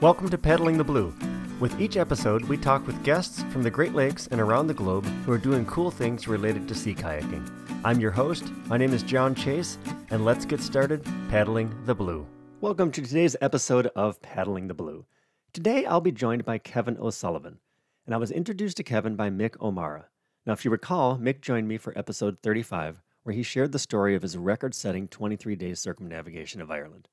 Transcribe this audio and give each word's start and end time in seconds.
Welcome 0.00 0.28
to 0.30 0.38
Paddling 0.38 0.76
the 0.76 0.84
Blue. 0.84 1.14
With 1.60 1.80
each 1.80 1.96
episode, 1.96 2.44
we 2.46 2.56
talk 2.56 2.84
with 2.86 3.02
guests 3.04 3.44
from 3.44 3.62
the 3.62 3.70
Great 3.70 3.94
Lakes 3.94 4.26
and 4.26 4.40
around 4.40 4.66
the 4.66 4.74
globe 4.74 5.06
who 5.24 5.30
are 5.30 5.38
doing 5.38 5.64
cool 5.66 5.90
things 5.90 6.26
related 6.26 6.66
to 6.66 6.74
sea 6.74 6.94
kayaking. 6.94 7.48
I'm 7.84 8.00
your 8.00 8.10
host. 8.10 8.44
My 8.66 8.76
name 8.76 8.92
is 8.92 9.04
John 9.04 9.36
Chase, 9.36 9.78
and 10.10 10.24
let's 10.24 10.44
get 10.44 10.60
started 10.60 11.04
paddling 11.30 11.72
the 11.86 11.94
blue. 11.94 12.26
Welcome 12.60 12.90
to 12.90 13.02
today's 13.02 13.36
episode 13.40 13.86
of 13.94 14.20
Paddling 14.20 14.66
the 14.66 14.74
Blue. 14.74 15.06
Today, 15.52 15.86
I'll 15.86 16.00
be 16.00 16.12
joined 16.12 16.44
by 16.44 16.58
Kevin 16.58 16.98
O'Sullivan, 16.98 17.60
and 18.04 18.14
I 18.14 18.18
was 18.18 18.32
introduced 18.32 18.76
to 18.78 18.82
Kevin 18.82 19.14
by 19.14 19.30
Mick 19.30 19.58
O'Meara. 19.60 20.06
Now, 20.44 20.54
if 20.54 20.64
you 20.64 20.72
recall, 20.72 21.18
Mick 21.18 21.40
joined 21.40 21.68
me 21.68 21.78
for 21.78 21.96
episode 21.96 22.38
35, 22.42 23.00
where 23.22 23.34
he 23.34 23.44
shared 23.44 23.70
the 23.70 23.78
story 23.78 24.16
of 24.16 24.22
his 24.22 24.36
record 24.36 24.74
setting 24.74 25.06
23 25.06 25.54
day 25.54 25.72
circumnavigation 25.74 26.60
of 26.60 26.70
Ireland. 26.70 27.08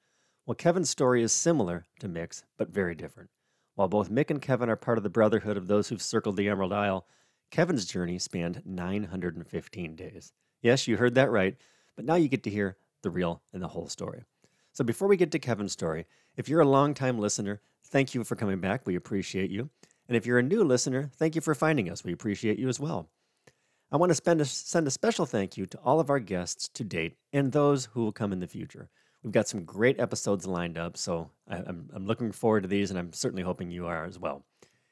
Well, 0.46 0.56
Kevin's 0.56 0.90
story 0.90 1.22
is 1.22 1.32
similar 1.32 1.86
to 2.00 2.08
Mick's, 2.08 2.44
but 2.58 2.70
very 2.70 2.96
different. 2.96 3.30
While 3.76 3.88
both 3.88 4.12
Mick 4.12 4.32
and 4.32 4.42
Kevin 4.42 4.70
are 4.70 4.76
part 4.76 4.98
of 4.98 5.04
the 5.04 5.10
brotherhood 5.10 5.56
of 5.56 5.68
those 5.68 5.88
who've 5.88 6.02
circled 6.02 6.36
the 6.36 6.50
Emerald 6.50 6.74
Isle, 6.74 7.06
Kevin's 7.52 7.86
journey 7.86 8.18
spanned 8.18 8.62
915 8.66 9.96
days. 9.96 10.34
Yes, 10.62 10.88
you 10.88 10.98
heard 10.98 11.16
that 11.16 11.32
right, 11.32 11.56
but 11.96 12.06
now 12.06 12.16
you 12.16 12.28
get 12.28 12.44
to 12.44 12.50
hear 12.50 12.78
the 13.04 13.12
real 13.12 13.42
and 13.54 13.62
the 13.62 13.68
whole 13.68 13.88
story. 13.88 14.24
So 14.74 14.84
before 14.84 15.08
we 15.08 15.18
get 15.18 15.32
to 15.32 15.40
Kevin's 15.40 15.74
story, 15.74 16.06
if 16.36 16.50
you're 16.50 16.62
a 16.62 16.66
longtime 16.66 17.20
listener, 17.20 17.62
thank 17.86 18.16
you 18.16 18.24
for 18.24 18.36
coming 18.36 18.60
back. 18.60 18.88
We 18.88 18.96
appreciate 18.96 19.52
you. 19.52 19.70
And 20.08 20.18
if 20.18 20.26
you're 20.26 20.40
a 20.40 20.44
new 20.44 20.64
listener, 20.64 21.12
thank 21.18 21.36
you 21.36 21.42
for 21.42 21.54
finding 21.54 21.90
us. 21.90 22.04
We 22.04 22.14
appreciate 22.14 22.58
you 22.58 22.68
as 22.68 22.80
well. 22.80 23.10
I 23.92 23.98
want 23.98 24.14
to 24.14 24.32
a, 24.42 24.46
send 24.46 24.88
a 24.88 24.92
special 24.92 25.26
thank 25.26 25.58
you 25.58 25.66
to 25.66 25.78
all 25.80 26.00
of 26.00 26.10
our 26.10 26.20
guests 26.20 26.70
to 26.70 26.84
date 26.84 27.18
and 27.34 27.52
those 27.52 27.86
who 27.94 28.04
will 28.04 28.14
come 28.14 28.32
in 28.32 28.40
the 28.40 28.48
future. 28.48 28.90
We've 29.24 29.32
got 29.32 29.48
some 29.48 29.64
great 29.64 30.00
episodes 30.00 30.48
lined 30.48 30.78
up, 30.78 30.98
so 30.98 31.30
I'm, 31.48 31.90
I'm 31.94 32.08
looking 32.08 32.32
forward 32.32 32.64
to 32.64 32.70
these, 32.70 32.90
and 32.90 32.98
I'm 32.98 33.14
certainly 33.14 33.44
hoping 33.44 33.70
you 33.70 33.86
are 33.86 34.06
as 34.06 34.18
well. 34.18 34.44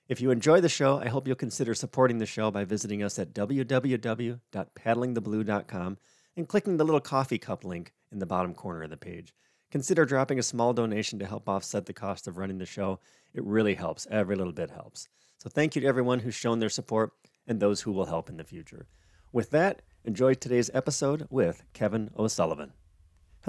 If 0.08 0.22
you 0.22 0.30
enjoy 0.31 0.61
the 0.61 0.69
show, 0.69 0.99
I 0.99 1.08
hope 1.08 1.27
you'll 1.27 1.35
consider 1.35 1.75
supporting 1.75 2.17
the 2.17 2.25
show 2.25 2.50
by 2.52 2.63
visiting 2.63 3.03
us 3.03 3.19
at 3.19 3.33
www.paddlingtheblue.com 3.33 5.97
and 6.35 6.47
clicking 6.47 6.77
the 6.77 6.83
little 6.83 7.00
coffee 7.00 7.38
cup 7.38 7.63
link 7.63 7.94
in 8.11 8.19
the 8.19 8.25
bottom 8.25 8.53
corner 8.53 8.83
of 8.83 8.89
the 8.89 8.97
page. 8.97 9.33
Consider 9.72 10.05
dropping 10.05 10.39
a 10.39 10.44
small 10.44 10.73
donation 10.73 11.19
to 11.19 11.27
help 11.27 11.47
offset 11.47 11.85
the 11.85 11.94
cost 11.94 12.27
of 12.27 12.38
running 12.38 12.57
the 12.57 12.66
show. 12.66 13.00
It 13.33 13.44
really 13.44 13.75
helps. 13.75 14.07
Every 14.09 14.35
little 14.35 14.53
bit 14.53 14.72
helps. 14.72 15.07
So 15.38 15.50
thank 15.50 15.75
you 15.75 15.81
to 15.81 15.88
everyone 15.88 16.19
who's 16.19 16.33
shown 16.33 16.57
their 16.57 16.69
support 16.69 17.11
and 17.45 17.59
those 17.59 17.81
who 17.81 17.91
will 17.91 18.05
help 18.05 18.30
in 18.30 18.38
the 18.38 18.44
future. 18.44 18.88
With 19.31 19.52
that, 19.52 19.83
enjoy 20.03 20.33
today's 20.33 20.72
episode 20.73 21.27
with 21.30 21.63
Kevin 21.73 22.09
O'Sullivan. 22.17 22.73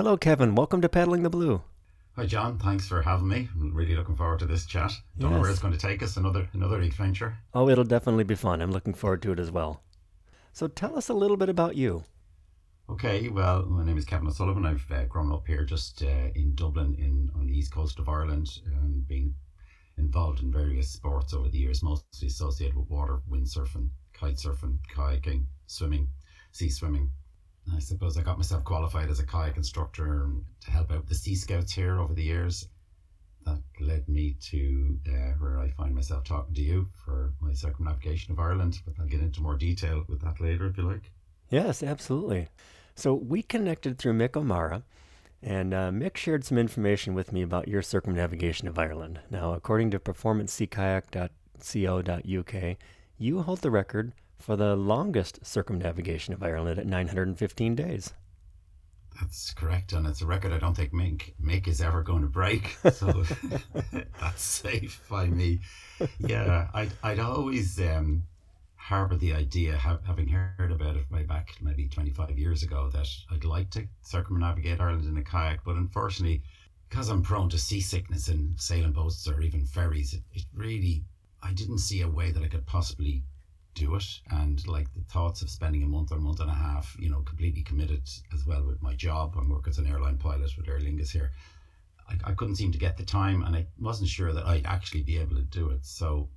Hello, 0.01 0.17
Kevin. 0.17 0.55
Welcome 0.55 0.81
to 0.81 0.89
Paddling 0.89 1.25
the 1.25 1.29
Blue. 1.29 1.62
Hi, 2.17 2.25
John. 2.25 2.59
Thanks 2.59 2.89
for 2.89 3.03
having 3.03 3.29
me. 3.29 3.51
I'm 3.55 3.75
really 3.75 3.95
looking 3.95 4.17
forward 4.17 4.39
to 4.39 4.47
this 4.47 4.65
chat. 4.65 4.92
Don't 5.19 5.31
know 5.31 5.41
where 5.41 5.51
it's 5.51 5.59
going 5.59 5.75
to 5.75 5.79
take 5.79 6.03
us. 6.03 6.17
Another 6.17 6.48
another 6.55 6.81
adventure. 6.81 7.37
Oh, 7.53 7.69
it'll 7.69 7.84
definitely 7.84 8.25
be 8.25 8.34
fun. 8.34 8.62
I'm 8.62 8.70
looking 8.70 8.95
forward 8.95 9.20
to 9.20 9.33
it 9.33 9.39
as 9.39 9.51
well. 9.51 9.83
So 10.55 10.69
tell 10.69 10.97
us 10.97 11.11
a 11.11 11.12
little 11.12 11.37
bit 11.37 11.51
about 11.51 11.77
you. 11.77 12.05
Okay. 12.89 13.29
Well, 13.29 13.67
my 13.67 13.84
name 13.84 13.98
is 13.98 14.07
Kevin 14.07 14.27
O'Sullivan. 14.27 14.65
I've 14.65 14.91
uh, 14.91 15.05
grown 15.05 15.31
up 15.31 15.47
here 15.47 15.65
just 15.65 16.03
uh, 16.03 16.31
in 16.35 16.55
Dublin, 16.55 16.95
in 16.95 17.31
on 17.39 17.47
the 17.48 17.53
east 17.59 17.70
coast 17.70 17.98
of 17.98 18.09
Ireland, 18.09 18.62
and 18.64 19.07
been 19.07 19.35
involved 19.98 20.42
in 20.42 20.51
various 20.51 20.89
sports 20.89 21.35
over 21.35 21.51
the 21.51 21.59
years, 21.59 21.83
mostly 21.83 22.29
associated 22.29 22.75
with 22.75 22.89
water, 22.89 23.20
windsurfing, 23.31 23.91
kite 24.14 24.37
surfing, 24.37 24.79
kayaking, 24.97 25.45
swimming, 25.67 26.09
sea 26.53 26.70
swimming. 26.70 27.11
I 27.75 27.79
suppose 27.79 28.17
I 28.17 28.23
got 28.23 28.39
myself 28.39 28.65
qualified 28.65 29.11
as 29.11 29.21
a 29.21 29.27
kayak 29.27 29.57
instructor 29.57 30.31
to 30.65 30.71
help 30.71 30.91
out 30.91 31.07
the 31.07 31.15
Sea 31.15 31.35
Scouts 31.35 31.73
here 31.73 32.01
over 32.01 32.15
the 32.15 32.23
years. 32.23 32.69
That 33.47 33.61
led 33.81 34.07
me 34.09 34.37
to 34.51 34.99
uh, 35.09 35.33
where 35.39 35.59
I 35.59 35.71
find 35.71 35.95
myself 35.95 36.25
talking 36.25 36.55
to 36.55 36.63
you 36.63 36.89
for 37.05 37.33
my 37.41 37.55
circumnavigation 37.55 38.33
of 38.33 38.39
Ireland, 38.39 38.81
but 38.85 38.95
I'll 38.98 39.07
get 39.07 39.21
into 39.21 39.41
more 39.41 39.57
detail 39.57 40.05
with 40.09 40.21
that 40.23 40.41
later 40.41 40.67
if 40.67 40.77
you 40.77 40.83
like. 40.83 41.11
Yes, 41.48 41.83
absolutely. 41.83 42.48
So 42.95 43.14
we 43.14 43.42
connected 43.42 43.98
through 43.98 44.13
Mick 44.14 44.36
O'Meara, 44.36 44.83
and 45.42 45.73
uh, 45.73 45.91
Mick 45.91 46.19
shared 46.19 46.45
some 46.45 46.59
information 46.59 47.14
with 47.14 47.33
me 47.33 47.41
about 47.42 47.67
your 47.67 47.83
circumnavigation 47.83 48.69
of 48.69 48.79
Ireland. 48.79 49.20
Now, 49.30 49.55
according 49.55 49.91
to 49.92 49.98
performanceseakayak.co.uk, 49.98 52.77
you 53.17 53.42
hold 53.42 53.61
the 53.61 53.70
record 53.70 54.13
for 54.40 54.56
the 54.56 54.74
longest 54.77 55.45
circumnavigation 55.45 56.34
of 56.34 56.42
Ireland 56.42 56.78
at 56.78 56.86
915 56.86 57.74
days. 57.74 58.12
That's 59.20 59.52
correct, 59.52 59.92
and 59.92 60.06
it's 60.06 60.23
a 60.23 60.27
record 60.27 60.52
I 60.52 60.58
don't 60.58 60.74
think 60.74 60.92
Mick 60.92 61.34
Mick 61.42 61.68
is 61.68 61.80
ever 61.80 62.02
going 62.02 62.23
to 62.23 62.28
break. 62.28 62.77
So 62.92 63.24
that's 64.20 64.42
safe 64.42 65.02
by 65.11 65.27
me. 65.27 65.61
Yeah, 66.18 66.68
I'd 66.73 66.92
I'd 67.02 67.18
always 67.18 67.79
um, 67.80 68.23
harbour 68.77 69.17
the 69.17 69.34
idea, 69.34 69.77
ha- 69.77 69.98
having 70.06 70.29
heard 70.29 70.73
about 70.73 70.96
it 70.96 71.11
way 71.11 71.24
back 71.24 71.56
maybe 71.61 71.89
twenty 71.89 72.11
five 72.11 72.39
years 72.39 72.62
ago, 72.62 72.89
that 72.95 73.08
I'd 73.30 73.45
like 73.45 73.70
to 73.70 73.86
circumnavigate 74.02 74.80
Ireland 74.80 75.06
in 75.06 75.18
a 75.18 75.24
kayak, 75.24 75.64
but 75.64 75.77
unfortunately, 75.77 76.42
because 76.89 77.08
I'm 77.08 77.23
prone 77.23 77.50
to 77.50 77.58
seasickness 77.58 78.29
and 78.29 78.58
sailing 78.58 78.92
boats 78.92 79.29
or 79.29 79.42
even 79.42 79.67
ferries, 79.67 80.14
it, 80.14 80.23
it 80.33 80.45
really 80.55 81.05
I 81.42 81.52
didn't 81.52 81.79
see 81.79 82.02
a 82.02 82.08
way 82.08 82.30
that 82.33 82.42
I 82.42 82.48
could 82.48 82.67
possibly 82.67 83.23
do 83.80 83.95
it. 83.95 84.20
And 84.30 84.57
like 84.67 84.92
the 84.92 85.05
thoughts 85.13 85.41
of 85.42 85.48
spending 85.51 85.83
a 85.83 85.86
month 85.86 86.13
or 86.13 86.18
a 86.18 86.27
month 86.29 86.41
and 86.41 86.51
a 86.51 86.61
half 86.68 86.96
you 86.98 87.11
know 87.11 87.23
completely 87.23 87.63
committed 87.63 88.02
as 88.35 88.46
well 88.46 88.64
with 88.64 88.83
my 88.83 88.95
job. 88.95 89.35
I 89.36 89.42
work 89.51 89.67
as 89.68 89.79
an 89.79 89.86
airline 89.86 90.18
pilot 90.18 90.51
with 90.57 90.68
aer 90.68 90.80
lingus 90.80 91.11
here. 91.11 91.33
I, 92.08 92.30
I 92.30 92.33
couldn't 92.35 92.57
seem 92.57 92.73
to 92.73 92.85
get 92.86 92.96
the 92.96 93.05
time 93.05 93.42
and 93.42 93.57
i 93.57 93.67
wasn't 93.79 94.11
sure 94.11 94.33
that 94.33 94.46
i'd 94.46 94.67
actually 94.67 95.02
be 95.02 95.18
able 95.18 95.36
to 95.36 95.42
do 95.61 95.70
it. 95.70 95.85
So 95.86 96.29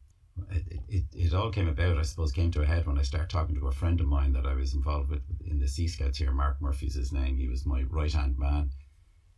it, 0.51 0.63
it, 0.75 0.81
it, 0.89 1.03
it 1.25 1.33
all 1.33 1.51
came 1.51 1.67
about 1.67 1.97
i 1.97 2.03
suppose 2.03 2.31
came 2.31 2.51
to 2.51 2.61
a 2.61 2.71
head 2.73 2.87
when 2.87 2.97
i 2.97 3.03
started 3.03 3.29
talking 3.29 3.55
to 3.55 3.67
a 3.67 3.79
friend 3.81 3.99
of 3.99 4.07
mine 4.07 4.33
that 4.33 4.47
i 4.47 4.53
was 4.53 4.73
involved 4.73 5.09
with 5.09 5.23
in 5.45 5.59
the 5.59 5.67
sea 5.67 5.87
scouts 5.87 6.17
here. 6.17 6.31
Mark 6.31 6.61
murphy's 6.61 6.95
his 6.95 7.11
name. 7.11 7.37
He 7.37 7.49
was 7.49 7.65
my 7.65 7.83
right 7.99 8.13
hand 8.13 8.39
man. 8.39 8.69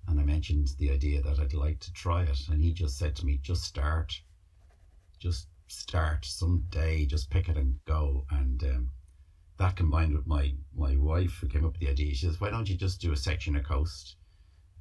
And 0.08 0.20
i 0.20 0.24
mentioned 0.24 0.68
the 0.78 0.92
idea 0.92 1.22
that 1.24 1.40
i'd 1.40 1.54
like 1.54 1.80
to 1.80 1.94
try 1.94 2.22
it. 2.24 2.42
And 2.52 2.62
he 2.62 2.72
just 2.72 2.98
said 3.00 3.16
to 3.16 3.26
me 3.26 3.40
just 3.42 3.64
start. 3.64 4.22
Just 5.18 5.48
start 5.68 6.26
someday, 6.26 7.06
just 7.06 7.30
pick 7.30 7.50
it 7.50 7.58
and 7.58 7.76
go. 7.86 8.26
And 8.30 8.62
um, 8.64 8.90
that 9.58 9.76
combined 9.76 10.16
with 10.16 10.28
my 10.28 10.54
my 10.76 10.96
wife 10.98 11.38
who 11.42 11.48
came 11.48 11.66
up 11.66 11.74
with 11.74 11.82
the 11.82 11.90
idea, 11.90 12.14
she 12.14 12.26
says, 12.26 12.40
why 12.40 12.50
don't 12.50 12.70
you 12.70 12.76
just 12.76 13.02
do 13.02 13.12
a 13.12 13.18
section 13.18 13.56
of 13.56 13.64
coast, 13.64 14.16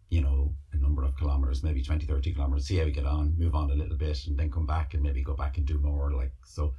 you 0.09 0.21
know, 0.21 0.55
a 0.73 0.77
number 0.77 1.05
of 1.05 1.17
kilometers, 1.17 1.63
maybe 1.63 1.83
20, 1.83 2.07
30 2.07 2.35
kilometers, 2.35 2.67
see 2.67 2.77
how 2.77 2.85
we 2.85 2.91
get 2.91 3.07
on, 3.07 3.35
move 3.39 3.55
on 3.55 3.71
a 3.71 3.75
little 3.75 3.97
bit, 3.97 4.27
and 4.27 4.39
then 4.39 4.51
come 4.51 4.67
back 4.67 4.95
and 4.95 5.03
maybe 5.03 5.23
go 5.23 5.35
back 5.35 5.57
and 5.57 5.67
do 5.67 5.79
more. 5.79 6.13
Like 6.13 6.33
so. 6.45 6.75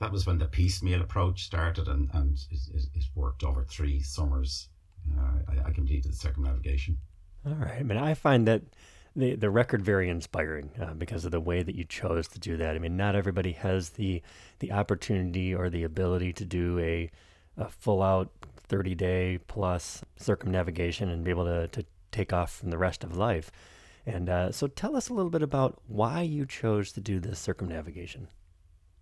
That 0.00 0.12
was 0.12 0.26
when 0.26 0.38
the 0.38 0.46
piecemeal 0.46 1.02
approach 1.02 1.42
started, 1.44 1.88
and, 1.88 2.08
and 2.12 2.38
it, 2.52 2.84
it, 2.94 3.04
worked 3.16 3.42
over 3.42 3.64
three 3.64 4.00
summers. 4.00 4.68
Uh, 5.12 5.40
I, 5.48 5.68
I 5.68 5.70
completed 5.72 6.12
the 6.12 6.16
circumnavigation. 6.16 6.98
All 7.44 7.54
right. 7.54 7.80
I 7.80 7.82
mean, 7.82 7.98
I 7.98 8.14
find 8.14 8.46
that 8.46 8.62
the 9.18 9.34
the 9.34 9.50
record 9.50 9.82
very 9.82 10.08
inspiring 10.08 10.70
uh, 10.80 10.94
because 10.94 11.24
of 11.24 11.32
the 11.32 11.40
way 11.40 11.62
that 11.62 11.74
you 11.74 11.84
chose 11.84 12.28
to 12.28 12.38
do 12.38 12.56
that. 12.56 12.74
I 12.74 12.78
mean, 12.78 12.96
not 12.96 13.14
everybody 13.14 13.52
has 13.52 13.90
the 13.90 14.22
the 14.60 14.72
opportunity 14.72 15.54
or 15.54 15.68
the 15.68 15.84
ability 15.84 16.32
to 16.34 16.44
do 16.44 16.78
a, 16.78 17.10
a 17.56 17.68
full 17.68 18.02
out 18.02 18.30
30 18.68 18.94
day 18.94 19.38
plus 19.48 20.02
circumnavigation 20.16 21.08
and 21.08 21.24
be 21.24 21.30
able 21.30 21.46
to, 21.46 21.68
to 21.68 21.84
take 22.12 22.32
off 22.32 22.56
from 22.56 22.70
the 22.70 22.78
rest 22.78 23.02
of 23.02 23.16
life. 23.16 23.50
And 24.06 24.28
uh, 24.28 24.52
so 24.52 24.68
tell 24.68 24.96
us 24.96 25.08
a 25.08 25.14
little 25.14 25.30
bit 25.30 25.42
about 25.42 25.80
why 25.86 26.22
you 26.22 26.46
chose 26.46 26.92
to 26.92 27.00
do 27.00 27.20
this 27.20 27.38
circumnavigation. 27.38 28.28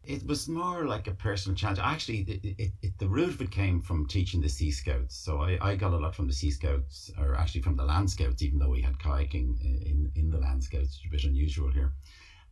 It 0.07 0.25
was 0.25 0.49
more 0.49 0.87
like 0.87 1.09
a 1.09 1.13
personal 1.13 1.57
challenge. 1.57 1.81
Actually, 1.83 2.21
it, 2.21 2.45
it, 2.59 2.73
it, 2.81 2.99
the 2.99 3.09
root 3.09 3.35
of 3.35 3.41
it 3.41 3.51
came 3.51 3.81
from 3.81 4.07
teaching 4.07 4.41
the 4.41 4.49
Sea 4.49 4.71
Scouts. 4.71 5.17
So 5.17 5.43
I, 5.43 5.59
I 5.61 5.75
got 5.75 5.93
a 5.93 5.97
lot 5.97 6.15
from 6.15 6.29
the 6.29 6.33
Sea 6.33 6.53
Scouts, 6.53 7.11
or 7.19 7.35
actually 7.35 7.63
from 7.63 7.77
the 7.77 7.85
Land 7.85 8.09
Scouts, 8.11 8.43
even 8.43 8.61
though 8.61 8.71
we 8.71 8.83
had 8.83 8.99
kayaking 8.99 9.61
in, 9.61 10.13
in 10.15 10.31
the 10.31 10.39
Land 10.39 10.63
Scouts, 10.63 11.01
which 11.03 11.23
is 11.23 11.25
a 11.25 11.29
bit 11.29 11.33
unusual 11.33 11.71
here. 11.71 11.93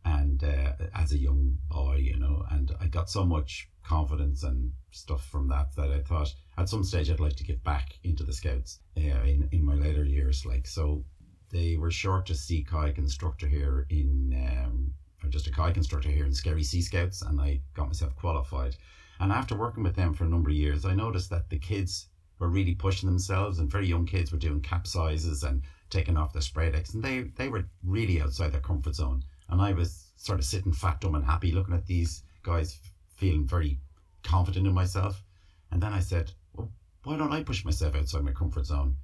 And 0.03 0.43
uh, 0.43 0.73
as 0.93 1.13
a 1.13 1.17
young 1.17 1.57
boy, 1.69 1.95
you 1.95 2.19
know, 2.19 2.45
and 2.51 2.75
I 2.81 2.87
got 2.87 3.09
so 3.09 3.23
much 3.23 3.69
confidence 3.83 4.43
and 4.43 4.73
stuff 4.91 5.25
from 5.25 5.47
that 5.47 5.75
that 5.77 5.91
I 5.91 6.01
thought 6.01 6.33
at 6.57 6.67
some 6.67 6.83
stage 6.83 7.09
I'd 7.09 7.21
like 7.21 7.37
to 7.37 7.45
get 7.45 7.63
back 7.63 7.93
into 8.03 8.23
the 8.23 8.33
Scouts 8.33 8.79
uh, 8.97 9.23
in, 9.23 9.47
in 9.53 9.63
my 9.63 9.75
later 9.75 10.03
years. 10.03 10.45
Like, 10.45 10.67
so 10.67 11.05
they 11.51 11.77
were 11.77 11.91
short 11.91 12.25
to 12.25 12.35
sea 12.35 12.65
kayak 12.69 12.97
instructor 12.97 13.47
here 13.47 13.85
in. 13.89 14.33
Um, 14.65 14.93
I'm 15.25 15.31
just 15.31 15.47
a 15.47 15.51
kayak 15.51 15.75
instructor 15.75 16.09
here 16.09 16.25
in 16.25 16.33
Skerries 16.35 16.69
Sea 16.69 16.83
Scouts, 16.83 17.23
and 17.23 17.41
I 17.41 17.59
got 17.73 17.87
myself 17.87 18.15
qualified. 18.15 18.75
And 19.19 19.31
after 19.31 19.55
working 19.55 19.81
with 19.81 19.95
them 19.95 20.13
for 20.13 20.23
a 20.23 20.29
number 20.29 20.51
of 20.51 20.55
years, 20.55 20.85
I 20.85 20.93
noticed 20.93 21.31
that 21.31 21.49
the 21.49 21.57
kids 21.57 22.09
were 22.37 22.47
really 22.47 22.75
pushing 22.75 23.09
themselves, 23.09 23.57
and 23.57 23.71
very 23.71 23.87
young 23.87 24.05
kids 24.05 24.31
were 24.31 24.37
doing 24.37 24.61
capsizes 24.61 25.43
and 25.43 25.63
taking 25.89 26.15
off 26.15 26.31
their 26.31 26.43
spray 26.43 26.71
decks, 26.71 26.93
and 26.93 27.03
they 27.03 27.21
they 27.37 27.49
were 27.49 27.65
really 27.83 28.21
outside 28.21 28.51
their 28.51 28.61
comfort 28.61 28.93
zone. 28.93 29.23
And 29.49 29.59
I 29.61 29.71
was 29.73 30.11
sort 30.15 30.37
of 30.37 30.45
sitting 30.45 30.73
fat, 30.73 31.01
dumb, 31.01 31.15
and 31.15 31.25
happy, 31.25 31.51
looking 31.51 31.73
at 31.73 31.87
these 31.87 32.21
guys, 32.43 32.79
feeling 33.15 33.47
very 33.47 33.79
confident 34.21 34.67
in 34.67 34.73
myself. 34.73 35.23
And 35.71 35.81
then 35.81 35.93
I 35.93 36.01
said, 36.01 36.33
well, 36.53 36.71
why 37.03 37.17
don't 37.17 37.33
I 37.33 37.41
push 37.41 37.65
myself 37.65 37.95
outside 37.95 38.23
my 38.23 38.31
comfort 38.31 38.67
zone, 38.67 38.97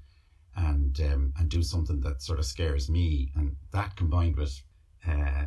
and 0.55 0.99
um, 1.01 1.33
and 1.39 1.49
do 1.49 1.63
something 1.63 1.99
that 2.01 2.21
sort 2.21 2.37
of 2.37 2.45
scares 2.45 2.91
me? 2.91 3.31
And 3.35 3.55
that 3.71 3.95
combined 3.95 4.35
with 4.35 4.61
uh, 5.07 5.45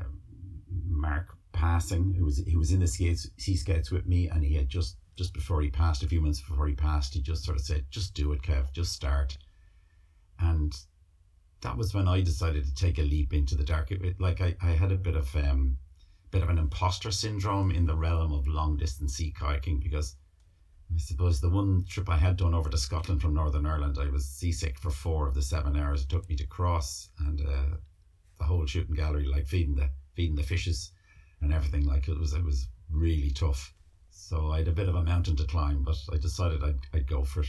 Mark 1.01 1.37
passing. 1.53 2.15
Who 2.15 2.25
was 2.25 2.39
he 2.39 2.57
was 2.57 2.73
in 2.73 2.81
the 2.81 2.87
skates, 2.87 3.29
Sea 3.37 3.57
Scouts 3.57 3.91
with 3.91 4.07
me, 4.07 4.29
and 4.29 4.45
he 4.45 4.55
had 4.55 4.69
just 4.69 4.97
just 5.17 5.33
before 5.33 5.63
he 5.63 5.71
passed, 5.71 6.03
a 6.03 6.09
few 6.09 6.21
months 6.21 6.41
before 6.41 6.67
he 6.67 6.75
passed, 6.75 7.15
he 7.15 7.21
just 7.21 7.45
sort 7.45 7.57
of 7.57 7.65
said, 7.65 7.85
"Just 7.91 8.15
do 8.15 8.33
it, 8.33 8.43
Kev. 8.43 8.73
Just 8.73 8.93
start." 8.93 9.39
And 10.39 10.77
that 11.61 11.77
was 11.77 11.95
when 11.95 12.09
I 12.09 12.21
decided 12.21 12.65
to 12.65 12.75
take 12.75 12.99
a 12.99 13.03
leap 13.03 13.33
into 13.33 13.57
the 13.57 13.65
dark. 13.65 13.91
It, 13.91 14.05
it, 14.05 14.21
like 14.21 14.41
I, 14.41 14.57
I 14.61 14.71
had 14.73 14.93
a 14.93 14.97
bit 14.97 15.17
of 15.17 15.35
um, 15.37 15.79
bit 16.31 16.43
of 16.43 16.49
an 16.51 16.59
imposter 16.59 17.11
syndrome 17.11 17.71
in 17.71 17.87
the 17.87 17.97
realm 17.97 18.33
of 18.33 18.49
long 18.49 18.77
distance 18.77 19.15
sea 19.15 19.33
kayaking 19.39 19.81
because 19.83 20.17
I 20.95 20.99
suppose 20.99 21.41
the 21.41 21.49
one 21.49 21.85
trip 21.89 22.11
I 22.11 22.17
had 22.17 22.37
done 22.37 22.55
over 22.55 22.69
to 22.69 22.77
Scotland 22.77 23.23
from 23.23 23.35
Northern 23.35 23.67
Ireland, 23.67 23.99
I 24.01 24.11
was 24.11 24.29
seasick 24.29 24.79
for 24.79 24.91
four 24.91 25.27
of 25.27 25.35
the 25.35 25.43
seven 25.43 25.77
hours 25.77 26.03
it 26.03 26.09
took 26.09 26.29
me 26.29 26.37
to 26.37 26.47
cross, 26.47 27.09
and 27.19 27.41
uh, 27.41 27.77
the 28.39 28.45
whole 28.45 28.67
shooting 28.67 28.95
gallery, 28.95 29.27
like 29.27 29.47
feeding 29.47 29.77
the 29.77 29.91
feeding 30.15 30.37
the 30.37 30.43
fishes 30.43 30.93
and 31.41 31.53
everything, 31.53 31.87
like 31.87 32.09
it 32.09 32.19
was 32.19 32.33
it 32.33 32.45
was 32.45 32.69
really 32.91 33.31
tough. 33.31 33.75
So 34.11 34.51
I 34.51 34.59
had 34.59 34.69
a 34.69 34.73
bit 34.73 34.89
of 34.89 34.95
a 34.95 35.03
mountain 35.03 35.37
to 35.37 35.45
climb, 35.45 35.83
but 35.83 35.97
I 36.13 36.17
decided 36.17 36.63
I'd, 36.63 36.81
I'd 36.93 37.07
go 37.07 37.25
for 37.25 37.41
it. 37.43 37.49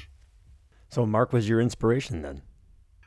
So 0.89 1.05
Mark 1.05 1.31
was 1.31 1.47
your 1.47 1.61
inspiration 1.61 2.21
then. 2.21 2.41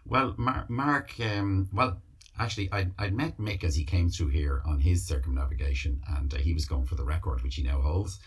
Well, 0.06 0.34
Mark, 0.38 0.70
Mark 0.70 1.12
um, 1.20 1.68
well, 1.72 2.00
actually, 2.38 2.72
I 2.72 2.88
I 2.98 3.10
met 3.10 3.38
Mick 3.38 3.64
as 3.64 3.76
he 3.76 3.84
came 3.84 4.08
through 4.08 4.28
here 4.28 4.62
on 4.64 4.80
his 4.80 5.06
circumnavigation, 5.06 6.00
and 6.08 6.32
uh, 6.32 6.38
he 6.38 6.54
was 6.54 6.64
going 6.64 6.86
for 6.86 6.94
the 6.94 7.04
record, 7.04 7.42
which 7.42 7.56
he 7.56 7.62
now 7.62 7.80
holds, 7.80 8.18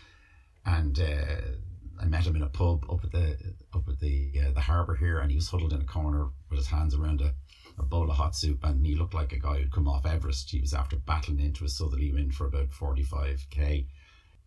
and. 0.64 0.98
Uh, 0.98 1.40
I 2.00 2.06
met 2.06 2.26
him 2.26 2.36
in 2.36 2.42
a 2.42 2.48
pub 2.48 2.84
up 2.90 3.04
at 3.04 3.12
the 3.12 3.36
up 3.74 3.88
at 3.88 4.00
the 4.00 4.32
uh, 4.40 4.52
the 4.52 4.60
harbour 4.60 4.94
here, 4.94 5.18
and 5.18 5.30
he 5.30 5.36
was 5.36 5.48
huddled 5.48 5.72
in 5.72 5.80
a 5.80 5.86
corner 5.86 6.28
with 6.50 6.58
his 6.58 6.68
hands 6.68 6.94
around 6.94 7.20
a, 7.20 7.34
a 7.78 7.82
bowl 7.82 8.10
of 8.10 8.16
hot 8.16 8.34
soup, 8.34 8.64
and 8.64 8.84
he 8.84 8.94
looked 8.94 9.14
like 9.14 9.32
a 9.32 9.38
guy 9.38 9.58
who'd 9.58 9.72
come 9.72 9.88
off 9.88 10.06
Everest. 10.06 10.50
He 10.50 10.60
was 10.60 10.74
after 10.74 10.96
battling 10.96 11.40
into 11.40 11.64
a 11.64 11.68
southerly 11.68 12.10
wind 12.12 12.34
for 12.34 12.46
about 12.46 12.72
forty 12.72 13.02
five 13.02 13.46
k. 13.50 13.86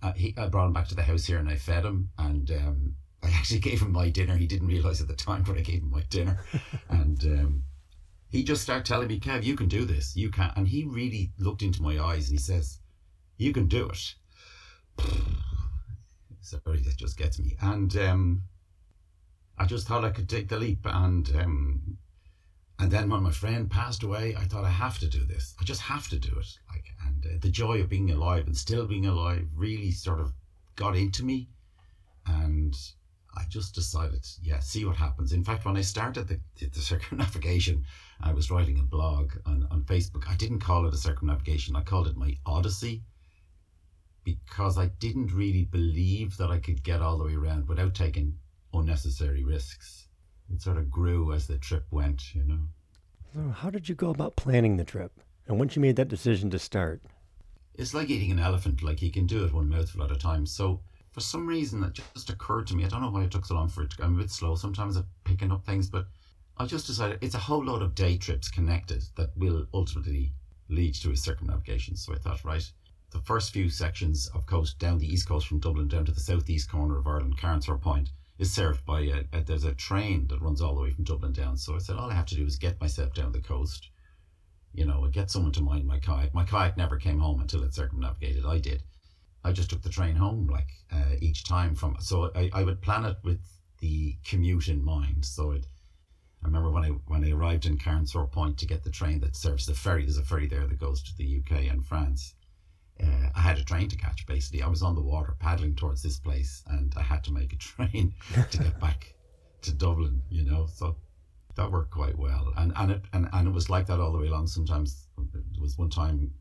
Uh, 0.02 0.14
he 0.14 0.34
I 0.38 0.48
brought 0.48 0.68
him 0.68 0.74
back 0.74 0.88
to 0.90 0.96
the 0.96 1.04
house 1.04 1.26
here, 1.26 1.40
and 1.40 1.50
I 1.50 1.56
fed 1.56 1.86
him, 1.86 2.10
and 2.18 2.50
um, 2.52 2.96
I 3.24 3.30
actually 3.30 3.60
gave 3.70 3.82
him 3.82 3.92
my 3.92 4.10
dinner. 4.10 4.36
He 4.36 4.48
didn't 4.48 4.68
realise 4.68 5.02
at 5.02 5.08
the 5.08 5.16
time, 5.16 5.44
but 5.44 5.58
I 5.58 5.62
gave 5.62 5.82
him 5.82 5.92
my 5.92 6.04
dinner, 6.10 6.40
and. 6.90 7.24
Um, 7.24 7.64
he 8.36 8.44
just 8.44 8.64
started 8.64 8.86
telling 8.86 9.08
me, 9.08 9.18
Kev, 9.18 9.44
you 9.44 9.56
can 9.56 9.70
do 9.70 9.86
this. 9.86 10.14
You 10.18 10.30
can. 10.30 10.52
And 10.58 10.68
he 10.68 10.84
really 10.84 11.32
looked 11.40 11.62
into 11.62 11.82
my 11.82 11.98
eyes 11.98 12.28
and 12.28 12.38
he 12.38 12.44
says, 12.44 12.80
You 13.38 13.54
can 13.54 13.68
do 13.68 13.90
it. 13.90 14.16
Sorry, 16.46 16.80
that 16.82 16.96
just 16.96 17.18
gets 17.18 17.40
me. 17.40 17.58
And 17.60 17.96
um, 17.98 18.44
I 19.58 19.66
just 19.66 19.88
thought 19.88 20.06
I 20.06 20.12
could 20.12 20.30
take 20.30 20.48
the 20.48 20.60
leap. 20.60 20.86
And 20.86 21.28
um, 21.36 21.98
and 22.78 22.92
then 22.92 23.10
when 23.10 23.24
my 23.24 23.32
friend 23.32 23.72
passed 23.72 24.04
away, 24.04 24.36
I 24.38 24.44
thought 24.44 24.64
I 24.64 24.70
have 24.70 25.00
to 25.00 25.08
do 25.08 25.24
this. 25.26 25.56
I 25.60 25.64
just 25.64 25.82
have 25.82 26.08
to 26.10 26.20
do 26.20 26.38
it. 26.38 26.60
Like, 26.70 26.86
and 27.08 27.26
uh, 27.26 27.38
the 27.42 27.50
joy 27.50 27.82
of 27.82 27.90
being 27.90 28.12
alive 28.12 28.46
and 28.46 28.56
still 28.56 28.86
being 28.86 29.08
alive 29.08 29.48
really 29.56 29.90
sort 29.92 30.20
of 30.20 30.34
got 30.76 30.96
into 30.96 31.26
me. 31.26 31.50
And 32.28 32.76
I 33.36 33.44
just 33.50 33.74
decided, 33.74 34.28
yeah, 34.44 34.60
see 34.60 34.86
what 34.86 34.98
happens. 34.98 35.34
In 35.34 35.44
fact, 35.44 35.66
when 35.66 35.78
I 35.78 35.82
started 35.82 36.28
the, 36.28 36.40
the, 36.60 36.68
the 36.68 36.80
circumnavigation, 36.92 37.86
I 38.22 38.34
was 38.34 38.52
writing 38.52 38.78
a 38.78 38.84
blog 38.84 39.32
on, 39.48 39.68
on 39.72 39.82
Facebook. 39.84 40.30
I 40.30 40.36
didn't 40.36 40.60
call 40.60 40.86
it 40.86 40.94
a 40.94 40.98
circumnavigation, 40.98 41.76
I 41.76 41.82
called 41.82 42.08
it 42.08 42.18
my 42.18 42.38
Odyssey 42.46 43.02
because 44.26 44.78
I 44.78 44.88
didn't 44.88 45.34
really 45.34 45.64
believe 45.64 46.36
that 46.38 46.50
I 46.50 46.60
could 46.60 46.84
get 46.84 47.02
all 47.02 47.18
the 47.18 47.24
way 47.24 47.36
around 47.36 47.70
without 47.70 47.94
taking 47.94 48.38
unnecessary 48.74 49.46
risks. 49.46 50.08
It 50.54 50.62
sort 50.62 50.78
of 50.78 50.92
grew 50.92 51.32
as 51.32 51.48
the 51.48 51.58
trip 51.58 51.86
went, 51.92 52.36
you 52.36 52.44
know. 52.44 52.60
So, 53.34 53.50
how 53.50 53.70
did 53.70 53.88
you 53.88 53.96
go 53.96 54.10
about 54.10 54.36
planning 54.36 54.76
the 54.76 54.84
trip? 54.84 55.22
And 55.48 55.60
once 55.60 55.76
you 55.76 55.82
made 55.82 55.96
that 55.98 56.10
decision 56.10 56.50
to 56.50 56.60
start? 56.60 57.02
It's 57.76 57.94
like 57.94 58.10
eating 58.10 58.32
an 58.32 58.40
elephant, 58.40 58.82
like 58.84 59.02
you 59.02 59.12
can 59.12 59.28
do 59.28 59.46
it 59.46 59.54
one 59.54 59.70
mouthful 59.70 60.04
at 60.04 60.12
a 60.12 60.16
time. 60.16 60.46
So, 60.46 60.82
for 61.12 61.22
some 61.22 61.48
reason, 61.48 61.82
that 61.82 62.00
just 62.14 62.30
occurred 62.30 62.68
to 62.68 62.76
me. 62.76 62.84
I 62.84 62.90
don't 62.90 63.02
know 63.02 63.10
why 63.10 63.24
it 63.24 63.32
took 63.32 63.46
so 63.46 63.56
long 63.56 63.70
for 63.70 63.84
it 63.84 63.92
to 63.92 63.98
go. 63.98 64.04
I'm 64.04 64.16
a 64.16 64.24
bit 64.24 64.32
slow 64.32 64.56
sometimes 64.56 64.98
at 64.98 65.06
picking 65.24 65.52
up 65.52 65.66
things, 65.66 65.90
but 65.90 66.08
I 66.58 66.66
just 66.66 66.88
decided 66.88 67.20
it's 67.22 67.36
a 67.36 67.40
whole 67.40 67.64
load 67.64 67.82
of 67.82 67.96
day 67.96 68.18
trips 68.18 68.50
connected 68.50 69.04
that 69.16 69.38
will 69.38 69.68
ultimately 69.74 70.32
lead 70.70 70.96
to 70.96 71.12
a 71.12 71.18
circumnavigation. 71.18 71.96
So 71.96 72.14
I 72.14 72.18
thought, 72.18 72.44
right, 72.44 72.70
the 73.12 73.22
first 73.22 73.54
few 73.54 73.70
sections 73.70 74.28
of 74.34 74.46
coast 74.46 74.80
down 74.80 74.98
the 74.98 75.12
east 75.12 75.28
coast 75.28 75.48
from 75.48 75.60
Dublin 75.60 75.88
down 75.88 76.06
to 76.06 76.12
the 76.12 76.20
southeast 76.20 76.70
corner 76.70 76.98
of 76.98 77.08
Ireland, 77.08 77.38
Carnsore 77.38 77.78
Point, 77.78 78.10
is 78.38 78.52
served 78.52 78.86
by 78.86 79.02
a, 79.02 79.24
a, 79.32 79.42
there's 79.42 79.64
a 79.64 79.74
train 79.74 80.28
that 80.28 80.42
runs 80.42 80.62
all 80.62 80.76
the 80.76 80.82
way 80.82 80.90
from 80.90 81.06
Dublin 81.06 81.32
down. 81.32 81.56
So 81.58 81.76
I 81.76 81.78
said 81.78 81.96
all 81.96 82.10
I 82.10 82.16
have 82.16 82.26
to 82.28 82.36
do 82.36 82.46
is 82.46 82.58
get 82.58 82.82
myself 82.82 83.14
down 83.14 83.32
the 83.32 83.40
coast, 83.40 83.90
you 84.74 84.86
know, 84.86 85.04
and 85.04 85.14
get 85.14 85.32
someone 85.32 85.54
to 85.54 85.62
mind 85.62 85.86
my 85.86 86.00
kayak. 86.00 86.34
My 86.34 86.44
kayak 86.44 86.78
never 86.78 86.98
came 86.98 87.20
home 87.20 87.40
until 87.40 87.64
it 87.64 87.74
circumnavigated. 87.74 88.46
I 88.46 88.58
did. 88.58 88.84
I 89.44 89.52
just 89.52 89.70
took 89.70 89.84
the 89.84 89.90
train 89.90 90.16
home 90.16 90.48
like 90.48 90.70
uh, 90.92 91.16
each 91.22 91.46
time 91.46 91.76
from. 91.76 91.98
So 92.00 92.32
I, 92.36 92.50
I 92.52 92.64
would 92.64 92.82
plan 92.82 93.06
it 93.06 93.18
with 93.24 93.40
the 93.80 94.18
commute 94.26 94.68
in 94.68 94.84
mind. 94.84 95.26
So 95.26 95.52
it. 95.52 95.68
I 96.44 96.48
remember 96.48 96.70
when 96.70 96.84
I 96.84 96.90
when 97.08 97.24
I 97.24 97.32
arrived 97.32 97.66
in 97.66 97.78
Carnsore 97.78 98.28
Point 98.28 98.58
to 98.58 98.68
get 98.68 98.84
the 98.84 98.92
train 98.92 99.20
that 99.22 99.36
serves 99.36 99.66
the 99.66 99.74
ferry. 99.74 100.04
There's 100.04 100.18
a 100.18 100.24
ferry 100.24 100.48
there 100.48 100.68
that 100.68 100.80
goes 100.80 101.02
to 101.04 101.16
the 101.16 101.40
UK 101.40 101.72
and 101.72 101.86
France 101.86 102.34
uh, 103.04 103.30
I 103.36 103.40
had 103.40 103.58
a 103.58 103.64
train 103.64 103.90
to 103.90 103.96
catch. 103.96 104.26
Basically, 104.26 104.62
I 104.62 104.68
was 104.68 104.82
on 104.82 104.96
the 104.96 105.02
water 105.02 105.36
paddling 105.40 105.76
towards 105.76 106.02
this 106.02 106.20
place, 106.20 106.64
and 106.68 106.94
I 106.96 107.02
had 107.02 107.24
to 107.26 107.34
make 107.34 107.54
a 107.54 107.56
train 107.70 108.14
to 108.52 108.58
get 108.58 108.80
back 108.80 109.14
to 109.64 109.74
Dublin. 109.74 110.22
You 110.30 110.46
know, 110.46 110.68
so 110.68 110.96
that 111.56 111.72
worked 111.72 111.92
quite 111.92 112.18
well, 112.18 112.54
and 112.58 112.72
and 112.76 112.92
it 112.92 113.02
and, 113.14 113.28
and 113.34 113.48
it 113.48 113.54
was 113.54 113.70
like 113.70 113.88
that 113.88 114.00
all 114.00 114.12
the 114.12 114.20
way 114.20 114.28
along. 114.28 114.48
Sometimes 114.48 115.08
there 115.34 115.42
was 115.60 115.78
one 115.78 115.90
time 115.90 116.32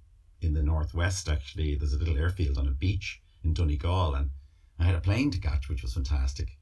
in 0.43 0.55
the 0.55 0.63
northwest. 0.63 1.29
Actually, 1.29 1.75
there's 1.75 1.95
a 1.95 1.99
little 1.99 2.19
airfield 2.19 2.59
on 2.59 2.69
a 2.69 2.73
beach 2.73 3.21
in 3.43 3.55
Donegal, 3.55 4.15
and 4.15 4.31
I 4.79 4.85
had 4.85 4.95
a 4.95 5.01
plane 5.01 5.31
to 5.33 5.39
catch, 5.39 5.69
which 5.69 5.83
was 5.83 5.95
fantastic. 5.95 6.59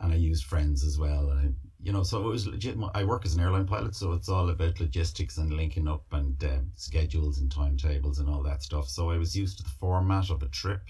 And 0.00 0.12
I 0.12 0.16
used 0.16 0.44
friends 0.44 0.82
as 0.82 0.98
well, 0.98 1.30
and 1.30 1.40
I, 1.40 1.69
you 1.82 1.92
know, 1.92 2.02
so 2.02 2.20
it 2.20 2.26
was 2.26 2.46
legit. 2.46 2.76
I 2.94 3.04
work 3.04 3.24
as 3.24 3.34
an 3.34 3.40
airline 3.40 3.66
pilot, 3.66 3.94
so 3.94 4.12
it's 4.12 4.28
all 4.28 4.50
about 4.50 4.80
logistics 4.80 5.38
and 5.38 5.52
linking 5.52 5.88
up 5.88 6.04
and 6.12 6.42
um, 6.44 6.70
schedules 6.76 7.38
and 7.38 7.50
timetables 7.50 8.18
and 8.18 8.28
all 8.28 8.42
that 8.42 8.62
stuff. 8.62 8.88
So 8.88 9.10
I 9.10 9.16
was 9.16 9.34
used 9.34 9.58
to 9.58 9.62
the 9.62 9.70
format 9.70 10.30
of 10.30 10.42
a 10.42 10.48
trip. 10.48 10.82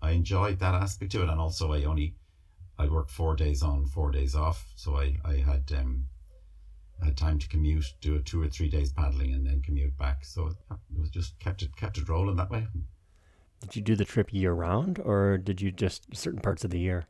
I 0.00 0.12
enjoyed 0.12 0.58
that 0.60 0.74
aspect 0.74 1.12
to 1.12 1.22
it, 1.22 1.28
and 1.28 1.40
also 1.40 1.72
I 1.72 1.84
only 1.84 2.14
I 2.78 2.86
worked 2.86 3.10
four 3.10 3.36
days 3.36 3.62
on, 3.62 3.86
four 3.86 4.10
days 4.10 4.34
off, 4.34 4.72
so 4.76 4.96
I 4.96 5.16
I 5.24 5.36
had 5.36 5.70
um 5.76 6.06
I 7.02 7.06
had 7.06 7.16
time 7.16 7.38
to 7.38 7.48
commute, 7.48 7.92
do 8.00 8.16
a 8.16 8.20
two 8.20 8.42
or 8.42 8.48
three 8.48 8.70
days 8.70 8.92
paddling, 8.92 9.34
and 9.34 9.46
then 9.46 9.60
commute 9.60 9.96
back. 9.98 10.24
So 10.24 10.46
it 10.46 10.54
was 10.98 11.10
just 11.10 11.38
kept 11.38 11.60
it 11.60 11.76
kept 11.76 11.98
it 11.98 12.08
rolling 12.08 12.36
that 12.36 12.50
way. 12.50 12.66
Did 13.60 13.76
you 13.76 13.82
do 13.82 13.96
the 13.96 14.06
trip 14.06 14.32
year 14.32 14.54
round, 14.54 14.98
or 14.98 15.36
did 15.36 15.60
you 15.60 15.70
just 15.70 16.16
certain 16.16 16.40
parts 16.40 16.64
of 16.64 16.70
the 16.70 16.78
year? 16.78 17.04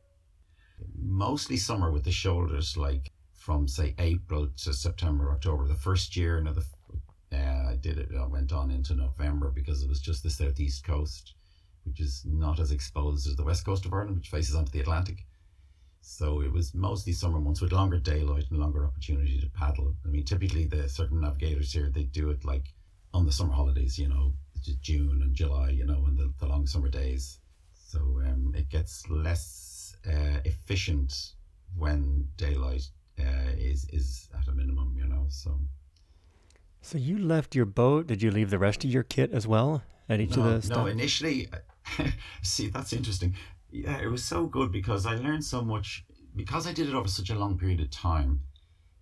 Mostly 0.97 1.57
summer 1.57 1.93
with 1.93 2.03
the 2.05 2.11
shoulders, 2.11 2.77
like 2.77 3.13
from 3.41 3.67
say 3.67 3.95
April 3.99 4.49
to 4.65 4.75
September, 4.75 5.33
October. 5.33 5.67
The 5.67 5.75
first 5.75 6.15
year, 6.15 6.43
the 6.43 6.65
uh, 7.33 7.71
I 7.71 7.77
did 7.81 7.97
it. 7.97 8.11
I 8.15 8.27
went 8.27 8.53
on 8.53 8.71
into 8.71 8.95
November 8.95 9.51
because 9.51 9.83
it 9.83 9.89
was 9.89 10.01
just 10.01 10.23
the 10.23 10.31
southeast 10.31 10.85
coast, 10.85 11.35
which 11.85 12.01
is 12.01 12.23
not 12.27 12.61
as 12.61 12.71
exposed 12.71 13.27
as 13.27 13.37
the 13.37 13.45
west 13.45 13.65
coast 13.65 13.87
of 13.87 13.95
Ireland, 13.95 14.17
which 14.17 14.29
faces 14.29 14.55
onto 14.55 14.71
the 14.71 14.81
Atlantic. 14.81 15.25
So 16.03 16.43
it 16.43 16.53
was 16.53 16.75
mostly 16.75 17.15
summer 17.15 17.41
months 17.41 17.63
with 17.63 17.73
longer 17.73 17.99
daylight 17.99 18.45
and 18.51 18.59
longer 18.59 18.85
opportunity 18.85 19.41
to 19.41 19.49
paddle. 19.49 19.95
I 20.05 20.09
mean, 20.09 20.25
typically 20.25 20.67
the 20.67 20.89
circumnavigators 20.89 21.73
here 21.73 21.91
they 21.95 22.05
do 22.05 22.29
it 22.31 22.45
like 22.45 22.75
on 23.15 23.25
the 23.25 23.33
summer 23.33 23.55
holidays, 23.55 23.99
you 23.99 24.09
know, 24.09 24.35
June 24.83 25.23
and 25.23 25.35
July, 25.35 25.71
you 25.71 25.87
know, 25.87 26.05
and 26.07 26.19
the, 26.19 26.31
the 26.39 26.47
long 26.47 26.67
summer 26.67 26.89
days. 26.91 27.39
So 27.73 28.01
um, 28.01 28.53
it 28.55 28.69
gets 28.69 29.09
less 29.09 29.97
uh, 30.07 30.41
efficient 30.45 31.33
when 31.75 32.29
daylight 32.37 32.89
uh, 33.25 33.53
is 33.59 33.87
is 33.93 34.29
at 34.39 34.49
a 34.49 34.53
minimum, 34.53 34.95
you 34.97 35.07
know. 35.07 35.27
So. 35.29 35.59
So 36.83 36.97
you 36.97 37.19
left 37.19 37.55
your 37.55 37.67
boat. 37.67 38.07
Did 38.07 38.23
you 38.23 38.31
leave 38.31 38.51
the 38.51 38.59
rest 38.59 38.85
of 38.85 38.91
your 38.91 39.03
kit 39.03 39.33
as 39.33 39.47
well 39.47 39.83
at 40.09 40.21
each 40.21 40.37
no, 40.37 40.49
of 40.49 40.63
the? 40.63 40.75
No, 40.75 40.87
initially, 40.87 41.49
see 42.43 42.69
that's 42.69 42.93
interesting. 42.93 43.35
Yeah, 43.71 43.99
it 43.99 44.09
was 44.09 44.25
so 44.25 44.47
good 44.47 44.73
because 44.73 45.07
I 45.07 45.15
learned 45.15 45.45
so 45.45 45.63
much 45.63 46.05
because 46.35 46.67
I 46.67 46.73
did 46.73 46.89
it 46.89 46.95
over 46.95 47.09
such 47.09 47.31
a 47.31 47.39
long 47.39 47.59
period 47.59 47.81
of 47.81 47.91
time. 47.91 48.41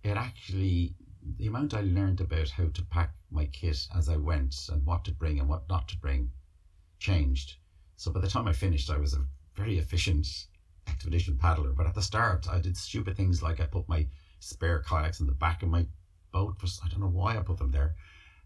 It 0.03 0.17
actually 0.17 0.95
the 1.37 1.47
amount 1.47 1.75
I 1.75 1.83
learned 1.83 2.21
about 2.21 2.51
how 2.51 2.69
to 2.69 2.83
pack 2.85 3.13
my 3.31 3.47
kit 3.47 3.87
as 3.97 4.09
I 4.09 4.17
went 4.17 4.55
and 4.73 4.85
what 4.85 5.05
to 5.05 5.13
bring 5.13 5.39
and 5.39 5.49
what 5.49 5.69
not 5.69 5.89
to 5.89 5.99
bring 5.99 6.31
changed. 6.99 7.57
So 7.97 8.11
by 8.11 8.21
the 8.21 8.29
time 8.29 8.49
I 8.49 8.53
finished, 8.53 8.91
I 8.91 8.99
was 8.99 9.15
a 9.15 9.25
very 9.55 9.79
efficient 9.79 10.27
expedition 10.89 11.37
paddler. 11.39 11.73
But 11.73 11.87
at 11.87 11.95
the 11.95 12.03
start, 12.03 12.49
I 12.49 12.61
did 12.61 12.77
stupid 12.77 13.17
things 13.17 13.43
like 13.43 13.61
I 13.61 13.67
put 13.67 13.89
my 13.89 14.07
spare 14.41 14.81
kayaks 14.81 15.21
in 15.21 15.27
the 15.27 15.33
back 15.33 15.63
of 15.63 15.69
my 15.69 15.87
boat. 16.33 16.57
For, 16.59 16.67
I 16.85 16.89
don't 16.89 17.01
know 17.01 17.07
why 17.09 17.37
I 17.37 17.43
put 17.43 17.59
them 17.59 17.71
there. 17.71 17.95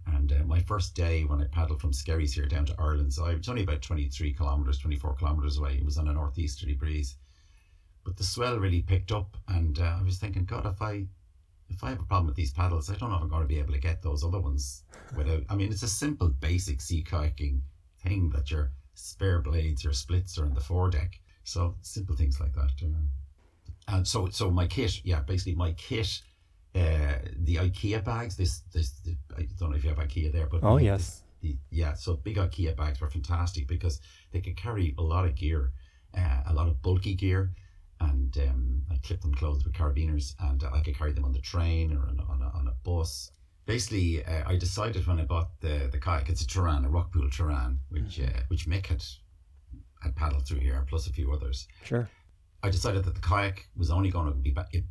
And 0.06 0.32
uh, 0.32 0.44
my 0.44 0.60
first 0.60 0.94
day 0.94 1.22
when 1.22 1.40
I 1.40 1.46
paddled 1.46 1.80
from 1.80 1.92
Skerries 1.92 2.34
here 2.34 2.46
down 2.46 2.66
to 2.66 2.74
Ireland, 2.78 3.14
so 3.14 3.26
it's 3.26 3.48
only 3.48 3.62
about 3.62 3.82
23 3.82 4.32
kilometres, 4.34 4.78
24 4.78 5.14
kilometres 5.14 5.58
away. 5.58 5.74
It 5.74 5.84
was 5.84 5.98
on 5.98 6.08
a 6.08 6.12
northeasterly 6.12 6.74
breeze. 6.74 7.16
But 8.04 8.16
the 8.16 8.24
swell 8.24 8.58
really 8.58 8.82
picked 8.82 9.12
up, 9.12 9.36
and 9.46 9.78
uh, 9.78 9.98
I 10.00 10.02
was 10.02 10.18
thinking, 10.18 10.44
God, 10.44 10.66
if 10.66 10.82
I 10.82 11.06
if 11.68 11.82
I 11.82 11.90
have 11.90 12.00
a 12.00 12.04
problem 12.04 12.26
with 12.26 12.36
these 12.36 12.52
paddles, 12.52 12.90
I 12.90 12.96
don't 12.96 13.10
know 13.10 13.16
if 13.16 13.22
I'm 13.22 13.28
going 13.28 13.42
to 13.42 13.48
be 13.48 13.58
able 13.58 13.72
to 13.72 13.78
get 13.78 14.02
those 14.02 14.24
other 14.24 14.40
ones 14.40 14.82
without. 15.16 15.44
I 15.48 15.54
mean, 15.54 15.70
it's 15.70 15.82
a 15.82 15.88
simple, 15.88 16.28
basic 16.28 16.80
sea 16.80 17.02
kayaking 17.02 17.60
thing 18.02 18.30
that 18.30 18.50
your 18.50 18.72
spare 18.94 19.40
blades, 19.40 19.84
your 19.84 19.92
splits 19.92 20.36
are 20.38 20.44
in 20.44 20.54
the 20.54 20.60
foredeck. 20.60 21.20
So 21.44 21.76
simple 21.82 22.16
things 22.16 22.40
like 22.40 22.52
that. 22.54 22.70
And 23.88 24.06
so, 24.06 24.28
so 24.30 24.50
my 24.50 24.66
kit, 24.66 25.00
yeah, 25.04 25.20
basically 25.20 25.54
my 25.54 25.72
kit, 25.72 26.20
uh, 26.74 27.18
the 27.36 27.56
IKEA 27.56 28.04
bags. 28.04 28.36
This, 28.36 28.60
this, 28.72 28.90
the, 29.04 29.16
I 29.36 29.46
don't 29.58 29.70
know 29.70 29.76
if 29.76 29.84
you 29.84 29.90
have 29.90 29.98
IKEA 29.98 30.32
there, 30.32 30.46
but 30.46 30.60
Oh, 30.62 30.78
the- 30.78 30.84
yes. 30.84 31.22
the, 31.40 31.56
yeah. 31.70 31.94
So 31.94 32.14
big 32.14 32.36
IKEA 32.36 32.76
bags 32.76 33.00
were 33.00 33.10
fantastic 33.10 33.66
because 33.66 34.00
they 34.32 34.40
could 34.40 34.56
carry 34.56 34.94
a 34.98 35.02
lot 35.02 35.24
of 35.24 35.34
gear, 35.34 35.72
uh, 36.16 36.42
a 36.46 36.54
lot 36.54 36.68
of 36.68 36.80
bulky 36.80 37.14
gear, 37.14 37.50
and 38.00 38.36
um, 38.38 38.82
I 38.90 38.96
clipped 39.04 39.22
them 39.22 39.34
closed 39.34 39.64
with 39.64 39.74
carabiners, 39.74 40.34
and 40.40 40.62
I 40.72 40.80
could 40.80 40.96
carry 40.96 41.12
them 41.12 41.24
on 41.24 41.32
the 41.32 41.40
train 41.40 41.92
or 41.92 42.02
on, 42.08 42.18
a- 42.20 42.32
on, 42.32 42.42
a, 42.42 42.56
on 42.56 42.68
a 42.68 42.74
bus. 42.88 43.30
Basically, 43.66 44.24
uh, 44.24 44.42
I 44.46 44.56
decided 44.56 45.06
when 45.06 45.20
I 45.20 45.24
bought 45.24 45.50
the 45.60 45.88
the 45.92 45.98
kayak, 45.98 46.28
it's 46.28 46.42
a 46.42 46.46
Taran, 46.46 46.84
a 46.84 46.88
Rockpool 46.88 47.30
Taran, 47.32 47.76
which 47.90 48.18
uh, 48.20 48.40
which 48.48 48.66
Mick 48.66 48.86
had 48.86 49.04
had 50.02 50.16
paddled 50.16 50.46
through 50.46 50.60
here, 50.60 50.84
plus 50.88 51.06
a 51.06 51.12
few 51.12 51.32
others. 51.32 51.68
Sure. 51.84 52.08
I 52.62 52.70
decided 52.70 53.04
that 53.04 53.14
the 53.14 53.20
kayak 53.20 53.68
was 53.76 53.90
only 53.90 54.10
going 54.10 54.26
to 54.26 54.32
be 54.32 54.50
back, 54.50 54.68
it, 54.72 54.84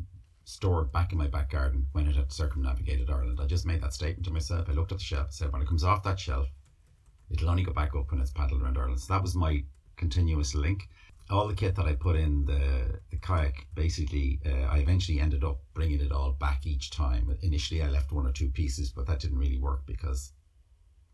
stored 0.46 0.92
back 0.92 1.12
in 1.12 1.18
my 1.18 1.28
back 1.28 1.50
garden 1.50 1.88
when 1.94 2.08
it 2.08 2.16
had 2.16 2.32
circumnavigated 2.32 3.10
Ireland. 3.10 3.40
I 3.42 3.46
just 3.46 3.66
made 3.66 3.82
that 3.82 3.94
statement 3.94 4.26
to 4.26 4.32
myself. 4.32 4.70
I 4.70 4.74
looked 4.74 4.92
at 4.92 4.98
the 4.98 5.04
shelf 5.04 5.26
and 5.26 5.34
said, 5.34 5.52
when 5.52 5.62
it 5.62 5.68
comes 5.68 5.84
off 5.84 6.04
that 6.04 6.20
shelf, 6.20 6.48
it'll 7.30 7.50
only 7.50 7.64
go 7.64 7.74
back 7.74 7.96
up 7.96 8.12
when 8.12 8.20
it's 8.20 8.32
paddled 8.32 8.62
around 8.62 8.78
Ireland. 8.78 9.00
So 9.00 9.14
that 9.14 9.22
was 9.22 9.36
my 9.36 9.64
continuous 9.96 10.54
link. 10.56 10.90
All 11.30 11.48
the 11.48 11.56
kit 11.56 11.76
that 11.76 11.86
I 11.86 11.94
put 11.94 12.18
in 12.18 12.46
the, 12.46 13.00
the 13.10 13.18
kayak, 13.18 13.68
basically, 13.74 14.42
uh, 14.46 14.66
I 14.66 14.80
eventually 14.80 15.22
ended 15.22 15.46
up 15.46 15.62
bringing 15.74 16.02
it 16.02 16.12
all 16.12 16.34
back 16.34 16.66
each 16.66 16.92
time. 16.92 17.34
Initially, 17.42 17.82
I 17.82 17.90
left 17.90 18.12
one 18.12 18.28
or 18.28 18.34
two 18.34 18.50
pieces, 18.50 18.92
but 18.92 19.08
that 19.08 19.20
didn't 19.20 19.38
really 19.38 19.60
work 19.60 19.86
because 19.86 20.34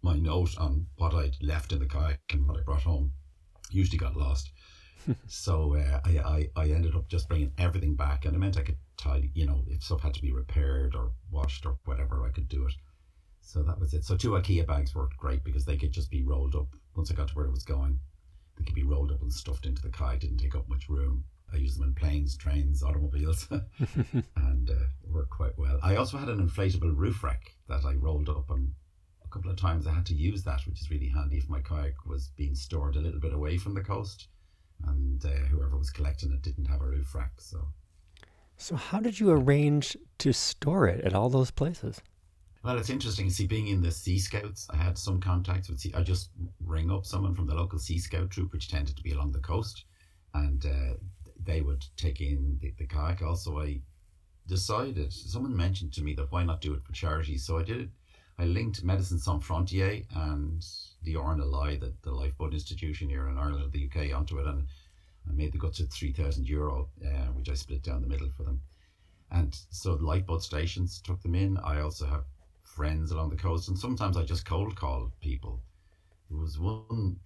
my 0.02 0.16
note 0.16 0.58
on 0.58 0.88
what 0.96 1.14
I'd 1.14 1.38
left 1.42 1.72
in 1.72 1.80
the 1.80 1.86
kayak 1.86 2.22
and 2.32 2.48
what 2.48 2.58
I 2.58 2.62
brought 2.62 2.84
home 2.84 3.12
usually 3.72 3.98
got 3.98 4.16
lost. 4.16 4.52
so 5.28 5.76
uh, 5.76 6.00
I, 6.06 6.20
I, 6.20 6.50
I 6.56 6.70
ended 6.70 6.96
up 6.96 7.08
just 7.08 7.30
bringing 7.30 7.52
everything 7.58 7.96
back, 7.96 8.26
and 8.26 8.36
it 8.36 8.40
meant 8.40 8.58
I 8.58 8.64
could 8.64 8.78
tidy, 8.98 9.32
you 9.34 9.46
know, 9.46 9.64
if 9.68 9.84
stuff 9.84 10.02
had 10.02 10.14
to 10.16 10.22
be 10.22 10.32
repaired 10.32 10.96
or 10.96 11.12
washed 11.32 11.66
or 11.66 11.78
whatever, 11.86 12.26
I 12.26 12.32
could 12.32 12.50
do 12.50 12.66
it. 12.66 12.74
So 13.42 13.64
that 13.64 13.80
was 13.80 13.94
it. 13.94 14.04
So 14.04 14.18
two 14.18 14.32
IKEA 14.32 14.68
bags 14.68 14.94
worked 14.94 15.18
great 15.18 15.44
because 15.44 15.66
they 15.66 15.78
could 15.78 15.94
just 15.94 16.12
be 16.12 16.24
rolled 16.24 16.56
up 16.56 16.68
once 16.96 17.10
I 17.10 17.16
got 17.16 17.30
to 17.30 17.34
where 17.34 17.46
it 17.46 17.52
was 17.52 17.64
going. 17.64 18.00
They 18.58 18.66
could 18.66 18.76
be 18.76 18.84
rolled 18.84 19.12
up 19.12 19.22
and 19.22 19.32
stuffed 19.32 19.66
into 19.66 19.82
the 19.82 19.90
kayak. 19.90 20.20
Didn't 20.20 20.40
take 20.40 20.56
up 20.56 20.68
much 20.68 20.90
room. 20.90 21.24
I 21.54 21.58
used 21.58 21.80
them 21.80 21.88
in 21.88 21.94
planes, 21.94 22.36
trains, 22.36 22.84
automobiles, 22.84 23.48
and 24.36 24.70
uh, 24.70 24.88
worked 25.06 25.30
quite 25.30 25.58
well. 25.58 25.80
I 25.82 25.96
also 25.96 26.18
had 26.18 26.28
an 26.28 26.46
inflatable 26.46 26.94
roof 26.94 27.24
rack 27.24 27.54
that 27.70 27.86
I 27.86 27.94
rolled 27.94 28.28
up, 28.28 28.50
and 28.50 28.74
couple 29.38 29.52
of 29.52 29.58
times 29.58 29.86
I 29.86 29.94
had 29.94 30.06
to 30.08 30.16
use 30.16 30.44
that, 30.46 30.66
which 30.66 30.82
is 30.82 30.90
really 30.90 31.10
handy 31.10 31.38
if 31.38 31.48
my 31.48 31.60
kayak 31.60 32.08
was 32.08 32.32
being 32.36 32.56
stored 32.56 32.96
a 32.96 33.00
little 33.00 33.20
bit 33.20 33.34
away 33.34 33.58
from 33.58 33.76
the 33.76 33.82
coast, 33.82 34.30
and 34.88 35.24
uh, 35.24 35.46
whoever 35.52 35.78
was 35.78 35.92
collecting 35.92 36.32
it 36.32 36.42
didn't 36.42 36.66
have 36.66 36.82
a 36.82 36.88
roof 36.88 37.14
rack. 37.14 37.34
So 37.38 37.68
So, 38.58 38.76
how 38.76 39.00
did 39.00 39.20
you 39.20 39.30
arrange 39.30 39.96
to 40.18 40.34
store 40.34 40.88
it 40.88 41.06
at 41.06 41.14
all 41.14 41.30
those 41.30 41.52
places? 41.52 42.02
Well, 42.64 42.80
it's 42.80 42.90
interesting. 42.90 43.30
See, 43.30 43.46
being 43.46 43.68
in 43.68 43.84
the 43.84 43.92
Sea 43.92 44.18
Scouts, 44.18 44.66
I 44.72 44.78
had 44.78 44.98
some 44.98 45.20
contacts 45.20 45.70
with. 45.70 45.80
Sea, 45.80 45.94
I 45.94 46.02
just 46.02 46.32
ring 46.66 46.90
up 46.90 47.06
someone 47.06 47.36
from 47.36 47.46
the 47.46 47.54
local 47.54 47.78
Sea 47.78 48.00
Scout 48.00 48.32
troop, 48.32 48.54
which 48.54 48.70
tended 48.70 48.98
to 48.98 49.04
be 49.04 49.12
along 49.12 49.34
the 49.34 49.48
coast, 49.52 49.86
and 50.34 50.66
uh, 50.66 50.94
they 51.44 51.62
would 51.62 51.86
take 51.96 52.22
in 52.22 52.58
the, 52.60 52.74
the 52.80 52.88
kayak. 52.88 53.22
Also, 53.22 53.60
I 53.60 53.82
decided 54.48 55.14
someone 55.14 55.56
mentioned 55.56 55.94
to 55.94 56.02
me 56.02 56.16
that 56.16 56.32
why 56.32 56.44
not 56.44 56.60
do 56.60 56.74
it 56.74 56.84
for 56.84 56.94
charity. 56.94 57.38
So 57.38 57.60
I 57.60 57.64
did 57.64 57.82
it. 57.82 57.90
I 58.40 58.46
linked 58.46 58.84
Medicine 58.84 59.18
Sans 59.18 59.44
Frontier 59.44 60.04
and 60.14 60.64
the 61.02 61.16
RNLI, 61.16 61.80
the, 61.80 61.94
the 62.04 62.12
Lifeboat 62.12 62.54
Institution 62.54 63.10
here 63.10 63.28
in 63.30 63.38
Ireland, 63.38 63.72
the 63.72 63.86
UK, 63.86 64.16
onto 64.16 64.38
it, 64.38 64.46
and 64.46 64.68
I 65.28 65.34
made 65.34 65.54
the 65.54 65.58
guts 65.58 65.82
three 65.82 66.12
thousand 66.12 66.48
euro, 66.48 66.88
uh, 67.04 67.32
which 67.34 67.50
I 67.50 67.56
split 67.56 67.82
down 67.82 68.02
the 68.02 68.08
middle 68.08 68.30
for 68.30 68.44
them. 68.44 68.62
And 69.32 69.58
so 69.72 69.96
the 69.96 70.06
lifeboat 70.06 70.44
stations 70.44 71.02
took 71.02 71.22
them 71.22 71.34
in. 71.34 71.58
I 71.58 71.82
also 71.82 72.06
have 72.06 72.26
friends 72.64 73.10
along 73.10 73.32
the 73.32 73.38
coast, 73.38 73.70
and 73.70 73.78
sometimes 73.78 74.16
I 74.16 74.24
just 74.24 74.46
cold 74.46 74.76
call 74.76 75.12
people. 75.20 75.60
There 76.30 76.40
was 76.40 76.60
one 76.60 77.20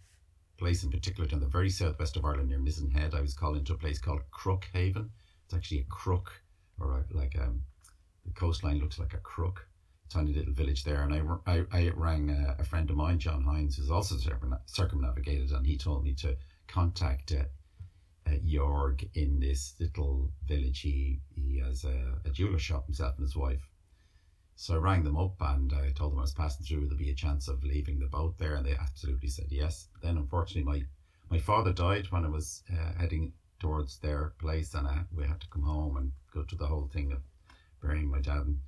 place 0.57 0.83
in 0.83 0.91
particular 0.91 1.27
down 1.27 1.41
the 1.41 1.45
very 1.45 1.69
southwest 1.69 2.15
of 2.15 2.23
Ireland 2.23 2.49
near 2.49 2.59
Mizen 2.59 2.91
Head. 2.91 3.13
I 3.13 3.21
was 3.21 3.33
called 3.33 3.57
into 3.57 3.73
a 3.73 3.77
place 3.77 3.99
called 3.99 4.21
Crookhaven. 4.31 5.09
It's 5.43 5.53
actually 5.53 5.81
a 5.81 5.91
crook, 5.91 6.41
or 6.79 6.99
a, 6.99 7.17
like 7.17 7.37
um, 7.37 7.63
the 8.25 8.31
coastline 8.31 8.79
looks 8.79 8.97
like 8.97 9.13
a 9.13 9.17
crook. 9.17 9.67
Tiny 10.11 10.33
little 10.33 10.53
village 10.53 10.83
there, 10.83 11.03
and 11.03 11.13
I, 11.13 11.21
I, 11.53 11.65
I 11.71 11.91
rang 11.95 12.29
a, 12.29 12.57
a 12.59 12.65
friend 12.65 12.89
of 12.89 12.97
mine, 12.97 13.17
John 13.17 13.43
Hines, 13.43 13.77
who's 13.77 13.89
also 13.89 14.17
circum- 14.17 14.59
circumnavigated, 14.65 15.51
and 15.51 15.65
he 15.65 15.77
told 15.77 16.03
me 16.03 16.13
to 16.15 16.35
contact 16.67 17.31
uh, 17.31 17.45
uh, 18.29 18.35
Jorg 18.45 19.07
in 19.13 19.39
this 19.39 19.73
little 19.79 20.29
village. 20.45 20.81
He 20.81 21.21
he 21.33 21.59
has 21.59 21.85
a, 21.85 22.15
a 22.25 22.29
jeweler 22.29 22.59
shop 22.59 22.87
himself 22.87 23.15
and 23.17 23.23
his 23.23 23.37
wife. 23.37 23.69
So 24.57 24.73
I 24.73 24.77
rang 24.79 25.03
them 25.05 25.17
up 25.17 25.35
and 25.39 25.71
I 25.71 25.91
told 25.91 26.11
them 26.11 26.19
I 26.19 26.23
was 26.23 26.33
passing 26.33 26.65
through. 26.65 26.87
There'd 26.87 26.99
be 26.99 27.11
a 27.11 27.15
chance 27.15 27.47
of 27.47 27.63
leaving 27.63 27.99
the 27.99 28.07
boat 28.07 28.37
there, 28.37 28.55
and 28.55 28.65
they 28.65 28.75
absolutely 28.75 29.29
said 29.29 29.47
yes. 29.49 29.87
Then, 30.03 30.17
unfortunately, 30.17 30.69
my 30.71 30.83
my 31.29 31.39
father 31.39 31.71
died 31.71 32.11
when 32.11 32.25
I 32.25 32.29
was 32.29 32.63
uh, 32.69 32.99
heading 32.99 33.31
towards 33.61 33.97
their 33.99 34.33
place, 34.39 34.73
and 34.73 34.87
I, 34.87 35.05
we 35.15 35.23
had 35.23 35.39
to 35.39 35.47
come 35.47 35.63
home 35.63 35.95
and 35.95 36.11
go 36.33 36.43
through 36.43 36.57
the 36.57 36.67
whole 36.67 36.89
thing 36.91 37.13
of 37.13 37.21
burying 37.81 38.09
my 38.09 38.19
dad. 38.19 38.45
And, 38.45 38.59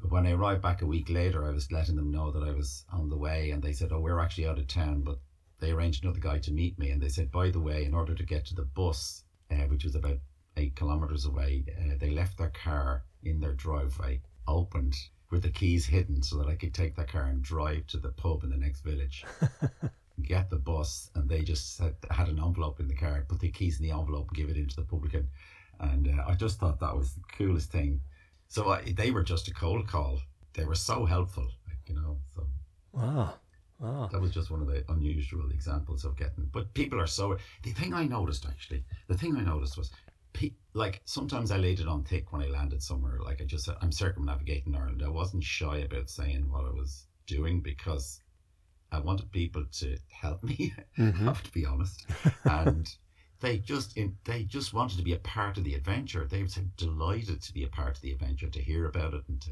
but 0.00 0.10
when 0.10 0.26
I 0.26 0.32
arrived 0.32 0.62
back 0.62 0.82
a 0.82 0.86
week 0.86 1.10
later, 1.10 1.44
I 1.44 1.50
was 1.50 1.72
letting 1.72 1.96
them 1.96 2.10
know 2.12 2.30
that 2.30 2.42
I 2.42 2.52
was 2.52 2.84
on 2.92 3.08
the 3.08 3.16
way, 3.16 3.50
and 3.50 3.62
they 3.62 3.72
said, 3.72 3.92
"Oh, 3.92 4.00
we're 4.00 4.20
actually 4.20 4.46
out 4.46 4.58
of 4.58 4.66
town," 4.68 5.02
but 5.02 5.18
they 5.58 5.72
arranged 5.72 6.04
another 6.04 6.20
guy 6.20 6.38
to 6.38 6.52
meet 6.52 6.78
me, 6.78 6.90
and 6.90 7.02
they 7.02 7.08
said, 7.08 7.32
"By 7.32 7.50
the 7.50 7.60
way, 7.60 7.84
in 7.84 7.94
order 7.94 8.14
to 8.14 8.22
get 8.22 8.46
to 8.46 8.54
the 8.54 8.64
bus, 8.64 9.24
uh, 9.50 9.66
which 9.66 9.84
was 9.84 9.96
about 9.96 10.20
eight 10.56 10.76
kilometers 10.76 11.24
away, 11.24 11.64
uh, 11.76 11.96
they 11.98 12.10
left 12.10 12.38
their 12.38 12.50
car 12.50 13.04
in 13.22 13.40
their 13.40 13.54
driveway, 13.54 14.20
opened 14.46 14.94
with 15.30 15.42
the 15.42 15.50
keys 15.50 15.86
hidden, 15.86 16.22
so 16.22 16.38
that 16.38 16.48
I 16.48 16.54
could 16.54 16.74
take 16.74 16.94
that 16.96 17.08
car 17.08 17.24
and 17.24 17.42
drive 17.42 17.86
to 17.88 17.98
the 17.98 18.12
pub 18.12 18.44
in 18.44 18.50
the 18.50 18.56
next 18.56 18.82
village." 18.82 19.24
Get 20.22 20.50
the 20.50 20.56
bus, 20.56 21.10
and 21.14 21.28
they 21.28 21.42
just 21.42 21.76
said, 21.76 21.94
had 22.10 22.28
an 22.28 22.40
envelope 22.40 22.80
in 22.80 22.88
the 22.88 22.94
car, 22.94 23.24
put 23.28 23.38
the 23.38 23.50
keys 23.50 23.78
in 23.78 23.84
the 23.84 23.92
envelope, 23.92 24.28
and 24.28 24.36
give 24.36 24.48
it 24.48 24.56
into 24.56 24.74
the 24.74 24.82
publican, 24.82 25.28
and 25.80 26.08
uh, 26.08 26.24
I 26.26 26.34
just 26.34 26.58
thought 26.58 26.80
that 26.80 26.96
was 26.96 27.12
the 27.12 27.22
coolest 27.36 27.70
thing. 27.70 28.00
So 28.48 28.70
I, 28.70 28.92
they 28.96 29.10
were 29.10 29.22
just 29.22 29.48
a 29.48 29.54
cold 29.54 29.86
call. 29.86 30.20
They 30.54 30.64
were 30.64 30.74
so 30.74 31.04
helpful, 31.04 31.44
like, 31.66 31.78
you 31.86 31.94
know. 31.94 32.18
So 32.34 32.46
Wow. 32.92 33.34
Wow. 33.78 34.08
that 34.10 34.20
was 34.20 34.32
just 34.32 34.50
one 34.50 34.60
of 34.62 34.66
the 34.66 34.82
unusual 34.88 35.50
examples 35.50 36.04
of 36.04 36.16
getting. 36.16 36.46
But 36.52 36.72
people 36.74 37.00
are 37.00 37.06
so. 37.06 37.36
The 37.62 37.72
thing 37.72 37.94
I 37.94 38.04
noticed 38.04 38.46
actually, 38.46 38.84
the 39.06 39.16
thing 39.16 39.36
I 39.36 39.42
noticed 39.42 39.76
was, 39.76 39.90
pe- 40.32 40.54
like 40.72 41.00
sometimes 41.04 41.50
I 41.50 41.58
laid 41.58 41.80
it 41.80 41.86
on 41.88 42.04
thick 42.04 42.32
when 42.32 42.42
I 42.42 42.46
landed 42.48 42.82
somewhere. 42.82 43.20
Like 43.20 43.40
I 43.40 43.44
just 43.44 43.66
said, 43.66 43.76
I'm 43.82 43.92
circumnavigating 43.92 44.74
Ireland. 44.74 45.02
I 45.04 45.08
wasn't 45.10 45.44
shy 45.44 45.78
about 45.78 46.08
saying 46.08 46.50
what 46.50 46.64
I 46.64 46.70
was 46.70 47.06
doing 47.26 47.60
because 47.60 48.20
I 48.90 48.98
wanted 49.00 49.30
people 49.30 49.64
to 49.72 49.96
help 50.10 50.42
me. 50.42 50.72
I 50.98 51.02
Mhm. 51.02 51.24
have 51.26 51.42
to 51.42 51.52
be 51.52 51.66
honest, 51.66 52.06
and. 52.46 52.88
They 53.40 53.58
just 53.58 53.96
in, 53.96 54.16
they 54.24 54.42
just 54.44 54.74
wanted 54.74 54.96
to 54.98 55.04
be 55.04 55.12
a 55.12 55.18
part 55.18 55.58
of 55.58 55.64
the 55.64 55.74
adventure. 55.74 56.26
They 56.26 56.42
were 56.42 56.48
delighted 56.76 57.40
to 57.42 57.52
be 57.52 57.64
a 57.64 57.68
part 57.68 57.96
of 57.96 58.02
the 58.02 58.12
adventure, 58.12 58.48
to 58.48 58.62
hear 58.62 58.86
about 58.86 59.14
it, 59.14 59.22
and 59.28 59.40
to, 59.42 59.50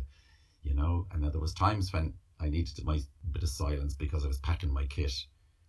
you 0.63 0.75
know. 0.75 1.07
And 1.13 1.23
then 1.23 1.31
there 1.31 1.41
was 1.41 1.55
times 1.55 1.93
when 1.93 2.15
I 2.41 2.49
needed 2.49 2.85
my 2.85 3.01
bit 3.33 3.43
of 3.43 3.49
silence 3.49 3.95
because 3.95 4.25
I 4.25 4.29
was 4.29 4.39
packing 4.39 4.73
my 4.73 4.87
kit 4.87 5.13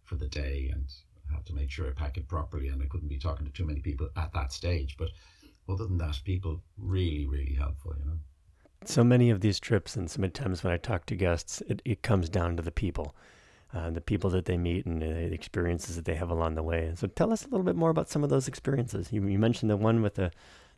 for 0.04 0.16
the 0.16 0.28
day 0.28 0.70
and 0.74 0.86
I 1.30 1.36
had 1.36 1.46
to 1.46 1.54
make 1.54 1.70
sure 1.70 1.88
I 1.88 1.92
pack 1.92 2.18
it 2.18 2.28
properly 2.28 2.70
and 2.70 2.82
I 2.82 2.88
couldn't 2.88 3.10
be 3.10 3.20
talking 3.20 3.46
to 3.46 3.52
too 3.52 3.66
many 3.66 3.82
people 3.82 4.10
at 4.16 4.34
that 4.34 4.52
stage. 4.52 4.96
But 4.98 5.10
other 5.70 5.86
than 5.86 5.98
that, 5.98 6.22
people 6.24 6.62
really, 6.78 7.26
really 7.26 7.54
helpful, 7.54 7.94
you 8.00 8.06
know. 8.06 8.18
So 8.86 9.04
many 9.04 9.30
of 9.30 9.42
these 9.42 9.60
trips, 9.60 9.96
and 9.96 10.10
so 10.10 10.22
many 10.22 10.32
times 10.32 10.64
when 10.64 10.72
I 10.72 10.78
talk 10.78 11.06
to 11.08 11.16
guests, 11.16 11.62
it, 11.68 11.82
it 11.84 12.04
comes 12.04 12.30
down 12.30 12.56
to 12.58 12.64
the 12.64 12.72
people, 12.72 13.16
uh, 13.74 13.90
the 13.90 14.02
people 14.02 14.30
that 14.32 14.46
they 14.46 14.58
meet 14.58 14.86
and 14.86 15.02
the 15.02 15.34
experiences 15.34 15.96
that 15.96 16.06
they 16.06 16.16
have 16.16 16.30
along 16.30 16.56
the 16.56 16.64
way. 16.64 16.92
So 16.96 17.08
tell 17.08 17.32
us 17.34 17.46
a 17.46 17.50
little 17.50 17.66
bit 17.66 17.76
more 17.76 17.90
about 17.90 18.10
some 18.10 18.24
of 18.24 18.30
those 18.30 18.48
experiences. 18.48 19.12
You, 19.12 19.26
you 19.28 19.40
mentioned 19.40 19.70
the 19.70 19.78
one 19.78 20.02
with 20.02 20.16
the, 20.16 20.32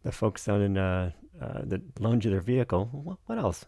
the 0.03 0.11
folks 0.11 0.45
down 0.45 0.61
in 0.61 0.77
uh, 0.77 1.11
uh, 1.41 1.61
that 1.65 1.81
loaned 1.99 2.25
you 2.25 2.31
their 2.31 2.41
vehicle. 2.41 2.89
What, 2.91 3.17
what 3.25 3.37
else? 3.37 3.65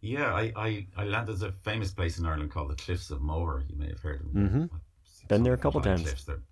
Yeah, 0.00 0.34
I, 0.34 0.52
I, 0.54 0.86
I 0.96 1.04
landed 1.04 1.42
at 1.42 1.48
a 1.48 1.52
famous 1.52 1.92
place 1.92 2.18
in 2.18 2.26
Ireland 2.26 2.50
called 2.50 2.70
the 2.70 2.74
Cliffs 2.76 3.10
of 3.10 3.22
Moher. 3.22 3.64
You 3.68 3.76
may 3.76 3.88
have 3.88 4.00
heard 4.00 4.20
of 4.20 4.32
them. 4.32 4.70
Mhm. 4.70 4.80
Been 5.28 5.42
there 5.42 5.54
a 5.54 5.58
couple 5.58 5.80
times. 5.80 6.02
Cliffs 6.02 6.24
there. 6.24 6.42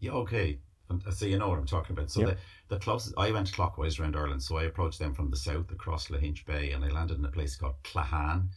Yeah, 0.00 0.12
okay. 0.12 0.58
So 1.10 1.26
you 1.26 1.36
know 1.38 1.50
what 1.50 1.58
I'm 1.58 1.66
talking 1.66 1.94
about. 1.94 2.10
So 2.10 2.20
Yep. 2.20 2.38
the, 2.68 2.76
the 2.76 2.80
closest, 2.80 3.14
I 3.18 3.30
went 3.30 3.52
clockwise 3.52 3.98
around 3.98 4.16
Ireland. 4.16 4.42
So 4.42 4.56
I 4.56 4.62
approached 4.64 4.98
them 4.98 5.12
from 5.12 5.30
the 5.30 5.36
south 5.36 5.70
across 5.70 6.08
Lahinch 6.08 6.46
Bay 6.46 6.72
and 6.72 6.82
I 6.82 6.88
landed 6.88 7.18
in 7.18 7.24
a 7.26 7.30
place 7.30 7.56
called 7.56 7.74
Clahane. 7.84 8.48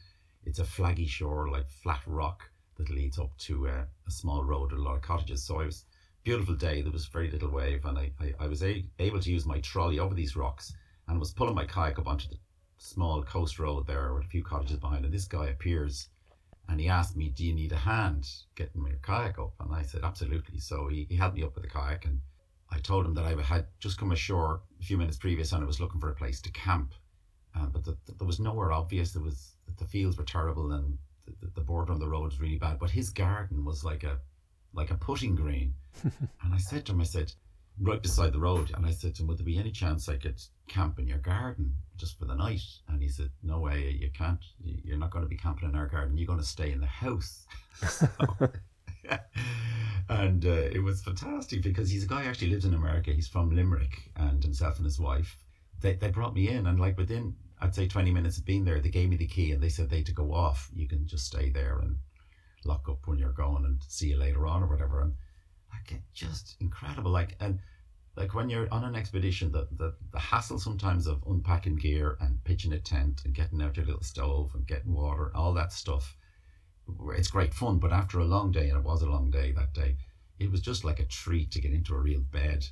It's 0.46 0.60
a 0.60 0.64
flaggy 0.64 1.08
shore, 1.08 1.50
like 1.50 1.68
flat 1.84 2.02
rock 2.06 2.50
that 2.78 2.90
leads 2.90 3.20
up 3.20 3.38
to 3.40 3.68
uh, 3.68 3.86
a 4.08 4.12
small 4.12 4.44
road 4.44 4.72
with 4.72 4.80
a 4.80 4.84
lot 4.84 4.96
of 4.96 5.02
cottages. 5.02 5.44
So 5.44 5.60
I 5.60 5.66
was, 5.66 5.86
beautiful 6.24 6.56
day. 6.56 6.82
There 6.82 6.92
was 6.92 7.06
very 7.08 7.32
little 7.32 7.50
wave 7.50 7.86
and 7.86 7.98
I, 7.98 8.12
I, 8.20 8.34
I 8.42 8.48
was 8.48 8.64
a, 8.64 8.86
able 9.00 9.20
to 9.20 9.32
use 9.32 9.46
my 9.46 9.60
trolley 9.60 10.00
over 10.00 10.14
these 10.14 10.36
rocks 10.36 10.74
and 11.08 11.20
was 11.20 11.34
pulling 11.34 11.56
my 11.56 11.66
kayak 11.66 12.00
up 12.00 12.08
onto 12.08 12.30
the 12.30 12.38
small 12.78 13.24
coast 13.24 13.60
road 13.60 13.88
there 13.88 14.14
with 14.14 14.26
a 14.26 14.30
few 14.30 14.44
cottages 14.44 14.78
behind. 14.78 15.06
And 15.06 15.14
this 15.14 15.26
guy 15.26 15.48
appears 15.48 16.10
and 16.70 16.80
he 16.80 16.88
asked 16.88 17.18
me, 17.18 17.30
"Do 17.30 17.46
you 17.46 17.54
need 17.54 17.72
a 17.72 17.78
hand 17.78 18.30
getting 18.56 18.86
your 18.86 18.98
kayak 19.02 19.38
up?" 19.40 19.54
And 19.60 19.74
I 19.74 19.84
said, 19.84 20.04
"Absolutely." 20.04 20.60
So 20.60 20.88
he, 20.88 21.06
he 21.10 21.18
helped 21.18 21.36
me 21.36 21.44
up 21.44 21.54
with 21.56 21.64
the 21.64 21.70
kayak, 21.70 22.06
and 22.06 22.22
I 22.70 22.80
told 22.80 23.06
him 23.06 23.14
that 23.16 23.26
I 23.26 23.40
had 23.42 23.66
just 23.80 23.98
come 23.98 24.12
ashore 24.12 24.62
a 24.80 24.84
few 24.84 24.98
minutes 24.98 25.18
previous, 25.18 25.52
and 25.52 25.64
I 25.64 25.68
was 25.68 25.82
looking 25.82 26.00
for 26.00 26.10
a 26.10 26.16
place 26.16 26.40
to 26.42 26.52
camp, 26.52 26.94
uh, 27.56 27.66
but 27.66 27.84
the, 27.84 27.98
the, 28.06 28.14
there 28.14 28.28
was 28.28 28.40
nowhere 28.40 28.72
obvious. 28.72 29.12
There 29.12 29.22
was 29.22 29.58
the 29.78 29.86
fields 29.86 30.18
were 30.18 30.24
terrible, 30.24 30.72
and 30.72 30.98
the, 31.26 31.48
the 31.56 31.62
border 31.62 31.94
on 31.94 32.00
the 32.00 32.10
road 32.10 32.26
was 32.26 32.40
really 32.40 32.58
bad. 32.58 32.80
But 32.80 32.92
his 32.92 33.10
garden 33.10 33.66
was 33.66 33.84
like 33.84 34.04
a 34.04 34.20
like 34.74 34.92
a 34.92 34.96
putting 34.96 35.36
green, 35.36 35.74
and 36.04 36.54
I 36.54 36.58
said 36.58 36.86
to 36.86 36.94
him, 36.94 37.02
I 37.02 37.06
said, 37.06 37.34
right 37.80 38.02
beside 38.02 38.34
the 38.34 38.40
road. 38.40 38.72
And 38.76 38.86
I 38.86 38.92
said 38.92 39.16
to 39.16 39.22
him, 39.24 39.28
Would 39.28 39.38
there 39.38 39.46
be 39.46 39.58
any 39.58 39.72
chance 39.72 40.08
I 40.08 40.18
could 40.18 40.42
camp 40.68 41.00
in 41.00 41.08
your 41.08 41.18
garden 41.18 41.74
just 41.98 42.18
for 42.18 42.26
the 42.26 42.36
night? 42.36 42.64
And 42.88 43.02
he 43.02 43.10
said, 43.10 43.32
No 43.44 43.60
way, 43.60 43.98
you 44.00 44.10
can't. 44.12 44.44
You're 44.64 44.98
not 44.98 45.12
going 45.12 45.24
to 45.24 45.30
be 45.30 45.38
camping 45.38 45.70
in 45.70 45.76
our 45.76 45.88
garden. 45.88 46.18
You're 46.18 46.28
going 46.28 46.40
to 46.40 46.46
stay 46.46 46.72
in 46.72 46.82
the 46.82 46.88
house. 46.88 47.46
so, 47.88 48.08
and 50.10 50.46
uh, 50.46 50.50
it 50.50 50.84
was 50.84 51.02
fantastic 51.02 51.64
because 51.64 51.90
he's 51.90 52.04
a 52.04 52.08
guy 52.08 52.24
who 52.24 52.30
actually 52.30 52.50
lives 52.50 52.66
in 52.66 52.74
America. 52.74 53.12
He's 53.12 53.28
from 53.28 53.56
Limerick, 53.56 54.12
and 54.16 54.44
himself 54.44 54.78
and 54.78 54.86
his 54.86 55.00
wife. 55.00 55.38
They, 55.82 55.96
they 55.96 56.10
brought 56.10 56.36
me 56.36 56.50
in, 56.50 56.68
and 56.68 56.80
like 56.80 56.98
within, 56.98 57.36
I'd 57.62 57.76
say 57.76 57.88
20 57.88 58.12
minutes 58.12 58.38
of 58.38 58.46
being 58.46 58.66
there, 58.66 58.80
they 58.80 58.90
gave 58.90 59.10
me 59.10 59.18
the 59.18 59.28
key 59.28 59.52
and 59.52 59.62
they 59.62 59.70
said 59.70 59.90
they 59.90 60.02
to 60.04 60.12
go 60.12 60.34
off. 60.34 60.70
You 60.74 60.88
can 60.88 61.08
just 61.08 61.28
stay 61.28 61.50
there 61.50 61.78
and 61.80 61.98
lock 62.66 62.90
up 62.90 63.06
when 63.06 63.20
you're 63.20 63.32
going 63.32 63.66
and 63.66 63.82
see 63.88 64.10
you 64.10 64.18
later 64.18 64.48
on 64.48 64.64
or 64.64 64.68
whatever. 64.68 65.02
And 65.02 65.14
like 65.72 66.02
just 66.14 66.56
incredible. 66.60 67.12
Like 67.12 67.36
and 67.40 67.60
like 68.16 68.34
when 68.34 68.50
you're 68.50 68.72
on 68.74 68.84
an 68.84 68.96
expedition, 68.96 69.52
the, 69.52 69.68
the 69.72 69.96
the 70.12 70.20
hassle 70.20 70.60
sometimes 70.60 71.08
of 71.08 71.24
unpacking 71.28 71.76
gear 71.76 72.18
and 72.20 72.44
pitching 72.44 72.74
a 72.74 72.80
tent 72.80 73.22
and 73.26 73.36
getting 73.36 73.62
out 73.62 73.78
your 73.78 73.86
little 73.86 74.04
stove 74.04 74.52
and 74.56 74.68
getting 74.68 74.94
water, 74.94 75.32
all 75.36 75.54
that 75.54 75.72
stuff. 75.72 76.18
It's 77.16 77.30
great 77.30 77.54
fun, 77.54 77.78
but 77.80 77.94
after 77.94 78.20
a 78.20 78.26
long 78.26 78.52
day, 78.52 78.70
and 78.70 78.78
it 78.78 78.84
was 78.84 79.02
a 79.02 79.10
long 79.10 79.30
day 79.30 79.52
that 79.54 79.74
day, 79.74 79.98
it 80.40 80.52
was 80.52 80.62
just 80.62 80.84
like 80.84 81.00
a 81.00 81.06
treat 81.06 81.52
to 81.52 81.62
get 81.62 81.72
into 81.72 81.94
a 81.94 82.00
real 82.00 82.22
bed. 82.22 82.66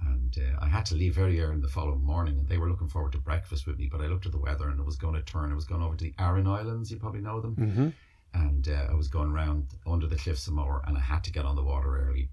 And 0.00 0.36
uh, 0.38 0.64
I 0.64 0.68
had 0.68 0.86
to 0.86 0.94
leave 0.94 1.14
very 1.14 1.40
early 1.40 1.54
in 1.54 1.60
the 1.60 1.68
following 1.68 2.02
morning, 2.02 2.38
and 2.38 2.48
they 2.48 2.58
were 2.58 2.68
looking 2.68 2.88
forward 2.88 3.12
to 3.12 3.18
breakfast 3.18 3.66
with 3.66 3.78
me. 3.78 3.88
But 3.90 4.00
I 4.00 4.06
looked 4.06 4.26
at 4.26 4.32
the 4.32 4.38
weather, 4.38 4.68
and 4.68 4.78
it 4.78 4.86
was 4.86 4.96
going 4.96 5.14
to 5.14 5.22
turn. 5.22 5.52
It 5.52 5.54
was 5.54 5.64
going 5.64 5.82
over 5.82 5.96
to 5.96 6.04
the 6.04 6.14
Aran 6.18 6.46
Islands. 6.46 6.90
You 6.90 6.98
probably 6.98 7.20
know 7.20 7.40
them. 7.40 7.56
Mm-hmm 7.56 7.88
and 8.34 8.68
uh, 8.68 8.90
I 8.90 8.94
was 8.94 9.08
going 9.08 9.30
around 9.30 9.68
under 9.86 10.06
the 10.06 10.16
cliffs 10.16 10.46
of 10.46 10.54
Moher, 10.54 10.82
and 10.86 10.96
I 10.96 11.00
had 11.00 11.24
to 11.24 11.32
get 11.32 11.44
on 11.44 11.56
the 11.56 11.62
water 11.62 12.08
early. 12.08 12.28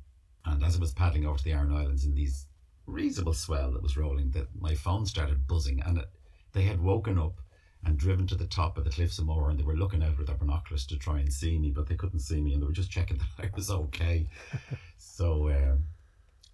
And 0.46 0.64
as 0.64 0.76
I 0.76 0.80
was 0.80 0.94
paddling 0.94 1.26
over 1.26 1.38
to 1.38 1.44
the 1.44 1.52
Aran 1.52 1.74
Islands 1.74 2.06
in 2.06 2.16
these 2.16 2.48
reasonable 2.88 3.34
swell 3.34 3.72
that 3.72 3.84
was 3.84 3.98
rolling, 3.98 4.32
that 4.32 4.48
my 4.60 4.74
phone 4.74 5.06
started 5.06 5.48
buzzing, 5.48 5.82
and 5.86 6.00
it, 6.00 6.10
they 6.54 6.64
had 6.64 6.82
woken 6.82 7.20
up 7.20 7.40
and 7.86 7.98
driven 7.98 8.28
to 8.28 8.36
the 8.36 8.46
top 8.46 8.78
of 8.78 8.84
the 8.84 8.90
cliffs 8.90 9.20
of 9.20 9.26
Moher, 9.26 9.50
and 9.50 9.60
they 9.60 9.64
were 9.64 9.76
looking 9.76 10.04
out 10.04 10.18
with 10.18 10.28
their 10.28 10.36
binoculars 10.36 10.86
to 10.88 10.98
try 10.98 11.20
and 11.20 11.32
see 11.32 11.58
me, 11.58 11.70
but 11.70 11.88
they 11.88 11.96
couldn't 11.96 12.20
see 12.20 12.42
me, 12.42 12.54
and 12.54 12.62
they 12.62 12.66
were 12.66 12.74
just 12.74 12.92
checking 12.92 13.18
that 13.38 13.46
I 13.46 13.50
was 13.56 13.70
okay. 13.70 14.28
so, 14.98 15.50
uh, 15.50 15.76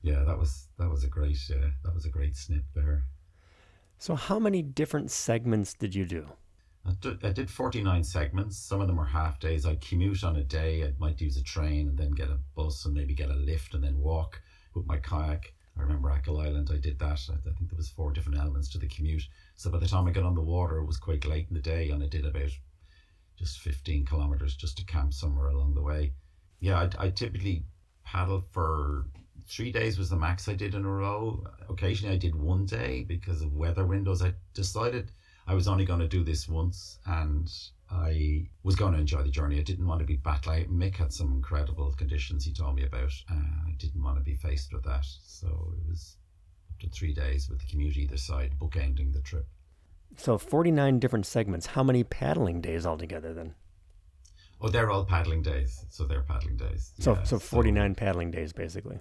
yeah, 0.01 0.23
that 0.23 0.37
was 0.37 0.67
that 0.77 0.89
was 0.89 1.03
a 1.03 1.07
great 1.07 1.37
uh, 1.51 1.69
that 1.83 1.93
was 1.93 2.05
a 2.05 2.09
great 2.09 2.35
snip 2.35 2.63
there. 2.73 3.03
So, 3.97 4.15
how 4.15 4.39
many 4.39 4.61
different 4.61 5.11
segments 5.11 5.73
did 5.73 5.95
you 5.95 6.05
do? 6.05 6.27
I 7.23 7.31
did 7.31 7.49
49 7.49 8.03
segments. 8.03 8.57
Some 8.57 8.79
of 8.79 8.87
them 8.87 8.95
were 8.95 9.05
half 9.05 9.39
days. 9.39 9.65
I'd 9.65 9.81
commute 9.81 10.23
on 10.23 10.37
a 10.37 10.43
day. 10.43 10.83
I 10.85 10.93
might 10.97 11.19
use 11.19 11.35
a 11.35 11.43
train 11.43 11.89
and 11.89 11.97
then 11.97 12.11
get 12.11 12.29
a 12.29 12.39
bus 12.55 12.85
and 12.85 12.93
maybe 12.93 13.13
get 13.13 13.29
a 13.29 13.35
lift 13.35 13.73
and 13.73 13.83
then 13.83 13.99
walk 13.99 14.41
with 14.73 14.87
my 14.87 14.97
kayak. 14.97 15.53
I 15.77 15.81
remember 15.81 16.09
Achill 16.09 16.39
Island, 16.39 16.69
I 16.73 16.77
did 16.77 16.97
that. 16.99 17.19
I 17.29 17.49
think 17.51 17.69
there 17.69 17.77
was 17.77 17.89
four 17.89 18.11
different 18.11 18.39
elements 18.39 18.69
to 18.69 18.77
the 18.77 18.87
commute. 18.87 19.27
So 19.55 19.69
by 19.69 19.79
the 19.79 19.87
time 19.87 20.07
I 20.07 20.11
got 20.11 20.23
on 20.23 20.35
the 20.35 20.41
water, 20.41 20.77
it 20.77 20.85
was 20.85 20.97
quite 20.97 21.25
late 21.25 21.47
in 21.49 21.55
the 21.55 21.61
day 21.61 21.89
and 21.89 22.01
I 22.01 22.07
did 22.07 22.25
about 22.25 22.51
just 23.37 23.59
15 23.59 24.05
kilometers 24.05 24.55
just 24.55 24.77
to 24.77 24.85
camp 24.85 25.13
somewhere 25.13 25.47
along 25.47 25.75
the 25.75 25.83
way. 25.83 26.13
Yeah, 26.59 26.79
I, 26.79 27.05
I 27.05 27.09
typically 27.09 27.65
paddle 28.03 28.43
for 28.49 29.05
three 29.47 29.71
days 29.71 29.97
was 29.97 30.09
the 30.09 30.15
max 30.15 30.47
I 30.47 30.53
did 30.53 30.75
in 30.75 30.85
a 30.85 30.89
row. 30.89 31.43
Occasionally 31.69 32.15
I 32.15 32.17
did 32.17 32.35
one 32.35 32.65
day 32.65 33.03
because 33.07 33.41
of 33.41 33.53
weather 33.53 33.85
windows. 33.85 34.21
I 34.21 34.33
decided 34.53 35.11
I 35.47 35.53
was 35.53 35.67
only 35.67 35.85
going 35.85 36.01
to 36.01 36.07
do 36.07 36.23
this 36.23 36.47
once 36.47 36.99
and 37.05 37.49
I 37.89 38.47
was 38.63 38.75
going 38.75 38.93
to 38.93 38.99
enjoy 38.99 39.23
the 39.23 39.31
journey. 39.31 39.59
I 39.59 39.63
didn't 39.63 39.87
want 39.87 39.99
to 39.99 40.05
be 40.05 40.17
battling. 40.17 40.67
Mick 40.67 40.97
had 40.97 41.13
some 41.13 41.31
incredible 41.31 41.93
conditions 41.93 42.43
he 42.43 42.51
told 42.51 42.75
me 42.75 42.83
about. 42.83 43.13
Uh, 43.31 43.35
I 43.35 43.71
didn't 43.77 44.03
want 44.03 44.17
to 44.17 44.23
be 44.23 44.35
faced 44.35 44.73
with 44.73 44.83
that. 44.83 45.05
So 45.25 45.47
it 45.47 45.89
was 45.89 46.17
up 46.69 46.79
to 46.79 46.89
three 46.89 47.13
days 47.13 47.49
with 47.49 47.59
the 47.59 47.67
commute 47.67 47.97
either 47.97 48.17
side, 48.17 48.53
bookending 48.59 49.13
the 49.13 49.21
trip. 49.21 49.47
So 50.17 50.37
49 50.37 50.99
different 50.99 51.25
segments. 51.25 51.67
How 51.67 51.83
many 51.83 52.03
paddling 52.03 52.59
days 52.59 52.85
altogether 52.85 53.33
then? 53.33 53.55
Oh, 54.59 54.69
they're 54.69 54.89
all 54.89 55.05
paddling 55.05 55.43
days. 55.43 55.85
So 55.89 56.05
they're 56.05 56.23
paddling 56.23 56.57
days. 56.57 56.91
So, 56.99 57.13
yeah, 57.13 57.23
so 57.23 57.39
49 57.39 57.91
so, 57.91 57.95
paddling 57.95 58.31
days 58.31 58.51
basically. 58.51 58.99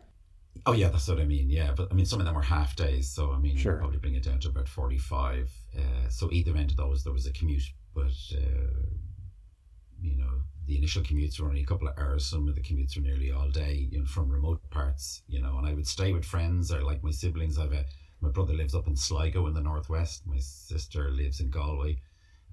Oh 0.64 0.73
yeah, 0.73 0.88
that's 0.88 1.09
what 1.09 1.21
I 1.21 1.25
mean. 1.25 1.51
Yeah, 1.51 1.73
but 1.77 1.88
I 1.90 1.95
mean 1.95 2.07
some 2.07 2.21
of 2.21 2.27
them 2.27 2.35
were 2.35 2.42
half 2.42 2.77
days, 2.77 3.09
so 3.09 3.33
I 3.33 3.38
mean 3.38 3.57
sure. 3.57 3.77
probably 3.77 3.99
bring 3.99 4.14
it 4.14 4.23
down 4.23 4.38
to 4.40 4.49
about 4.49 4.69
forty 4.69 4.99
five. 4.99 5.51
Uh, 5.77 6.09
so 6.09 6.31
either 6.33 6.57
end 6.57 6.71
of 6.71 6.77
those 6.77 7.05
there 7.05 7.12
was 7.12 7.27
a 7.27 7.33
commute, 7.33 7.71
but 7.95 8.14
uh, 8.33 8.73
you 10.01 10.16
know 10.16 10.42
the 10.66 10.77
initial 10.77 11.03
commutes 11.03 11.38
were 11.38 11.49
only 11.49 11.62
a 11.62 11.66
couple 11.66 11.88
of 11.88 11.99
hours. 11.99 12.27
Some 12.27 12.49
of 12.49 12.55
the 12.55 12.61
commutes 12.61 12.97
were 12.97 13.03
nearly 13.03 13.31
all 13.31 13.49
day, 13.51 13.88
you 13.90 14.01
know, 14.01 14.05
from 14.07 14.29
remote 14.29 14.69
parts. 14.71 15.23
You 15.29 15.40
know, 15.40 15.59
and 15.59 15.66
I 15.66 15.75
would 15.75 15.87
stay 15.87 16.12
with 16.12 16.25
friends 16.25 16.73
or 16.73 16.83
like 16.83 17.03
my 17.03 17.11
siblings. 17.11 17.59
I've 17.59 17.73
a 17.73 17.85
my 18.21 18.31
brother 18.31 18.55
lives 18.55 18.75
up 18.75 18.87
in 18.87 18.97
Sligo 18.97 19.47
in 19.47 19.55
the 19.55 19.61
northwest. 19.61 20.27
My 20.27 20.38
sister 20.38 21.11
lives 21.11 21.40
in 21.40 21.51
Galway, 21.51 22.01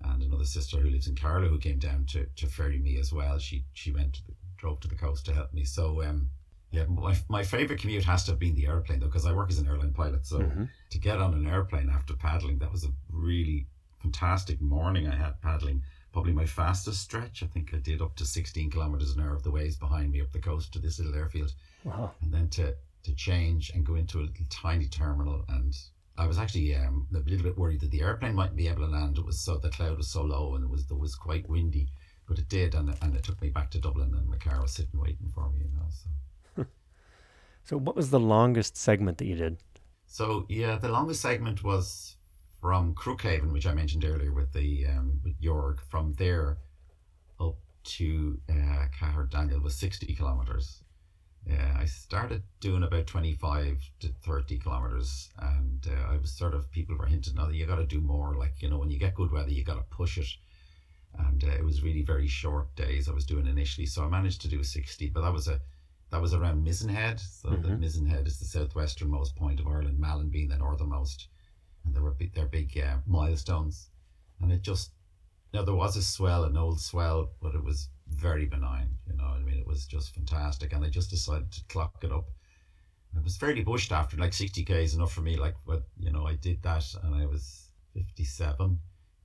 and 0.01 0.21
another 0.21 0.45
sister 0.45 0.77
who 0.77 0.89
lives 0.89 1.07
in 1.07 1.15
Carlow 1.15 1.47
who 1.47 1.57
came 1.57 1.79
down 1.79 2.05
to 2.07 2.25
to 2.35 2.47
ferry 2.47 2.79
me 2.79 2.97
as 2.97 3.13
well. 3.13 3.39
She 3.39 3.65
she 3.73 3.91
went 3.91 4.13
to 4.15 4.25
the, 4.27 4.33
drove 4.57 4.79
to 4.81 4.87
the 4.87 4.95
coast 4.95 5.25
to 5.25 5.33
help 5.33 5.53
me. 5.53 5.63
So 5.63 6.03
um 6.03 6.29
yeah, 6.73 6.85
my, 6.85 7.15
my 7.29 7.43
favorite 7.43 7.79
commute 7.79 8.03
has 8.05 8.23
to 8.23 8.31
have 8.31 8.39
been 8.39 8.55
the 8.55 8.65
airplane 8.65 8.99
though, 8.99 9.05
because 9.05 9.27
I 9.27 9.31
work 9.31 9.51
as 9.51 9.59
an 9.59 9.67
airline 9.67 9.93
pilot. 9.93 10.25
So 10.25 10.39
mm-hmm. 10.39 10.63
to 10.89 10.97
get 10.97 11.21
on 11.21 11.35
an 11.35 11.45
airplane 11.45 11.87
after 11.87 12.15
paddling, 12.15 12.57
that 12.57 12.71
was 12.71 12.83
a 12.83 12.91
really 13.11 13.67
fantastic 14.01 14.59
morning 14.59 15.07
I 15.07 15.15
had 15.15 15.39
paddling. 15.39 15.83
Probably 16.13 16.33
my 16.33 16.47
fastest 16.47 17.01
stretch. 17.01 17.43
I 17.43 17.45
think 17.45 17.75
I 17.75 17.77
did 17.77 18.01
up 18.01 18.15
to 18.15 18.25
16 18.25 18.71
kilometers 18.71 19.15
an 19.15 19.21
hour 19.21 19.35
of 19.35 19.43
the 19.43 19.51
waves 19.51 19.75
behind 19.75 20.11
me 20.11 20.21
up 20.21 20.31
the 20.31 20.39
coast 20.39 20.73
to 20.73 20.79
this 20.79 20.97
little 20.97 21.13
airfield. 21.13 21.53
Wow. 21.83 22.11
And 22.23 22.33
then 22.33 22.49
to, 22.49 22.73
to 23.03 23.13
change 23.13 23.69
and 23.69 23.85
go 23.85 23.93
into 23.93 24.17
a 24.17 24.21
little 24.21 24.45
tiny 24.49 24.87
terminal. 24.87 25.45
And 25.49 25.77
I 26.17 26.25
was 26.25 26.39
actually 26.39 26.75
um, 26.75 27.05
a 27.13 27.19
little 27.19 27.43
bit 27.43 27.57
worried 27.57 27.81
that 27.81 27.91
the 27.91 28.01
airplane 28.01 28.33
mightn't 28.33 28.57
be 28.57 28.67
able 28.67 28.87
to 28.87 28.91
land. 28.91 29.19
It 29.19 29.25
was 29.25 29.39
so, 29.39 29.59
the 29.59 29.69
cloud 29.69 29.97
was 29.97 30.09
so 30.09 30.23
low 30.23 30.55
and 30.55 30.63
it 30.63 30.71
was, 30.71 30.89
it 30.89 30.97
was 30.97 31.13
quite 31.13 31.47
windy, 31.47 31.89
but 32.27 32.39
it 32.39 32.49
did. 32.49 32.73
And, 32.73 32.95
and 33.03 33.15
it 33.15 33.21
took 33.21 33.39
me 33.43 33.49
back 33.49 33.69
to 33.71 33.79
Dublin 33.79 34.15
and 34.17 34.27
my 34.27 34.37
car 34.37 34.59
was 34.59 34.71
sitting 34.73 34.99
waiting 34.99 35.29
for 35.35 35.51
me, 35.51 35.59
you 35.59 35.77
know, 35.77 35.85
so. 35.91 36.09
So, 37.65 37.77
what 37.77 37.95
was 37.95 38.09
the 38.09 38.19
longest 38.19 38.75
segment 38.75 39.17
that 39.19 39.25
you 39.25 39.35
did? 39.35 39.57
So, 40.05 40.45
yeah, 40.49 40.77
the 40.77 40.89
longest 40.89 41.21
segment 41.21 41.63
was 41.63 42.17
from 42.59 42.93
Crookhaven, 42.93 43.53
which 43.53 43.65
I 43.65 43.73
mentioned 43.73 44.03
earlier 44.05 44.33
with 44.33 44.51
the 44.51 44.85
um, 44.87 45.21
with 45.23 45.41
Jorg. 45.41 45.79
From 45.89 46.13
there 46.13 46.57
up 47.39 47.55
to 47.83 48.39
uh, 48.49 48.85
Caherdaniel 48.99 49.61
was 49.61 49.75
sixty 49.75 50.13
kilometers. 50.13 50.83
Yeah, 51.47 51.75
I 51.77 51.85
started 51.85 52.43
doing 52.59 52.83
about 52.83 53.07
twenty 53.07 53.33
five 53.33 53.77
to 54.01 54.09
thirty 54.25 54.57
kilometers, 54.57 55.29
and 55.39 55.87
uh, 55.87 56.13
I 56.13 56.17
was 56.17 56.33
sort 56.33 56.53
of 56.53 56.69
people 56.69 56.97
were 56.97 57.05
hinting, 57.05 57.39
"Oh, 57.39 57.49
you 57.49 57.65
got 57.65 57.77
to 57.77 57.85
do 57.85 58.01
more." 58.01 58.35
Like 58.35 58.61
you 58.61 58.69
know, 58.69 58.77
when 58.77 58.91
you 58.91 58.99
get 58.99 59.15
good 59.15 59.31
weather, 59.31 59.51
you 59.51 59.63
got 59.63 59.75
to 59.75 59.95
push 59.95 60.17
it. 60.17 60.27
And 61.17 61.43
uh, 61.43 61.47
it 61.47 61.63
was 61.63 61.83
really 61.83 62.01
very 62.01 62.27
short 62.27 62.75
days 62.75 63.07
I 63.07 63.13
was 63.13 63.25
doing 63.25 63.47
initially, 63.47 63.85
so 63.85 64.03
I 64.03 64.09
managed 64.09 64.41
to 64.41 64.47
do 64.49 64.63
sixty. 64.63 65.07
But 65.07 65.21
that 65.21 65.33
was 65.33 65.47
a 65.47 65.61
that 66.13 66.21
was 66.21 66.35
around 66.35 66.63
Mizen 66.63 66.91
Head. 66.91 67.19
So 67.19 67.49
mm-hmm. 67.49 67.63
the 67.63 67.69
Mizen 67.69 68.07
Head 68.07 68.27
is 68.27 68.37
the 68.37 68.45
southwesternmost 68.45 69.35
point 69.35 69.59
of 69.59 69.65
Ireland, 69.65 69.99
Malin 69.99 70.29
being 70.29 70.47
the 70.47 70.57
northernmost. 70.57 71.27
And 71.83 71.95
there 71.95 72.03
were 72.03 72.11
big, 72.11 72.35
their 72.35 72.45
big 72.45 72.77
uh, 72.77 72.97
milestones. 73.07 73.89
And 74.39 74.51
it 74.51 74.61
just, 74.61 74.91
you 75.51 75.59
know, 75.59 75.65
there 75.65 75.73
was 75.73 75.97
a 75.97 76.03
swell, 76.03 76.43
an 76.43 76.55
old 76.55 76.79
swell, 76.79 77.31
but 77.41 77.55
it 77.55 77.63
was 77.63 77.89
very 78.09 78.45
benign. 78.45 78.89
You 79.07 79.17
know, 79.17 79.23
I 79.23 79.39
mean, 79.39 79.57
it 79.57 79.65
was 79.65 79.87
just 79.87 80.13
fantastic. 80.13 80.71
And 80.71 80.85
I 80.85 80.89
just 80.89 81.09
decided 81.09 81.51
to 81.51 81.61
clock 81.67 82.03
it 82.03 82.11
up. 82.11 82.29
It 83.17 83.23
was 83.23 83.35
fairly 83.35 83.63
bushed 83.63 83.91
after, 83.91 84.15
like 84.15 84.33
60 84.33 84.65
Ks 84.65 84.93
enough 84.93 85.13
for 85.13 85.21
me. 85.21 85.35
Like, 85.35 85.55
but, 85.65 85.81
you 85.99 86.11
know, 86.11 86.27
I 86.27 86.35
did 86.35 86.61
that 86.61 86.85
and 87.01 87.15
I 87.15 87.25
was 87.25 87.69
57, 87.95 88.79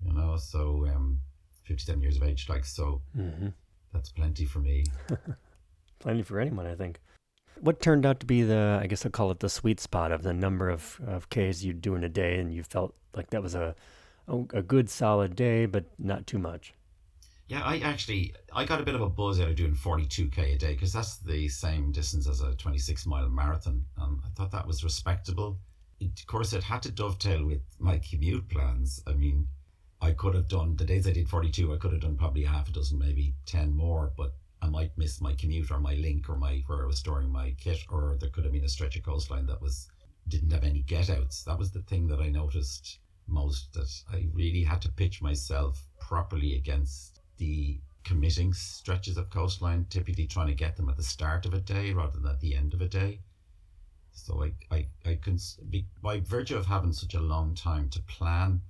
you 0.06 0.12
know, 0.14 0.38
so 0.38 0.86
um, 0.86 1.20
57 1.64 2.00
years 2.00 2.16
of 2.16 2.22
age. 2.22 2.48
Like, 2.48 2.64
so 2.64 3.02
mm-hmm. 3.14 3.48
that's 3.92 4.08
plenty 4.08 4.46
for 4.46 4.60
me. 4.60 4.86
plenty 5.98 6.22
for 6.22 6.40
anyone, 6.40 6.66
I 6.66 6.74
think. 6.74 7.00
What 7.60 7.80
turned 7.80 8.06
out 8.06 8.20
to 8.20 8.26
be 8.26 8.42
the, 8.42 8.78
I 8.80 8.86
guess 8.86 9.04
I'll 9.04 9.10
call 9.10 9.30
it 9.30 9.40
the 9.40 9.48
sweet 9.48 9.80
spot 9.80 10.12
of 10.12 10.22
the 10.22 10.32
number 10.32 10.70
of, 10.70 11.00
of 11.06 11.28
Ks 11.28 11.62
you'd 11.64 11.80
do 11.80 11.94
in 11.94 12.04
a 12.04 12.08
day, 12.08 12.38
and 12.38 12.52
you 12.52 12.62
felt 12.62 12.94
like 13.14 13.30
that 13.30 13.42
was 13.42 13.54
a, 13.54 13.74
a, 14.28 14.36
a 14.54 14.62
good 14.62 14.88
solid 14.88 15.34
day, 15.34 15.66
but 15.66 15.86
not 15.98 16.26
too 16.26 16.38
much? 16.38 16.72
Yeah, 17.48 17.62
I 17.64 17.78
actually 17.78 18.34
I 18.52 18.66
got 18.66 18.80
a 18.80 18.84
bit 18.84 18.94
of 18.94 19.00
a 19.00 19.08
buzz 19.08 19.40
out 19.40 19.48
of 19.48 19.56
doing 19.56 19.74
42k 19.74 20.54
a 20.54 20.58
day 20.58 20.74
because 20.74 20.92
that's 20.92 21.16
the 21.16 21.48
same 21.48 21.92
distance 21.92 22.28
as 22.28 22.42
a 22.42 22.54
26 22.54 23.06
mile 23.06 23.28
marathon. 23.30 23.84
and 23.96 24.20
I 24.24 24.28
thought 24.36 24.50
that 24.52 24.66
was 24.66 24.84
respectable. 24.84 25.58
It, 25.98 26.20
of 26.20 26.26
course, 26.26 26.52
it 26.52 26.62
had 26.62 26.82
to 26.82 26.92
dovetail 26.92 27.46
with 27.46 27.62
my 27.78 27.98
commute 27.98 28.50
plans. 28.50 29.02
I 29.06 29.14
mean, 29.14 29.48
I 30.00 30.12
could 30.12 30.34
have 30.34 30.46
done 30.46 30.76
the 30.76 30.84
days 30.84 31.08
I 31.08 31.12
did 31.12 31.28
42, 31.28 31.72
I 31.72 31.78
could 31.78 31.92
have 31.92 32.02
done 32.02 32.16
probably 32.16 32.44
half 32.44 32.68
a 32.68 32.72
dozen, 32.72 32.98
maybe 32.98 33.34
10 33.46 33.74
more, 33.74 34.12
but 34.16 34.34
I 34.60 34.68
might 34.68 34.96
miss 34.98 35.20
my 35.20 35.34
commute 35.34 35.70
or 35.70 35.78
my 35.78 35.94
link 35.94 36.28
or 36.28 36.36
my 36.36 36.62
where 36.66 36.82
I 36.82 36.86
was 36.86 36.98
storing 36.98 37.30
my 37.30 37.54
kit, 37.58 37.84
or 37.88 38.16
there 38.18 38.30
could 38.30 38.44
have 38.44 38.52
been 38.52 38.64
a 38.64 38.68
stretch 38.68 38.96
of 38.96 39.02
coastline 39.04 39.46
that 39.46 39.62
was 39.62 39.88
didn't 40.26 40.52
have 40.52 40.64
any 40.64 40.82
get 40.82 41.08
outs. 41.10 41.42
That 41.44 41.58
was 41.58 41.70
the 41.70 41.82
thing 41.82 42.08
that 42.08 42.20
I 42.20 42.28
noticed 42.28 42.98
most 43.26 43.72
that 43.74 43.90
I 44.12 44.26
really 44.32 44.62
had 44.62 44.82
to 44.82 44.92
pitch 44.92 45.22
myself 45.22 45.86
properly 46.00 46.54
against 46.56 47.20
the 47.36 47.80
committing 48.04 48.52
stretches 48.54 49.16
of 49.16 49.30
coastline, 49.30 49.86
typically 49.90 50.26
trying 50.26 50.48
to 50.48 50.54
get 50.54 50.76
them 50.76 50.88
at 50.88 50.96
the 50.96 51.02
start 51.02 51.46
of 51.46 51.54
a 51.54 51.60
day 51.60 51.92
rather 51.92 52.18
than 52.18 52.30
at 52.30 52.40
the 52.40 52.54
end 52.54 52.74
of 52.74 52.80
a 52.80 52.88
day. 52.88 53.20
So 54.12 54.42
I, 54.42 54.52
I, 54.74 54.86
I 55.06 55.14
can, 55.22 55.38
by 56.02 56.20
virtue 56.20 56.56
of 56.56 56.66
having 56.66 56.92
such 56.92 57.14
a 57.14 57.20
long 57.20 57.54
time 57.54 57.88
to 57.90 58.00
plan, 58.02 58.62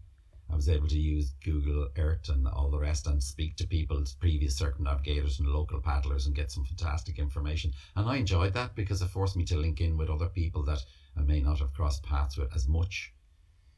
I 0.50 0.56
was 0.56 0.68
able 0.68 0.88
to 0.88 0.98
use 0.98 1.34
Google 1.44 1.88
Earth 1.96 2.28
and 2.28 2.48
all 2.48 2.70
the 2.70 2.78
rest 2.78 3.06
and 3.06 3.22
speak 3.22 3.56
to 3.56 3.66
people, 3.66 4.02
previous 4.18 4.56
circumnavigators 4.56 5.38
and 5.38 5.48
local 5.48 5.80
paddlers 5.80 6.26
and 6.26 6.34
get 6.34 6.50
some 6.50 6.64
fantastic 6.64 7.18
information. 7.18 7.72
And 7.96 8.08
I 8.08 8.16
enjoyed 8.16 8.54
that 8.54 8.74
because 8.74 9.02
it 9.02 9.10
forced 9.10 9.36
me 9.36 9.44
to 9.44 9.56
link 9.56 9.80
in 9.80 9.96
with 9.98 10.08
other 10.08 10.28
people 10.28 10.64
that 10.64 10.84
I 11.16 11.22
may 11.22 11.40
not 11.40 11.58
have 11.58 11.74
crossed 11.74 12.02
paths 12.02 12.38
with 12.38 12.54
as 12.54 12.66
much. 12.66 13.12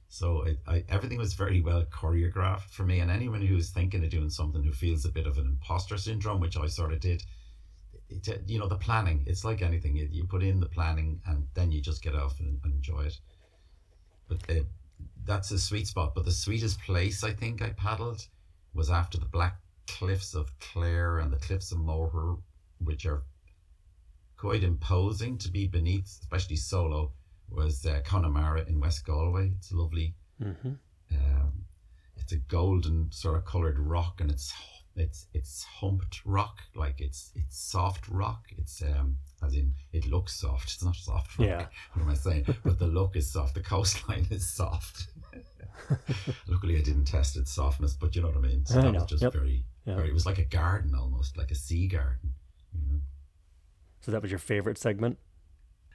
So 0.09 0.45
I, 0.47 0.75
I, 0.75 0.85
everything 0.89 1.19
was 1.19 1.35
very 1.35 1.61
well 1.61 1.85
choreographed 1.85 2.71
for 2.71 2.85
me. 2.85 3.01
And 3.01 3.11
anyone 3.11 3.43
who's 3.43 3.71
thinking 3.71 4.05
of 4.05 4.11
doing 4.11 4.31
something 4.31 4.63
who 4.63 4.73
feels 4.73 5.05
a 5.05 5.11
bit 5.11 5.27
of 5.27 5.39
an 5.39 5.47
imposter 5.47 5.97
syndrome, 5.99 6.41
which 6.41 6.57
I 6.57 6.67
sort 6.67 6.93
of 6.93 7.01
did, 7.01 7.23
it, 8.09 8.43
you 8.47 8.59
know, 8.59 8.69
the 8.69 8.77
planning, 8.77 9.25
it's 9.27 9.45
like 9.45 9.63
anything. 9.63 9.97
You, 9.97 10.09
you 10.11 10.25
put 10.25 10.43
in 10.43 10.61
the 10.61 10.67
planning 10.67 11.21
and 11.27 11.47
then 11.55 11.71
you 11.73 11.81
just 11.81 12.03
get 12.03 12.15
off 12.15 12.41
and, 12.41 12.59
and 12.65 12.75
enjoy 12.75 13.03
it. 13.03 13.19
But 14.29 14.39
uh, 14.49 14.63
that's 15.25 15.51
a 15.51 15.59
sweet 15.59 15.87
spot. 15.87 16.15
But 16.15 16.25
the 16.25 16.33
sweetest 16.33 16.81
place 16.81 17.23
I 17.25 17.33
think 17.33 17.63
I 17.63 17.71
paddled 17.71 18.27
was 18.75 18.91
after 18.91 19.19
the 19.19 19.27
black 19.27 19.61
cliffs 19.87 20.35
of 20.35 20.57
Clare 20.59 21.19
and 21.19 21.33
the 21.33 21.39
cliffs 21.39 21.73
of 21.73 21.79
Moher, 21.79 22.37
which 22.79 23.07
are 23.07 23.23
quite 24.37 24.63
imposing 24.63 25.37
to 25.39 25.51
be 25.51 25.67
beneath, 25.67 26.19
especially 26.23 26.57
solo 26.57 27.13
was 27.51 27.85
uh, 27.85 28.01
Connemara 28.05 28.65
in 28.67 28.81
West 28.81 29.05
Galway. 29.05 29.53
It's 29.57 29.73
lovely. 29.73 30.15
Mm-hmm. 30.43 30.73
Um, 31.13 31.65
it's 32.17 32.33
a 32.33 32.37
golden 32.37 33.11
sort 33.11 33.37
of 33.37 33.45
coloured 33.45 33.79
rock, 33.79 34.21
and 34.21 34.31
it's 34.31 34.53
it's 34.96 35.26
it's 35.35 35.64
humped 35.64 36.20
rock, 36.24 36.59
like 36.74 37.00
it's 37.00 37.31
it's 37.35 37.59
soft 37.59 38.09
rock. 38.09 38.46
It's 38.59 38.83
um 38.83 39.16
as 39.42 39.55
in 39.55 39.74
it 39.92 40.07
looks 40.07 40.35
soft. 40.35 40.72
It's 40.74 40.85
not 40.85 40.96
soft 40.96 41.38
rock. 41.38 41.48
Yeah. 41.48 41.66
What 41.94 42.03
am 42.03 42.11
I 42.11 42.14
saying? 42.14 42.46
but 42.64 42.79
the 42.79 42.87
look 42.87 43.16
is 43.16 43.31
soft. 43.31 43.55
The 43.55 43.61
coastline 43.61 44.26
is 44.31 44.48
soft. 44.48 45.09
Luckily, 46.48 46.76
I 46.76 46.83
didn't 46.83 47.05
test 47.05 47.37
its 47.37 47.53
softness, 47.53 47.94
but 47.94 48.14
you 48.14 48.22
know 48.22 48.29
what 48.29 48.37
I 48.37 48.40
mean. 48.40 48.66
So 48.66 48.79
I 48.79 48.83
that 48.83 48.92
know. 48.92 49.00
was 49.00 49.09
just 49.09 49.22
yep. 49.22 49.33
very, 49.33 49.64
yep. 49.87 49.96
very. 49.96 50.11
It 50.11 50.14
was 50.14 50.26
like 50.26 50.38
a 50.38 50.44
garden 50.44 50.94
almost, 50.94 51.37
like 51.37 51.50
a 51.50 51.55
sea 51.55 51.88
garden. 51.88 52.35
You 52.72 52.81
know? 52.81 53.00
So 54.00 54.12
that 54.12 54.22
was 54.22 54.31
your 54.31 54.38
favorite 54.38 54.79
segment. 54.79 55.18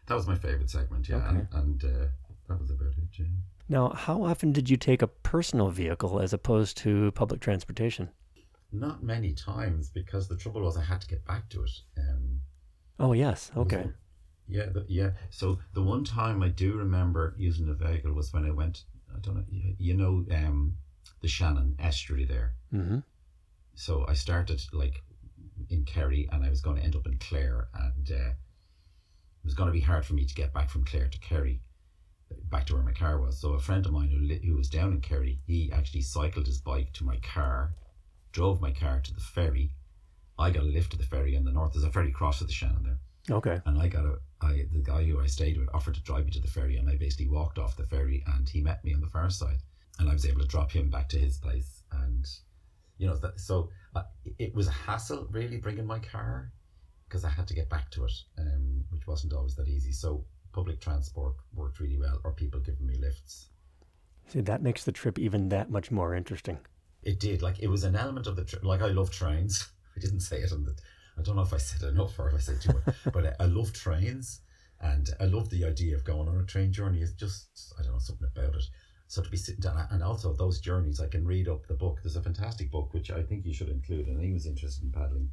That 0.08 0.16
was 0.16 0.28
my 0.28 0.36
favorite 0.36 0.70
segment, 0.70 1.10
yeah, 1.10 1.16
okay. 1.18 1.28
and, 1.28 1.48
and 1.54 1.84
uh, 1.84 2.06
that 2.48 2.62
was 2.62 2.70
about 2.70 2.90
it. 2.90 3.20
Yeah. 3.20 3.26
Now, 3.68 3.90
how 3.90 4.24
often 4.24 4.52
did 4.52 4.70
you 4.70 4.78
take 4.78 5.02
a 5.02 5.08
personal 5.08 5.70
vehicle 5.70 6.20
as 6.20 6.34
opposed 6.34 6.78
to 6.78 7.12
public 7.14 7.42
transportation? 7.42 8.10
Not 8.72 9.04
many 9.04 9.34
times, 9.34 9.90
because 9.90 10.28
the 10.28 10.36
trouble 10.36 10.62
was 10.62 10.78
I 10.78 10.84
had 10.84 11.02
to 11.02 11.08
get 11.08 11.26
back 11.26 11.50
to 11.50 11.64
it. 11.64 11.72
Um, 11.98 12.42
oh 13.00 13.14
yes, 13.14 13.52
okay. 13.56 13.90
Yeah, 14.48 14.66
the, 14.66 14.86
yeah. 14.88 15.12
So 15.30 15.60
the 15.74 15.82
one 15.82 16.04
time 16.04 16.44
I 16.44 16.50
do 16.50 16.74
remember 16.74 17.34
using 17.38 17.68
the 17.68 17.74
vehicle 17.74 18.14
was 18.14 18.32
when 18.34 18.46
I 18.46 18.52
went. 18.52 18.84
I 19.16 19.20
don't 19.20 19.36
know. 19.36 19.44
You 19.78 19.94
know, 19.96 20.26
um, 20.36 20.78
the 21.22 21.28
Shannon 21.28 21.76
estuary 21.80 22.26
there. 22.26 22.54
Mm-hmm. 22.74 23.00
So 23.76 24.06
I 24.08 24.14
started 24.14 24.62
like 24.74 25.04
in 25.70 25.84
Kerry, 25.86 26.28
and 26.32 26.44
I 26.44 26.50
was 26.50 26.62
going 26.62 26.78
to 26.78 26.84
end 26.84 26.96
up 26.96 27.06
in 27.06 27.18
Clare, 27.18 27.68
and 27.74 28.12
uh, 28.12 28.30
it 28.32 29.44
was 29.44 29.54
going 29.54 29.68
to 29.68 29.74
be 29.74 29.82
hard 29.82 30.06
for 30.06 30.14
me 30.14 30.26
to 30.26 30.36
get 30.36 30.54
back 30.54 30.70
from 30.70 30.84
Clare 30.84 31.08
to 31.08 31.20
Kerry, 31.20 31.62
back 32.50 32.66
to 32.68 32.74
where 32.74 32.84
my 32.84 32.92
car 32.92 33.20
was. 33.20 33.40
So 33.40 33.54
a 33.54 33.60
friend 33.60 33.86
of 33.86 33.94
mine 33.94 34.10
who, 34.10 34.20
li- 34.20 34.46
who 34.46 34.56
was 34.56 34.70
down 34.70 34.92
in 34.92 35.02
Kerry, 35.02 35.40
he 35.48 35.72
actually 35.72 36.02
cycled 36.02 36.48
his 36.48 36.60
bike 36.60 36.94
to 36.94 37.04
my 37.04 37.18
car, 37.18 37.74
drove 38.36 38.60
my 38.60 38.72
car 38.72 39.00
to 39.00 39.14
the 39.14 39.22
ferry. 39.22 39.72
I 40.38 40.52
got 40.52 40.64
a 40.64 40.66
lift 40.66 40.92
to 40.92 40.98
the 40.98 41.06
ferry 41.06 41.36
in 41.36 41.46
the 41.46 41.54
north. 41.54 41.72
There's 41.72 41.86
a 41.86 41.92
ferry 41.92 42.12
cross 42.12 42.40
to 42.40 42.44
the 42.44 42.52
Shannon 42.52 42.84
there. 42.84 43.38
Okay. 43.38 43.62
And 43.66 43.82
I 43.82 43.88
got 43.88 44.04
a, 44.04 44.18
I, 44.42 44.66
the 44.74 44.84
guy 44.84 45.06
who 45.06 45.22
I 45.22 45.26
stayed 45.26 45.58
with 45.58 45.70
offered 45.74 45.96
to 45.96 46.02
drive 46.02 46.26
me 46.26 46.32
to 46.32 46.42
the 46.42 46.50
ferry, 46.50 46.76
and 46.76 46.90
I 46.90 46.98
basically 46.98 47.30
walked 47.30 47.58
off 47.58 47.78
the 47.78 47.86
ferry, 47.86 48.24
and 48.28 48.48
he 48.48 48.60
met 48.60 48.84
me 48.84 48.94
on 48.94 49.00
the 49.00 49.08
far 49.08 49.30
side, 49.30 49.60
and 50.00 50.10
I 50.10 50.14
was 50.14 50.26
able 50.26 50.42
to 50.42 50.48
drop 50.48 50.70
him 50.70 50.90
back 50.90 51.08
to 51.10 51.18
his 51.18 51.38
place, 51.38 51.84
and 51.94 52.28
you 52.98 53.08
know 53.08 53.16
that. 53.16 53.40
So 53.40 53.70
uh, 53.96 54.04
it 54.38 54.54
was 54.54 54.68
a 54.68 54.72
hassle 54.72 55.28
really 55.32 55.58
bringing 55.58 55.88
my 55.88 56.00
car 56.00 56.52
because 57.08 57.24
I 57.24 57.30
had 57.30 57.48
to 57.48 57.54
get 57.54 57.70
back 57.70 57.90
to 57.92 58.04
it, 58.04 58.18
um, 58.38 58.84
which 58.90 59.08
wasn't 59.08 59.32
always 59.32 59.56
that 59.56 59.70
easy. 59.70 59.94
So 59.94 60.26
public 60.52 60.82
transport 60.82 61.36
worked 61.54 61.80
really 61.80 61.98
well, 61.98 62.20
or 62.26 62.34
people 62.34 62.60
giving 62.60 62.86
me 62.86 62.98
lifts. 62.98 63.48
See, 64.28 64.42
that 64.42 64.62
makes 64.62 64.84
the 64.84 64.92
trip 64.92 65.18
even 65.18 65.48
that 65.50 65.70
much 65.70 65.90
more 65.90 66.14
interesting. 66.14 66.60
It 67.06 67.20
did. 67.20 67.42
Like 67.42 67.60
it 67.60 67.68
was 67.68 67.84
an 67.84 67.96
element 67.96 68.28
of 68.28 68.36
the 68.36 68.44
trip. 68.44 68.64
Like 68.64 68.82
I 68.82 68.88
love 68.88 69.12
trains. 69.12 69.70
I 69.96 70.00
didn't 70.00 70.22
say 70.22 70.40
it 70.42 70.52
on 70.52 70.66
the. 70.66 70.76
I 71.18 71.22
don't 71.22 71.38
know 71.38 71.44
if 71.44 71.54
I 71.54 71.58
said 71.58 71.88
enough 71.88 72.20
or 72.20 72.28
if 72.28 72.36
I 72.36 72.40
said 72.40 72.62
too 72.62 72.74
much, 72.74 72.96
but 73.14 73.26
I, 73.26 73.44
I 73.44 73.46
love 73.46 73.72
trains, 73.72 74.42
and 74.82 75.10
I 75.20 75.26
love 75.26 75.50
the 75.50 75.64
idea 75.64 75.96
of 75.96 76.04
going 76.04 76.28
on 76.28 76.38
a 76.38 76.44
train 76.44 76.74
journey. 76.74 77.02
It's 77.02 77.14
just 77.14 77.74
I 77.80 77.84
don't 77.84 77.94
know 77.94 78.00
something 78.00 78.28
about 78.36 78.56
it. 78.56 78.64
So 79.08 79.22
to 79.22 79.30
be 79.30 79.38
sitting 79.38 79.62
down, 79.62 79.88
and 79.92 80.04
also 80.04 80.34
those 80.34 80.60
journeys, 80.60 81.00
I 81.00 81.08
can 81.08 81.26
read 81.26 81.48
up 81.48 81.68
the 81.68 81.76
book. 81.76 82.00
There's 82.04 82.16
a 82.16 82.22
fantastic 82.22 82.72
book 82.72 82.94
which 82.94 83.12
I 83.12 83.22
think 83.22 83.46
you 83.46 83.54
should 83.54 83.70
include, 83.70 84.08
and 84.08 84.20
he 84.20 84.34
was 84.34 84.48
interested 84.48 84.84
in 84.84 84.92
paddling 84.92 85.30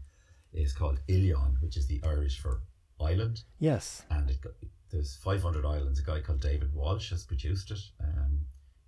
is 0.53 0.73
called 0.73 1.01
Oileáin, 1.09 1.61
which 1.63 1.77
is 1.77 1.87
the 1.87 2.01
Irish 2.05 2.39
for 2.39 2.63
island. 3.01 3.43
Yes. 3.59 4.03
And 4.11 4.29
it 4.31 4.41
got, 4.41 4.53
there's 4.91 5.17
500 5.17 5.65
islands. 5.65 5.99
A 5.99 6.03
guy 6.03 6.21
called 6.21 6.41
David 6.41 6.75
Walsh 6.75 7.11
has 7.11 7.25
produced 7.25 7.71
it. 7.71 7.81
Um, 8.01 8.41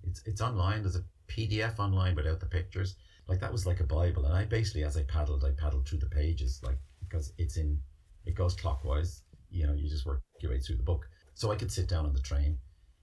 it's 0.07 0.23
it's 0.25 0.41
online. 0.41 0.83
There's 0.83 0.97
a 0.97 1.05
PDF 1.29 1.79
online 1.79 2.15
without 2.15 2.41
the 2.41 2.47
pictures. 2.47 2.97
Like 3.27 3.41
that 3.41 3.53
was 3.53 3.67
like 3.67 3.81
a 3.81 3.85
Bible. 3.85 4.27
And 4.27 4.35
I 4.35 4.45
basically, 4.45 4.85
as 4.85 4.97
I 4.97 5.03
paddled, 5.05 5.45
I 5.45 5.51
paddled 5.51 5.89
through 5.89 5.99
the 5.99 6.09
pages, 6.09 6.61
like 6.63 6.79
because 7.01 7.33
it's 7.39 7.57
in, 7.57 7.79
it 8.27 8.35
goes 8.35 8.55
clockwise. 8.55 9.23
You 9.51 9.67
know, 9.67 9.73
you 9.73 9.89
just 9.89 10.05
work 10.05 10.23
your 10.41 10.53
way 10.53 10.61
through 10.61 10.77
the 10.77 10.83
book. 10.83 11.09
So 11.35 11.51
I 11.51 11.57
could 11.57 11.73
sit 11.73 11.89
down 11.89 12.05
on 12.07 12.13
the 12.13 12.21
train 12.21 12.59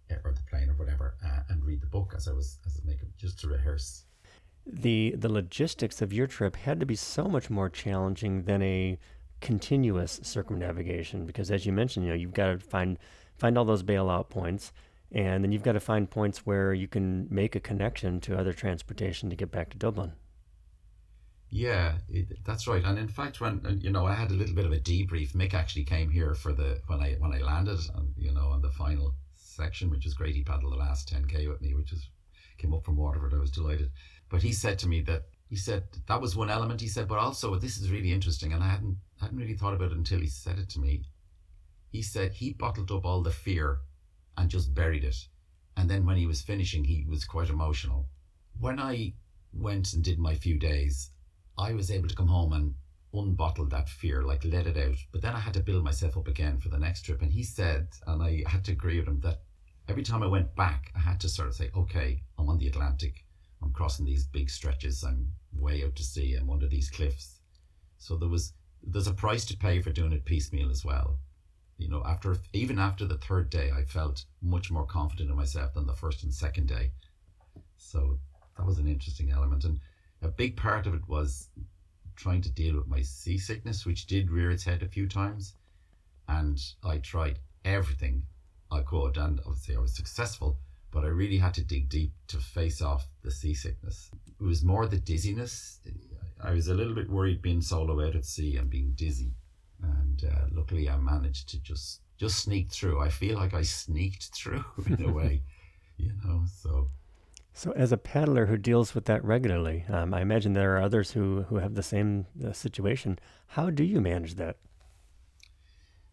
eh, 0.09 0.15
or 0.23 0.33
the 0.33 0.43
plane 0.49 0.69
or 0.69 0.73
whatever 0.73 1.15
uh, 1.25 1.41
and 1.49 1.63
read 1.63 1.81
the 1.81 1.87
book 1.87 2.13
as 2.15 2.27
I 2.27 2.33
was 2.33 2.59
as 2.65 2.79
I 2.81 2.87
make 2.87 2.99
just 3.17 3.39
to 3.39 3.47
rehearse 3.47 4.05
the 4.65 5.15
the 5.17 5.29
logistics 5.29 6.01
of 6.01 6.13
your 6.13 6.27
trip 6.27 6.55
had 6.55 6.79
to 6.79 6.85
be 6.85 6.95
so 6.95 7.25
much 7.25 7.49
more 7.49 7.69
challenging 7.69 8.43
than 8.43 8.61
a 8.61 8.97
continuous 9.39 10.19
circumnavigation 10.23 11.25
because 11.25 11.49
as 11.49 11.65
you 11.65 11.71
mentioned 11.71 12.05
you 12.05 12.11
know 12.11 12.17
you've 12.17 12.33
got 12.33 12.47
to 12.47 12.59
find 12.59 12.97
find 13.37 13.57
all 13.57 13.65
those 13.65 13.81
bailout 13.81 14.29
points 14.29 14.71
and 15.11 15.43
then 15.43 15.51
you've 15.51 15.63
got 15.63 15.73
to 15.73 15.79
find 15.79 16.09
points 16.09 16.45
where 16.45 16.73
you 16.73 16.87
can 16.87 17.27
make 17.29 17.55
a 17.55 17.59
connection 17.59 18.19
to 18.21 18.37
other 18.37 18.53
transportation 18.53 19.29
to 19.29 19.35
get 19.35 19.51
back 19.51 19.69
to 19.71 19.77
Dublin. 19.77 20.13
Yeah 21.49 21.95
it, 22.07 22.45
that's 22.45 22.65
right. 22.65 22.83
And 22.83 22.97
in 22.97 23.09
fact 23.09 23.41
when 23.41 23.61
uh, 23.65 23.71
you 23.71 23.91
know 23.91 24.05
I 24.05 24.13
had 24.13 24.31
a 24.31 24.35
little 24.35 24.55
bit 24.55 24.65
of 24.65 24.71
a 24.71 24.79
debrief. 24.79 25.33
Mick 25.33 25.53
actually 25.53 25.83
came 25.83 26.09
here 26.09 26.33
for 26.33 26.53
the 26.53 26.79
when 26.87 27.01
I 27.01 27.15
when 27.19 27.33
I 27.33 27.39
landed 27.39 27.79
and 27.95 28.13
you 28.17 28.31
know 28.31 28.47
on 28.47 28.61
the 28.61 28.71
final 28.71 29.13
section 29.35 29.89
which 29.89 30.05
was 30.05 30.13
great. 30.13 30.35
He 30.35 30.43
paddled 30.43 30.71
the 30.71 30.77
last 30.77 31.13
10k 31.13 31.49
with 31.49 31.61
me 31.61 31.73
which 31.73 31.91
is 31.91 32.07
came 32.57 32.73
up 32.73 32.85
from 32.85 32.95
Waterford. 32.95 33.33
I 33.33 33.39
was 33.39 33.51
delighted. 33.51 33.91
But 34.29 34.43
he 34.43 34.53
said 34.53 34.79
to 34.79 34.87
me 34.87 35.01
that 35.01 35.23
he 35.49 35.57
said 35.57 35.83
that 36.07 36.21
was 36.21 36.37
one 36.37 36.49
element. 36.49 36.79
He 36.79 36.87
said, 36.87 37.09
but 37.09 37.19
also 37.19 37.55
this 37.55 37.77
is 37.77 37.91
really 37.91 38.13
interesting, 38.13 38.53
and 38.53 38.63
I 38.63 38.69
hadn't 38.69 38.97
hadn't 39.19 39.37
really 39.37 39.55
thought 39.55 39.73
about 39.73 39.91
it 39.91 39.97
until 39.97 40.21
he 40.21 40.27
said 40.27 40.57
it 40.57 40.69
to 40.69 40.79
me. 40.79 41.03
He 41.89 42.01
said 42.01 42.31
he 42.31 42.53
bottled 42.53 42.91
up 42.91 43.05
all 43.05 43.21
the 43.21 43.31
fear 43.31 43.79
and 44.41 44.49
just 44.49 44.73
buried 44.73 45.03
it, 45.03 45.27
and 45.77 45.89
then 45.89 46.05
when 46.05 46.17
he 46.17 46.25
was 46.25 46.41
finishing, 46.41 46.83
he 46.83 47.05
was 47.07 47.23
quite 47.25 47.49
emotional. 47.49 48.07
When 48.59 48.79
I 48.79 49.13
went 49.53 49.93
and 49.93 50.03
did 50.03 50.19
my 50.19 50.35
few 50.35 50.57
days, 50.57 51.11
I 51.57 51.73
was 51.73 51.91
able 51.91 52.07
to 52.07 52.15
come 52.15 52.27
home 52.27 52.53
and 52.53 52.75
unbottle 53.13 53.69
that 53.69 53.89
fear, 53.89 54.23
like 54.23 54.43
let 54.45 54.67
it 54.67 54.77
out. 54.77 54.97
But 55.11 55.21
then 55.21 55.35
I 55.35 55.39
had 55.39 55.53
to 55.53 55.59
build 55.59 55.83
myself 55.83 56.17
up 56.17 56.27
again 56.27 56.57
for 56.57 56.69
the 56.69 56.79
next 56.79 57.03
trip. 57.03 57.21
And 57.21 57.31
he 57.31 57.43
said, 57.43 57.89
and 58.07 58.23
I 58.23 58.43
had 58.47 58.63
to 58.65 58.71
agree 58.71 58.99
with 58.99 59.07
him 59.07 59.19
that 59.21 59.41
every 59.87 60.03
time 60.03 60.23
I 60.23 60.27
went 60.27 60.55
back, 60.55 60.91
I 60.95 60.99
had 60.99 61.19
to 61.21 61.29
sort 61.29 61.47
of 61.47 61.55
say, 61.55 61.69
okay, 61.75 62.23
I'm 62.37 62.49
on 62.49 62.57
the 62.57 62.67
Atlantic. 62.67 63.25
I'm 63.61 63.73
crossing 63.73 64.05
these 64.05 64.25
big 64.25 64.49
stretches. 64.49 65.03
I'm 65.03 65.33
way 65.53 65.83
out 65.83 65.95
to 65.97 66.03
sea. 66.03 66.35
I'm 66.35 66.49
under 66.49 66.67
these 66.67 66.89
cliffs. 66.89 67.41
So 67.97 68.17
there 68.17 68.29
was 68.29 68.53
there's 68.83 69.07
a 69.07 69.13
price 69.13 69.45
to 69.45 69.57
pay 69.57 69.81
for 69.81 69.91
doing 69.91 70.13
it 70.13 70.25
piecemeal 70.25 70.71
as 70.71 70.83
well. 70.83 71.19
You 71.81 71.89
know, 71.89 72.03
after 72.05 72.37
even 72.53 72.79
after 72.79 73.05
the 73.05 73.17
third 73.17 73.49
day, 73.49 73.71
I 73.71 73.83
felt 73.83 74.25
much 74.41 74.69
more 74.71 74.85
confident 74.85 75.29
in 75.29 75.35
myself 75.35 75.73
than 75.73 75.87
the 75.87 75.95
first 75.95 76.23
and 76.23 76.33
second 76.33 76.67
day. 76.67 76.91
So 77.77 78.19
that 78.55 78.65
was 78.65 78.77
an 78.77 78.87
interesting 78.87 79.31
element, 79.31 79.63
and 79.63 79.79
a 80.21 80.27
big 80.27 80.55
part 80.55 80.85
of 80.85 80.93
it 80.93 81.07
was 81.07 81.49
trying 82.15 82.41
to 82.41 82.51
deal 82.51 82.75
with 82.75 82.87
my 82.87 83.01
seasickness, 83.01 83.85
which 83.85 84.05
did 84.05 84.29
rear 84.29 84.51
its 84.51 84.63
head 84.63 84.83
a 84.83 84.87
few 84.87 85.07
times, 85.07 85.55
and 86.27 86.61
I 86.83 86.99
tried 86.99 87.39
everything 87.65 88.23
I 88.71 88.81
could, 88.81 89.17
and 89.17 89.39
obviously 89.39 89.75
I 89.75 89.79
was 89.79 89.95
successful 89.95 90.59
but 90.91 91.05
I 91.05 91.07
really 91.07 91.37
had 91.37 91.53
to 91.53 91.63
dig 91.63 91.89
deep 91.89 92.11
to 92.27 92.37
face 92.37 92.81
off 92.81 93.07
the 93.23 93.31
seasickness. 93.31 94.11
It 94.39 94.43
was 94.43 94.63
more 94.63 94.87
the 94.87 94.97
dizziness. 94.97 95.79
I 96.43 96.51
was 96.51 96.67
a 96.67 96.73
little 96.73 96.93
bit 96.93 97.09
worried 97.09 97.41
being 97.41 97.61
solo 97.61 98.05
out 98.05 98.15
at 98.15 98.25
sea 98.25 98.57
and 98.57 98.69
being 98.69 98.91
dizzy, 98.95 99.31
and 99.81 100.23
uh, 100.31 100.45
luckily 100.51 100.89
I 100.89 100.97
managed 100.97 101.49
to 101.49 101.61
just 101.61 102.01
just 102.17 102.39
sneak 102.39 102.71
through. 102.71 103.01
I 103.01 103.09
feel 103.09 103.37
like 103.37 103.53
I 103.53 103.63
sneaked 103.63 104.35
through 104.35 104.63
in 104.85 105.03
a 105.03 105.11
way, 105.19 105.41
you 105.97 106.11
know. 106.23 106.43
So 106.45 106.89
so, 107.53 107.71
as 107.73 107.91
a 107.91 107.97
paddler 107.97 108.45
who 108.45 108.57
deals 108.57 108.95
with 108.95 109.05
that 109.05 109.23
regularly, 109.25 109.83
um, 109.89 110.13
I 110.13 110.21
imagine 110.21 110.53
there 110.53 110.77
are 110.77 110.81
others 110.81 111.11
who, 111.11 111.43
who 111.43 111.57
have 111.57 111.75
the 111.75 111.83
same 111.83 112.25
uh, 112.45 112.53
situation. 112.53 113.19
How 113.47 113.69
do 113.69 113.83
you 113.83 113.99
manage 113.99 114.35
that? 114.35 114.57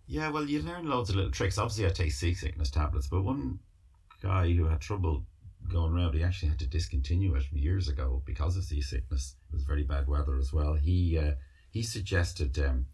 Yeah, 0.06 0.30
well, 0.30 0.44
you 0.44 0.60
learn 0.62 0.88
loads 0.88 1.10
of 1.10 1.16
little 1.16 1.30
tricks. 1.30 1.58
Obviously, 1.58 1.86
I 1.86 1.90
take 1.90 2.12
seasickness 2.12 2.70
tablets, 2.70 3.06
but 3.06 3.22
one 3.22 3.60
guy 4.20 4.50
who 4.52 4.64
had 4.64 4.80
trouble 4.80 5.24
going 5.70 5.92
around, 5.92 6.14
he 6.14 6.24
actually 6.24 6.48
had 6.48 6.58
to 6.58 6.66
discontinue 6.66 7.34
it 7.36 7.44
years 7.52 7.88
ago 7.88 8.22
because 8.24 8.56
of 8.56 8.64
seasickness. 8.64 9.36
It 9.50 9.54
was 9.54 9.62
very 9.62 9.84
bad 9.84 10.08
weather 10.08 10.38
as 10.38 10.52
well. 10.52 10.74
He 10.74 11.18
uh, 11.18 11.32
he 11.70 11.82
suggested 11.82 12.58
um, 12.58 12.86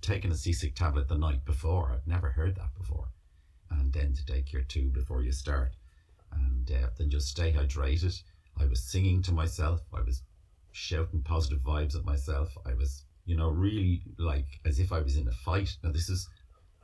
taking 0.00 0.30
a 0.30 0.36
seasick 0.36 0.74
tablet 0.74 1.08
the 1.08 1.18
night 1.18 1.44
before. 1.44 1.92
I'd 1.92 2.06
never 2.06 2.30
heard 2.30 2.56
that 2.56 2.74
before, 2.78 3.08
and 3.70 3.92
then 3.92 4.14
to 4.14 4.24
take 4.24 4.52
your 4.52 4.62
two 4.62 4.90
before 4.90 5.22
you 5.22 5.32
start 5.32 5.72
and 6.32 6.70
uh, 6.70 6.88
then 6.96 7.10
just 7.10 7.28
stay 7.28 7.52
hydrated. 7.52 8.22
I 8.58 8.66
was 8.66 8.82
singing 8.82 9.22
to 9.22 9.32
myself. 9.32 9.80
I 9.94 10.00
was 10.00 10.22
shouting 10.72 11.22
positive 11.22 11.60
vibes 11.60 11.96
at 11.96 12.04
myself. 12.04 12.56
I 12.66 12.74
was, 12.74 13.04
you 13.24 13.36
know, 13.36 13.48
really 13.50 14.02
like 14.18 14.60
as 14.64 14.78
if 14.78 14.92
I 14.92 15.00
was 15.00 15.16
in 15.16 15.28
a 15.28 15.32
fight. 15.32 15.76
Now, 15.82 15.92
this 15.92 16.08
is, 16.08 16.28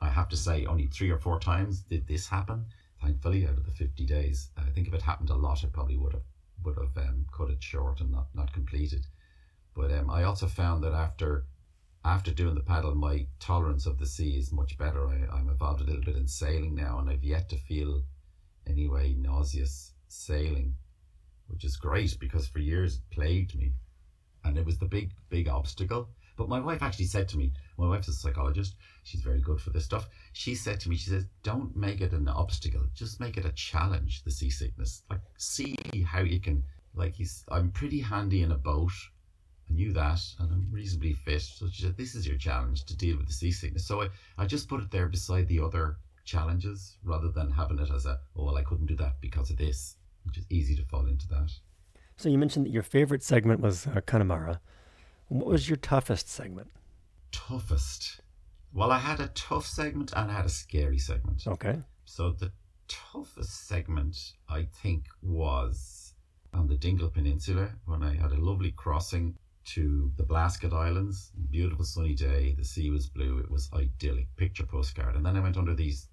I 0.01 0.09
have 0.09 0.29
to 0.29 0.37
say, 0.37 0.65
only 0.65 0.87
three 0.87 1.09
or 1.09 1.19
four 1.19 1.39
times 1.39 1.81
did 1.81 2.07
this 2.07 2.27
happen. 2.27 2.65
Thankfully, 3.01 3.45
out 3.45 3.57
of 3.57 3.65
the 3.65 3.71
50 3.71 4.05
days, 4.05 4.49
I 4.57 4.69
think 4.71 4.87
if 4.87 4.93
it 4.93 5.01
happened 5.01 5.29
a 5.29 5.35
lot, 5.35 5.63
I 5.63 5.67
probably 5.67 5.97
would 5.97 6.13
have 6.13 6.23
would 6.63 6.77
have 6.77 6.97
um, 6.97 7.25
cut 7.31 7.49
it 7.49 7.61
short 7.61 7.99
and 7.99 8.11
not, 8.11 8.27
not 8.33 8.51
completed. 8.53 9.05
But 9.75 9.91
um, 9.91 10.09
I 10.09 10.23
also 10.23 10.47
found 10.47 10.83
that 10.83 10.93
after 10.93 11.45
after 12.05 12.31
doing 12.31 12.53
the 12.53 12.61
paddle, 12.61 12.93
my 12.93 13.25
tolerance 13.39 13.87
of 13.87 13.97
the 13.97 14.05
sea 14.05 14.37
is 14.37 14.51
much 14.51 14.77
better. 14.77 15.07
I, 15.07 15.25
I'm 15.35 15.49
involved 15.49 15.81
a 15.81 15.85
little 15.85 16.03
bit 16.03 16.15
in 16.15 16.27
sailing 16.27 16.75
now, 16.75 16.99
and 16.99 17.09
I've 17.09 17.23
yet 17.23 17.49
to 17.49 17.57
feel 17.57 18.03
anyway 18.67 19.15
nauseous 19.17 19.93
sailing, 20.07 20.75
which 21.47 21.65
is 21.65 21.77
great 21.77 22.15
because 22.19 22.47
for 22.47 22.59
years 22.59 22.97
it 22.97 23.15
plagued 23.15 23.55
me. 23.57 23.73
And 24.43 24.57
it 24.57 24.65
was 24.65 24.77
the 24.77 24.85
big, 24.85 25.11
big 25.29 25.47
obstacle. 25.49 26.09
But 26.37 26.49
my 26.49 26.59
wife 26.59 26.83
actually 26.83 27.05
said 27.05 27.27
to 27.29 27.37
me, 27.37 27.53
my 27.77 27.87
wife's 27.87 28.09
a 28.09 28.13
psychologist, 28.13 28.75
she's 29.03 29.21
very 29.21 29.41
good 29.41 29.59
for 29.59 29.71
this 29.71 29.85
stuff. 29.85 30.07
She 30.33 30.53
said 30.53 30.79
to 30.81 30.89
me, 30.89 30.97
she 30.97 31.09
says, 31.09 31.25
don't 31.41 31.75
make 31.75 32.01
it 32.01 32.11
an 32.11 32.27
obstacle, 32.27 32.83
just 32.93 33.19
make 33.19 33.37
it 33.37 33.45
a 33.45 33.51
challenge, 33.53 34.23
the 34.23 34.31
seasickness. 34.31 35.01
Like, 35.09 35.21
see 35.37 35.75
how 36.05 36.21
you 36.21 36.39
can, 36.39 36.63
like, 36.93 37.15
he's, 37.15 37.43
I'm 37.49 37.71
pretty 37.71 38.01
handy 38.01 38.43
in 38.43 38.51
a 38.51 38.57
boat. 38.57 38.91
I 39.69 39.73
knew 39.73 39.93
that, 39.93 40.19
and 40.39 40.51
I'm 40.51 40.67
reasonably 40.71 41.13
fit. 41.13 41.41
So 41.41 41.67
she 41.71 41.83
said, 41.83 41.97
this 41.97 42.15
is 42.15 42.27
your 42.27 42.37
challenge 42.37 42.85
to 42.85 42.95
deal 42.95 43.17
with 43.17 43.27
the 43.27 43.33
seasickness. 43.33 43.87
So 43.87 44.03
I, 44.03 44.09
I 44.37 44.45
just 44.45 44.69
put 44.69 44.81
it 44.81 44.91
there 44.91 45.07
beside 45.07 45.47
the 45.47 45.59
other 45.59 45.97
challenges 46.23 46.97
rather 47.03 47.29
than 47.29 47.51
having 47.51 47.79
it 47.79 47.89
as 47.91 48.05
a, 48.05 48.19
oh, 48.35 48.45
well, 48.45 48.57
I 48.57 48.63
couldn't 48.63 48.87
do 48.87 48.95
that 48.97 49.21
because 49.21 49.49
of 49.49 49.57
this, 49.57 49.95
which 50.23 50.37
is 50.37 50.45
easy 50.49 50.75
to 50.75 50.85
fall 50.85 51.07
into 51.07 51.27
that. 51.29 51.51
So 52.17 52.29
you 52.29 52.37
mentioned 52.37 52.65
that 52.65 52.71
your 52.71 52.83
favorite 52.83 53.23
segment 53.23 53.59
was 53.59 53.87
uh, 53.87 54.01
Connemara. 54.05 54.61
What 55.27 55.47
was 55.47 55.67
your 55.69 55.77
toughest 55.77 56.29
segment? 56.29 56.71
Toughest. 57.31 58.21
Well, 58.73 58.91
I 58.91 58.99
had 58.99 59.19
a 59.19 59.27
tough 59.29 59.65
segment 59.65 60.13
and 60.15 60.29
I 60.31 60.35
had 60.35 60.45
a 60.45 60.49
scary 60.49 60.99
segment. 60.99 61.43
Okay. 61.47 61.79
So 62.05 62.31
the 62.31 62.51
toughest 62.87 63.67
segment, 63.67 64.33
I 64.47 64.67
think, 64.81 65.05
was 65.21 66.13
on 66.53 66.67
the 66.67 66.77
Dingle 66.77 67.09
Peninsula 67.09 67.69
when 67.85 68.03
I 68.03 68.15
had 68.15 68.31
a 68.31 68.39
lovely 68.39 68.71
crossing 68.71 69.37
to 69.65 70.11
the 70.17 70.23
Blasket 70.23 70.73
Islands. 70.73 71.31
Beautiful 71.49 71.85
sunny 71.85 72.13
day. 72.13 72.55
The 72.57 72.63
sea 72.63 72.89
was 72.89 73.07
blue. 73.07 73.39
It 73.39 73.49
was 73.49 73.69
idyllic. 73.73 74.27
Picture 74.37 74.65
postcard. 74.65 75.15
And 75.15 75.25
then 75.25 75.35
I 75.35 75.41
went 75.41 75.57
under 75.57 75.73
these 75.73 76.07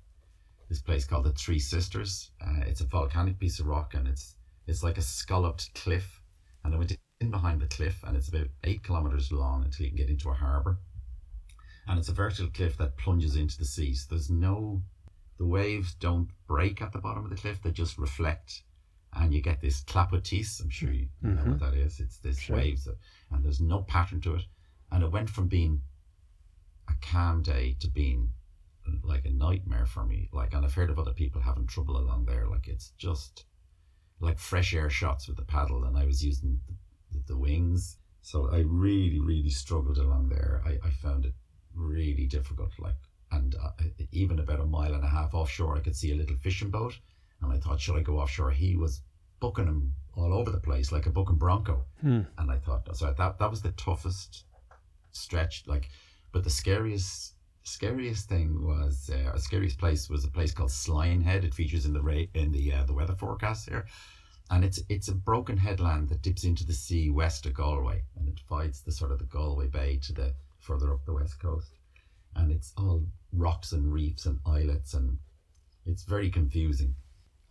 this 0.69 0.81
place 0.81 1.05
called 1.05 1.25
the 1.25 1.33
Three 1.33 1.59
Sisters. 1.59 2.31
Uh, 2.41 2.61
it's 2.67 2.81
a 2.81 2.87
volcanic 2.87 3.38
piece 3.38 3.61
of 3.61 3.67
rock 3.67 3.95
and 3.95 4.09
it's 4.09 4.37
it's 4.67 4.83
like 4.83 4.97
a 4.97 5.03
scalloped 5.03 5.75
cliff. 5.75 6.23
And 6.65 6.75
I 6.75 6.79
went 6.79 6.97
in 7.21 7.31
behind 7.31 7.61
the 7.61 7.67
cliff 7.67 8.03
and 8.05 8.17
it's 8.17 8.29
about 8.29 8.49
eight 8.65 8.83
kilometers 8.83 9.31
long 9.33 9.65
until 9.65 9.85
you 9.85 9.91
can 9.91 9.99
get 9.99 10.11
into 10.11 10.31
a 10.31 10.35
harbour. 10.35 10.79
And 11.87 11.99
it's 11.99 12.09
a 12.09 12.15
vertical 12.15 12.51
cliff 12.51 12.77
that 12.79 12.97
plunges 12.97 13.37
into 13.37 13.59
the 13.59 13.65
sea. 13.65 13.95
So 13.95 14.07
there's 14.11 14.31
no, 14.31 14.83
the 15.38 15.47
waves 15.47 15.95
don't 15.95 16.29
break 16.47 16.81
at 16.81 16.93
the 16.93 17.01
bottom 17.01 17.25
of 17.25 17.31
the 17.31 17.37
cliff, 17.37 17.61
they 17.62 17.71
just 17.71 17.99
reflect. 17.99 18.62
And 19.14 19.35
you 19.35 19.42
get 19.42 19.61
this 19.61 19.83
clapotis. 19.85 20.61
I'm 20.61 20.70
sure 20.70 20.90
you 20.90 21.09
mm-hmm. 21.22 21.35
know 21.37 21.42
what 21.42 21.61
mm-hmm. 21.61 21.70
that 21.70 21.75
is. 21.75 22.01
It's 22.01 22.18
this 22.18 22.38
sure. 22.38 22.57
waves, 22.57 22.85
that, 22.85 22.96
and 23.31 23.44
there's 23.44 23.61
no 23.61 23.83
pattern 23.83 24.20
to 24.22 24.37
it. 24.37 24.42
And 24.90 25.03
it 25.03 25.12
went 25.12 25.31
from 25.31 25.48
being 25.48 25.83
a 26.88 26.94
calm 27.01 27.42
day 27.42 27.77
to 27.81 27.88
being 27.88 28.33
like 29.05 29.25
a 29.25 29.31
nightmare 29.31 29.87
for 29.87 30.05
me. 30.05 30.29
Like, 30.33 30.55
and 30.55 30.64
I've 30.64 30.75
heard 30.75 30.90
of 30.90 30.98
other 30.98 31.12
people 31.12 31.40
having 31.40 31.66
trouble 31.66 31.96
along 31.96 32.25
there. 32.25 32.46
Like, 32.48 32.68
it's 32.68 32.90
just 32.98 33.44
like 34.20 34.38
fresh 34.38 34.75
air 34.75 34.90
shots 34.90 35.29
with 35.29 35.37
the 35.37 35.44
paddle, 35.44 35.85
and 35.85 35.96
I 35.96 36.05
was 36.05 36.25
using 36.25 36.61
the, 37.11 37.22
the 37.27 37.38
wings. 37.38 37.98
So 38.22 38.48
I 38.53 38.64
really, 38.66 39.20
really 39.20 39.51
struggled 39.51 39.98
along 39.98 40.29
there. 40.29 40.62
I, 40.64 40.79
I 40.87 40.90
found 40.90 41.25
it 41.25 41.35
really 41.75 42.27
difficult. 42.27 42.70
Like, 42.79 42.96
and 43.31 43.55
uh, 43.55 43.70
even 44.11 44.38
about 44.38 44.61
a 44.61 44.66
mile 44.66 44.94
and 44.94 45.05
a 45.05 45.09
half 45.09 45.35
offshore, 45.35 45.77
I 45.77 45.81
could 45.81 45.96
see 45.96 46.12
a 46.12 46.16
little 46.16 46.37
fishing 46.37 46.70
boat, 46.70 46.98
and 47.42 47.52
I 47.52 47.59
thought, 47.59 47.81
should 47.81 47.96
I 47.96 48.02
go 48.02 48.18
offshore? 48.18 48.50
He 48.50 48.76
was 48.76 49.02
booking 49.40 49.66
him 49.66 49.94
all 50.14 50.33
over 50.33 50.50
the 50.50 50.61
place 50.61 50.92
like 50.92 51.07
a 51.07 51.11
booking 51.11 51.37
bronco, 51.37 51.85
hmm. 52.00 52.20
and 52.38 52.50
I 52.50 52.59
thought, 52.59 52.96
so 52.96 53.12
that 53.16 53.38
that 53.38 53.50
was 53.50 53.62
the 53.62 53.72
toughest 53.72 54.44
stretch. 55.11 55.64
Like, 55.66 55.90
but 56.33 56.44
the 56.44 56.50
scariest 56.50 57.35
scariest 57.64 58.28
thing 58.28 58.66
was 58.66 59.11
uh, 59.11 59.38
scariest 59.38 59.78
place 59.78 60.09
was 60.11 60.24
a 60.24 60.31
place 60.31 60.52
called 60.52 60.70
Slyne 60.70 61.22
Head. 61.22 61.44
It 61.44 61.55
features 61.55 61.87
in 61.87 61.92
the 61.92 62.02
ra- 62.02 62.31
in 62.35 62.52
the 62.52 62.72
uh, 62.72 62.85
the 62.85 62.94
weather 62.94 63.14
forecast 63.14 63.68
here, 63.68 63.87
and 64.50 64.64
it's 64.64 64.81
it's 64.88 65.09
a 65.09 65.14
broken 65.14 65.57
headland 65.57 66.09
that 66.11 66.22
dips 66.22 66.44
into 66.44 66.66
the 66.66 66.72
sea 66.72 67.11
west 67.11 67.46
of 67.46 67.55
Galway, 67.55 68.05
and 68.16 68.28
it 68.28 68.37
divides 68.37 68.83
the 68.83 68.92
sort 68.92 69.12
of 69.12 69.18
the 69.18 69.24
Galway 69.24 69.68
Bay 69.68 69.98
to 70.05 70.12
the 70.12 70.35
further 70.61 70.92
up 70.92 71.05
the 71.05 71.12
west 71.12 71.40
coast, 71.40 71.72
and 72.37 72.52
it's 72.52 72.72
all 72.76 73.05
rocks 73.33 73.72
and 73.72 73.92
reefs 73.92 74.26
and 74.26 74.38
islets, 74.46 74.94
and 74.94 75.18
it's 75.87 76.05
very 76.05 76.31
confusing. 76.31 76.94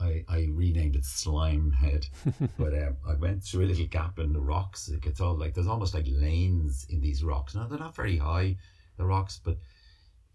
I, 0.02 0.26
I 0.28 0.48
renamed 0.52 0.96
it 0.96 1.06
Slime 1.06 1.72
Head, 1.72 2.08
but 2.58 2.74
um, 2.74 2.98
I 3.08 3.14
went 3.14 3.44
through 3.44 3.66
a 3.66 3.68
little 3.68 3.86
gap 3.86 4.20
in 4.20 4.34
the 4.34 4.42
rocks. 4.42 4.90
It 4.90 5.02
gets 5.02 5.22
all 5.22 5.36
like 5.36 5.54
there's 5.54 5.68
almost 5.68 5.94
like 5.94 6.06
lanes 6.08 6.88
in 6.90 7.02
these 7.02 7.24
rocks. 7.24 7.56
Now 7.56 7.68
they're 7.68 7.80
not 7.80 7.96
very 7.96 8.18
high, 8.18 8.58
the 8.98 9.06
rocks, 9.06 9.40
but 9.44 9.58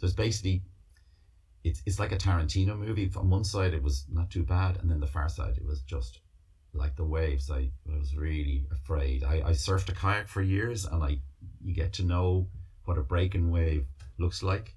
there's 0.01 0.15
basically 0.15 0.63
it's 1.65 1.83
it's 1.85 1.99
like 1.99 2.13
a 2.13 2.17
Tarantino 2.17 2.79
movie. 2.79 3.09
From 3.09 3.31
one 3.31 3.45
side, 3.45 3.75
it 3.75 3.83
was 3.83 4.05
not 4.11 4.31
too 4.31 4.45
bad, 4.45 4.79
and 4.79 4.91
then 4.91 5.01
the 5.01 5.07
far 5.07 5.29
side, 5.29 5.57
it 5.57 5.67
was 5.67 5.81
just 5.83 6.21
like 6.73 6.95
the 6.97 7.05
waves. 7.05 7.51
I, 7.51 7.71
I 7.93 7.99
was 7.99 8.17
really 8.17 8.67
afraid. 8.71 9.25
I, 9.25 9.43
I 9.47 9.51
surfed 9.51 9.89
a 9.89 9.95
kayak 9.95 10.29
for 10.29 10.43
years, 10.43 10.85
and 10.85 11.03
I 11.03 11.19
you 11.63 11.75
get 11.75 11.93
to 11.95 12.05
know 12.05 12.47
what 12.85 12.99
a 12.99 13.03
breaking 13.03 13.51
wave 13.51 13.87
looks 14.19 14.43
like. 14.43 14.77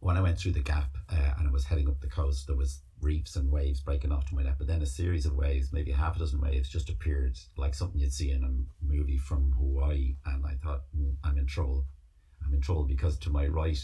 When 0.00 0.16
I 0.16 0.20
went 0.20 0.38
through 0.38 0.52
the 0.52 0.60
gap 0.60 0.96
uh, 1.10 1.34
and 1.38 1.48
I 1.48 1.50
was 1.50 1.64
heading 1.64 1.88
up 1.88 2.00
the 2.00 2.08
coast, 2.08 2.46
there 2.46 2.56
was 2.56 2.80
reefs 3.02 3.36
and 3.36 3.50
waves 3.50 3.80
breaking 3.80 4.12
off 4.12 4.26
to 4.26 4.34
my 4.34 4.42
left, 4.42 4.58
but 4.58 4.66
then 4.66 4.82
a 4.82 4.86
series 4.86 5.26
of 5.26 5.34
waves, 5.34 5.72
maybe 5.72 5.92
half 5.92 6.16
a 6.16 6.18
dozen 6.18 6.40
waves, 6.40 6.68
just 6.68 6.88
appeared 6.88 7.38
like 7.56 7.74
something 7.74 8.00
you'd 8.00 8.12
see 8.12 8.30
in 8.30 8.44
a 8.44 8.84
movie 8.84 9.18
from 9.18 9.52
Hawaii, 9.52 10.16
and 10.26 10.44
I 10.46 10.54
thought, 10.62 10.82
mm, 10.96 11.14
I'm 11.24 11.38
in 11.38 11.46
trouble. 11.46 11.84
I'm 12.44 12.54
in 12.54 12.60
trouble 12.60 12.84
because 12.84 13.18
to 13.18 13.30
my 13.30 13.46
right 13.46 13.78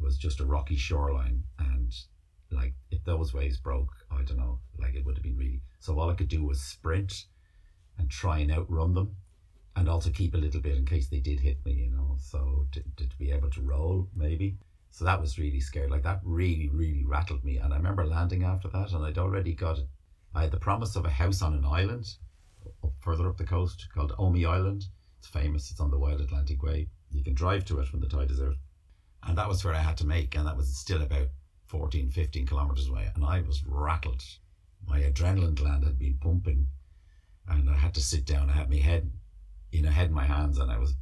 was 0.00 0.18
just 0.18 0.40
a 0.40 0.44
rocky 0.44 0.76
shoreline. 0.76 1.44
And 1.58 1.94
like 2.50 2.74
if 2.90 3.02
those 3.04 3.34
waves 3.34 3.56
broke 3.56 3.92
i 4.10 4.22
don't 4.22 4.36
know 4.36 4.58
like 4.78 4.94
it 4.94 5.04
would 5.04 5.16
have 5.16 5.24
been 5.24 5.36
really 5.36 5.60
so 5.80 5.98
all 5.98 6.10
i 6.10 6.14
could 6.14 6.28
do 6.28 6.44
was 6.44 6.60
sprint 6.60 7.24
and 7.98 8.10
try 8.10 8.38
and 8.38 8.52
outrun 8.52 8.94
them 8.94 9.16
and 9.76 9.88
also 9.88 10.10
keep 10.10 10.34
a 10.34 10.38
little 10.38 10.60
bit 10.60 10.76
in 10.76 10.86
case 10.86 11.08
they 11.08 11.20
did 11.20 11.40
hit 11.40 11.64
me 11.64 11.72
you 11.72 11.90
know? 11.90 12.16
So 12.20 12.66
to, 12.72 12.82
to, 12.96 13.08
to 13.08 13.18
be 13.18 13.32
able 13.32 13.50
to 13.50 13.60
roll? 13.60 14.08
Maybe 14.14 14.56
so 14.94 15.04
that 15.04 15.20
was 15.20 15.38
really 15.38 15.60
scary 15.60 15.88
like 15.88 16.02
that 16.02 16.20
really 16.22 16.68
really 16.72 17.04
rattled 17.04 17.44
me 17.44 17.56
and 17.56 17.72
i 17.72 17.76
remember 17.76 18.06
landing 18.06 18.44
after 18.44 18.68
that 18.68 18.92
and 18.92 19.04
i'd 19.04 19.18
already 19.18 19.52
got 19.52 19.78
i 20.34 20.42
had 20.42 20.50
the 20.50 20.56
promise 20.56 20.96
of 20.96 21.04
a 21.04 21.10
house 21.10 21.42
on 21.42 21.54
an 21.54 21.64
island 21.64 22.06
up 22.82 22.92
further 23.00 23.28
up 23.28 23.36
the 23.36 23.44
coast 23.44 23.88
called 23.94 24.12
Omey 24.12 24.48
Island 24.48 24.84
it's 25.18 25.28
famous 25.28 25.70
it's 25.70 25.80
on 25.80 25.90
the 25.90 25.98
Wild 25.98 26.20
Atlantic 26.20 26.62
Way 26.62 26.88
you 27.10 27.22
can 27.22 27.34
drive 27.34 27.64
to 27.66 27.80
it 27.80 27.92
when 27.92 28.00
the 28.00 28.08
tide 28.08 28.30
is 28.30 28.40
out 28.40 28.54
and 29.26 29.38
that 29.38 29.48
was 29.48 29.64
where 29.64 29.74
I 29.74 29.78
had 29.78 29.96
to 29.98 30.06
make, 30.06 30.36
and 30.36 30.46
that 30.46 30.56
was 30.56 30.76
still 30.76 31.02
about 31.02 31.28
14, 31.66 32.10
15 32.10 32.46
kilometers 32.46 32.88
away. 32.88 33.10
And 33.14 33.24
I 33.24 33.40
was 33.40 33.64
rattled. 33.66 34.22
My 34.86 35.00
adrenaline 35.00 35.54
gland 35.54 35.84
had 35.84 35.98
been 35.98 36.18
pumping, 36.20 36.66
and 37.48 37.70
I 37.70 37.74
had 37.74 37.94
to 37.94 38.00
sit 38.00 38.26
down. 38.26 38.50
I 38.50 38.54
had 38.54 38.70
my 38.70 38.76
head, 38.76 39.10
you 39.72 39.82
know, 39.82 39.90
head 39.90 40.08
in 40.08 40.14
my 40.14 40.24
hands, 40.24 40.58
and 40.58 40.70
I 40.70 40.78
was 40.78 40.94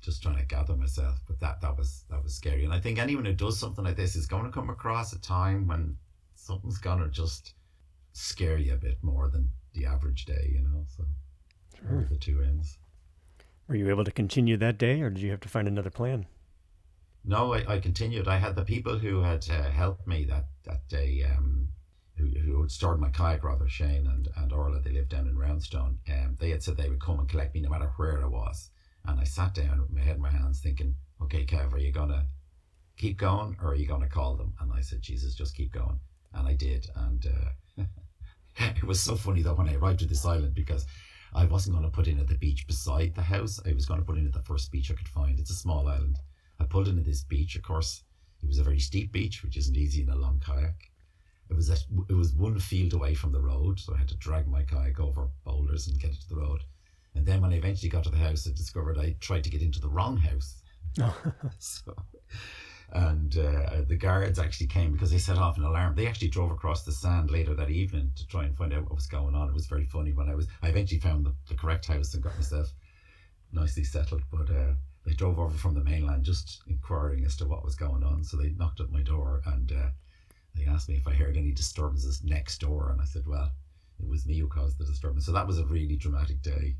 just 0.00 0.22
trying 0.22 0.38
to 0.38 0.44
gather 0.44 0.74
myself. 0.74 1.20
But 1.26 1.40
that 1.40 1.60
that 1.60 1.76
was 1.76 2.04
that 2.10 2.22
was 2.22 2.34
scary. 2.34 2.64
And 2.64 2.72
I 2.72 2.80
think 2.80 2.98
anyone 2.98 3.24
who 3.24 3.32
does 3.32 3.58
something 3.58 3.84
like 3.84 3.96
this 3.96 4.16
is 4.16 4.26
going 4.26 4.44
to 4.44 4.50
come 4.50 4.70
across 4.70 5.12
a 5.12 5.20
time 5.20 5.66
when 5.66 5.96
something's 6.34 6.78
gonna 6.78 7.08
just 7.08 7.54
scare 8.12 8.58
you 8.58 8.74
a 8.74 8.76
bit 8.76 8.98
more 9.02 9.28
than 9.28 9.50
the 9.74 9.86
average 9.86 10.24
day, 10.24 10.50
you 10.52 10.62
know. 10.62 10.84
So 10.96 11.04
sure. 11.78 12.06
the 12.10 12.16
two 12.16 12.42
ends. 12.42 12.78
Were 13.68 13.76
you 13.76 13.88
able 13.88 14.04
to 14.04 14.10
continue 14.10 14.56
that 14.56 14.78
day, 14.78 15.00
or 15.00 15.10
did 15.10 15.22
you 15.22 15.30
have 15.30 15.40
to 15.40 15.48
find 15.48 15.68
another 15.68 15.90
plan? 15.90 16.26
No, 17.24 17.52
I, 17.52 17.74
I 17.74 17.78
continued. 17.78 18.26
I 18.26 18.38
had 18.38 18.56
the 18.56 18.64
people 18.64 18.98
who 18.98 19.20
had 19.20 19.46
uh, 19.50 19.70
helped 19.70 20.06
me 20.06 20.24
that 20.24 20.46
that 20.64 20.88
day. 20.88 21.24
Um, 21.24 21.68
who, 22.16 22.26
who 22.38 22.60
had 22.60 22.70
stored 22.70 23.00
my 23.00 23.08
kayak 23.08 23.42
rather 23.42 23.66
Shane 23.66 24.06
and, 24.06 24.28
and 24.36 24.52
Orla 24.52 24.80
they 24.80 24.90
lived 24.90 25.08
down 25.08 25.26
in 25.26 25.38
Roundstone 25.38 25.96
um, 26.08 26.36
they 26.38 26.50
had 26.50 26.62
said 26.62 26.76
they 26.76 26.90
would 26.90 27.00
come 27.00 27.18
and 27.18 27.26
collect 27.26 27.54
me 27.54 27.62
no 27.62 27.70
matter 27.70 27.92
where 27.96 28.22
I 28.22 28.26
was 28.26 28.68
and 29.06 29.20
I 29.20 29.24
sat 29.24 29.54
down 29.54 29.80
with 29.80 29.90
my 29.90 30.00
head 30.00 30.16
in 30.16 30.22
my 30.22 30.30
hands 30.30 30.60
thinking 30.60 30.94
okay 31.22 31.44
Kev 31.44 31.72
are 31.72 31.78
you 31.78 31.92
gonna 31.92 32.26
keep 32.96 33.18
going 33.18 33.56
or 33.62 33.70
are 33.70 33.74
you 33.74 33.86
gonna 33.86 34.08
call 34.08 34.36
them? 34.36 34.54
And 34.60 34.72
I 34.72 34.80
said 34.80 35.02
Jesus 35.02 35.34
just 35.34 35.56
keep 35.56 35.72
going. 35.72 35.98
And 36.32 36.46
I 36.46 36.54
did. 36.54 36.86
And 36.94 37.26
uh, 37.26 37.82
it 38.56 38.84
was 38.84 39.00
so 39.00 39.16
funny 39.16 39.42
though 39.42 39.54
when 39.54 39.68
I 39.68 39.74
arrived 39.74 40.02
at 40.02 40.08
this 40.08 40.24
island 40.24 40.54
because 40.54 40.86
I 41.32 41.44
wasn't 41.44 41.76
going 41.76 41.88
to 41.88 41.94
put 41.94 42.08
in 42.08 42.18
at 42.18 42.26
the 42.26 42.34
beach 42.34 42.66
beside 42.66 43.14
the 43.14 43.22
house. 43.22 43.60
I 43.64 43.72
was 43.72 43.86
going 43.86 44.00
to 44.00 44.06
put 44.06 44.18
in 44.18 44.26
at 44.26 44.32
the 44.32 44.42
first 44.42 44.72
beach 44.72 44.90
I 44.90 44.94
could 44.94 45.08
find. 45.08 45.38
It's 45.38 45.50
a 45.50 45.54
small 45.54 45.86
island. 45.86 46.18
I 46.58 46.64
pulled 46.64 46.88
into 46.88 47.02
this 47.02 47.22
beach. 47.22 47.56
Of 47.56 47.62
course 47.62 48.02
it 48.42 48.46
was 48.46 48.58
a 48.58 48.64
very 48.64 48.80
steep 48.80 49.12
beach 49.12 49.42
which 49.42 49.56
isn't 49.56 49.76
easy 49.76 50.02
in 50.02 50.08
a 50.08 50.16
long 50.16 50.42
kayak. 50.44 50.90
It 51.48 51.54
was 51.54 51.68
a, 51.68 51.76
it 52.08 52.14
was 52.14 52.32
one 52.32 52.58
field 52.58 52.92
away 52.92 53.14
from 53.14 53.32
the 53.32 53.40
road, 53.40 53.80
so 53.80 53.94
I 53.94 53.98
had 53.98 54.08
to 54.08 54.16
drag 54.16 54.46
my 54.46 54.62
kayak 54.62 55.00
over 55.00 55.28
boulders 55.44 55.88
and 55.88 55.98
get 55.98 56.12
it 56.12 56.20
to 56.20 56.28
the 56.28 56.36
road. 56.36 56.62
And 57.14 57.26
then 57.26 57.40
when 57.40 57.52
I 57.52 57.56
eventually 57.56 57.90
got 57.90 58.04
to 58.04 58.10
the 58.10 58.16
house, 58.16 58.46
I 58.46 58.52
discovered 58.52 58.98
I 58.98 59.16
tried 59.20 59.44
to 59.44 59.50
get 59.50 59.62
into 59.62 59.80
the 59.80 59.88
wrong 59.88 60.16
house. 60.16 60.62
so, 61.58 61.94
and 62.92 63.36
uh, 63.36 63.82
the 63.86 63.96
guards 63.96 64.38
actually 64.38 64.66
came 64.66 64.92
because 64.92 65.10
they 65.10 65.18
set 65.18 65.38
off 65.38 65.56
an 65.56 65.64
alarm. 65.64 65.94
They 65.94 66.06
actually 66.06 66.28
drove 66.28 66.50
across 66.50 66.84
the 66.84 66.92
sand 66.92 67.30
later 67.30 67.54
that 67.54 67.70
evening 67.70 68.12
to 68.16 68.26
try 68.26 68.44
and 68.44 68.56
find 68.56 68.72
out 68.72 68.82
what 68.82 68.94
was 68.94 69.06
going 69.06 69.34
on. 69.34 69.48
It 69.48 69.54
was 69.54 69.66
very 69.66 69.84
funny 69.84 70.12
when 70.12 70.28
I 70.28 70.34
was. 70.34 70.46
I 70.62 70.68
eventually 70.68 71.00
found 71.00 71.24
the, 71.24 71.34
the 71.48 71.54
correct 71.54 71.86
house 71.86 72.14
and 72.14 72.22
got 72.22 72.36
myself 72.36 72.72
nicely 73.52 73.84
settled. 73.84 74.22
But 74.30 74.50
uh, 74.50 74.74
they 75.04 75.12
drove 75.12 75.38
over 75.38 75.56
from 75.56 75.74
the 75.74 75.84
mainland 75.84 76.24
just 76.24 76.62
inquiring 76.68 77.24
as 77.24 77.36
to 77.36 77.44
what 77.44 77.64
was 77.64 77.74
going 77.76 78.02
on. 78.02 78.24
So 78.24 78.36
they 78.36 78.50
knocked 78.50 78.80
at 78.80 78.90
my 78.92 79.02
door 79.02 79.42
and. 79.46 79.72
Uh, 79.72 79.90
they 80.54 80.66
asked 80.66 80.88
me 80.88 80.96
if 80.96 81.06
I 81.06 81.14
heard 81.14 81.36
any 81.36 81.52
disturbances 81.52 82.24
next 82.24 82.58
door, 82.58 82.90
and 82.90 83.00
I 83.00 83.04
said, 83.04 83.26
well, 83.26 83.52
it 84.00 84.08
was 84.08 84.26
me 84.26 84.38
who 84.38 84.48
caused 84.48 84.78
the 84.78 84.84
disturbance. 84.84 85.26
So 85.26 85.32
that 85.32 85.46
was 85.46 85.58
a 85.58 85.64
really 85.66 85.96
dramatic 85.96 86.42
day. 86.42 86.76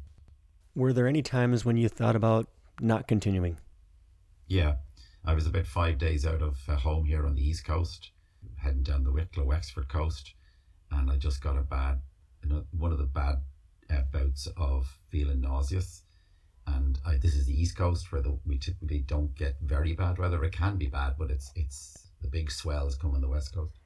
Were 0.75 0.93
there 0.93 1.09
any 1.09 1.23
times 1.23 1.65
when 1.65 1.77
you 1.77 1.89
thought 1.89 2.17
about 2.17 2.49
not 2.81 3.09
continuing? 3.09 3.59
Yeah. 4.47 4.77
I 5.25 5.35
was 5.35 5.47
about 5.47 5.67
five 5.67 5.99
days 5.99 6.25
out 6.25 6.41
of 6.43 6.57
uh, 6.69 6.77
home 6.77 7.05
here 7.05 7.27
on 7.27 7.35
the 7.35 7.47
East 7.47 7.65
Coast, 7.65 8.11
heading 8.57 8.83
down 8.83 9.05
the 9.05 9.13
Wicklow 9.13 9.45
Wexford 9.45 9.89
coast, 9.89 10.33
and 10.91 11.11
I 11.11 11.17
just 11.17 11.43
got 11.43 11.59
a 11.59 11.63
bad, 11.63 12.01
one 12.71 12.93
of 12.93 12.99
the 12.99 13.05
bad 13.05 13.37
uh, 13.91 14.03
bouts 14.13 14.49
of 14.57 14.99
feeling 15.11 15.41
nauseous. 15.41 16.03
And 16.67 16.99
I, 17.05 17.17
this 17.17 17.35
is 17.35 17.47
the 17.47 17.61
East 17.61 17.77
Coast 17.77 18.13
where 18.13 18.23
the, 18.23 18.39
we 18.47 18.57
typically 18.59 19.01
don't 19.01 19.35
get 19.35 19.57
very 19.61 19.93
bad 19.93 20.19
weather. 20.19 20.43
It 20.45 20.53
can 20.53 20.77
be 20.77 20.87
bad, 20.87 21.15
but 21.19 21.31
it's 21.31 21.51
it's 21.55 22.09
the 22.23 22.29
big 22.29 22.51
swells 22.51 22.97
come 22.97 23.15
on 23.15 23.21
the 23.21 23.29
west 23.29 23.55
coast. 23.55 23.79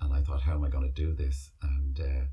And 0.00 0.12
I 0.12 0.20
thought, 0.20 0.42
how 0.42 0.54
am 0.54 0.64
I 0.64 0.68
going 0.68 0.84
to 0.84 0.90
do 0.90 1.12
this? 1.12 1.50
And 1.62 2.00
uh, 2.00 2.24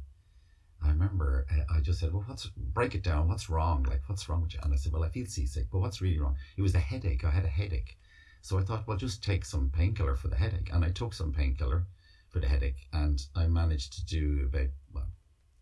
I 0.85 0.89
remember 0.89 1.45
uh, 1.51 1.73
I 1.75 1.81
just 1.81 1.99
said, 1.99 2.13
well, 2.13 2.23
what's 2.27 2.45
break 2.45 2.95
it 2.95 3.03
down? 3.03 3.27
What's 3.27 3.49
wrong? 3.49 3.83
Like, 3.83 4.01
what's 4.07 4.29
wrong 4.29 4.41
with 4.43 4.53
you? 4.53 4.59
And 4.63 4.73
I 4.73 4.77
said, 4.77 4.91
well, 4.91 5.03
I 5.03 5.09
feel 5.09 5.25
seasick, 5.25 5.67
but 5.71 5.79
what's 5.79 6.01
really 6.01 6.19
wrong? 6.19 6.37
It 6.57 6.61
was 6.61 6.75
a 6.75 6.79
headache. 6.79 7.23
I 7.23 7.31
had 7.31 7.45
a 7.45 7.49
headache. 7.49 7.97
So 8.41 8.59
I 8.59 8.63
thought, 8.63 8.87
well, 8.87 8.97
just 8.97 9.23
take 9.23 9.43
some 9.45 9.69
painkiller 9.69 10.15
for 10.15 10.27
the 10.27 10.35
headache. 10.35 10.69
And 10.71 10.85
I 10.85 10.89
took 10.89 11.13
some 11.13 11.33
painkiller 11.33 11.85
for 12.29 12.39
the 12.39 12.47
headache. 12.47 12.87
And 12.93 13.21
I 13.35 13.47
managed 13.47 13.93
to 13.93 14.05
do 14.05 14.45
about 14.45 14.69
well, 14.93 15.11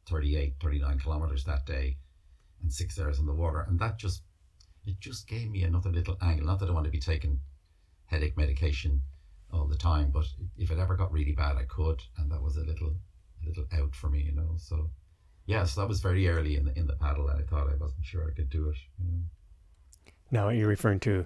38, 0.07 0.55
39 0.61 0.99
kilometers 0.99 1.45
that 1.45 1.65
day 1.65 1.97
and 2.61 2.71
six 2.71 2.99
hours 2.99 3.19
in 3.19 3.25
the 3.25 3.33
water. 3.33 3.65
And 3.67 3.79
that 3.79 3.97
just, 3.97 4.23
it 4.85 4.99
just 4.99 5.27
gave 5.27 5.49
me 5.49 5.63
another 5.63 5.91
little 5.91 6.17
angle. 6.21 6.47
Not 6.47 6.59
that 6.59 6.69
I 6.69 6.73
want 6.73 6.85
to 6.85 6.91
be 6.91 6.99
taking 6.99 7.39
headache 8.07 8.37
medication 8.37 9.01
all 9.51 9.67
the 9.67 9.77
time. 9.77 10.11
But 10.11 10.25
if 10.57 10.71
it 10.71 10.79
ever 10.79 10.95
got 10.95 11.11
really 11.11 11.31
bad, 11.33 11.57
I 11.57 11.63
could, 11.63 12.01
and 12.17 12.31
that 12.31 12.41
was 12.41 12.57
a 12.57 12.63
little, 12.63 12.95
a 13.41 13.47
little 13.47 13.65
out 13.73 13.95
for 13.95 14.09
me, 14.09 14.21
you 14.21 14.33
know. 14.33 14.55
So, 14.57 14.89
yeah, 15.45 15.65
so 15.65 15.81
that 15.81 15.87
was 15.87 15.99
very 15.99 16.27
early 16.27 16.55
in 16.55 16.65
the 16.65 16.77
in 16.77 16.87
the 16.87 16.95
paddle, 16.95 17.27
and 17.27 17.39
I 17.39 17.43
thought 17.43 17.69
I 17.69 17.75
wasn't 17.75 18.05
sure 18.05 18.27
I 18.29 18.33
could 18.33 18.49
do 18.49 18.69
it. 18.69 18.77
You 18.99 19.05
know? 19.05 19.19
Now, 20.31 20.47
are 20.47 20.53
you're 20.53 20.67
referring 20.67 20.99
to 21.01 21.25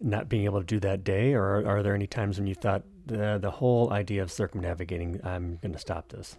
not 0.00 0.28
being 0.28 0.44
able 0.44 0.60
to 0.60 0.66
do 0.66 0.80
that 0.80 1.04
day, 1.04 1.34
or 1.34 1.66
are 1.66 1.82
there 1.82 1.94
any 1.94 2.06
times 2.06 2.38
when 2.38 2.46
you 2.46 2.54
thought 2.54 2.82
the 3.06 3.38
the 3.40 3.50
whole 3.50 3.92
idea 3.92 4.22
of 4.22 4.30
circumnavigating, 4.30 5.20
I'm 5.24 5.56
going 5.56 5.72
to 5.72 5.78
stop 5.78 6.08
this? 6.10 6.36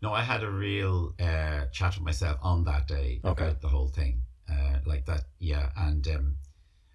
No, 0.00 0.12
I 0.12 0.22
had 0.22 0.44
a 0.44 0.50
real 0.50 1.12
uh, 1.20 1.66
chat 1.72 1.96
with 1.96 2.04
myself 2.04 2.38
on 2.42 2.64
that 2.64 2.86
day 2.86 3.20
okay. 3.24 3.44
about 3.44 3.60
the 3.60 3.68
whole 3.68 3.88
thing, 3.88 4.22
uh, 4.50 4.78
like 4.86 5.04
that. 5.06 5.24
Yeah, 5.40 5.70
and 5.76 6.06
um, 6.08 6.36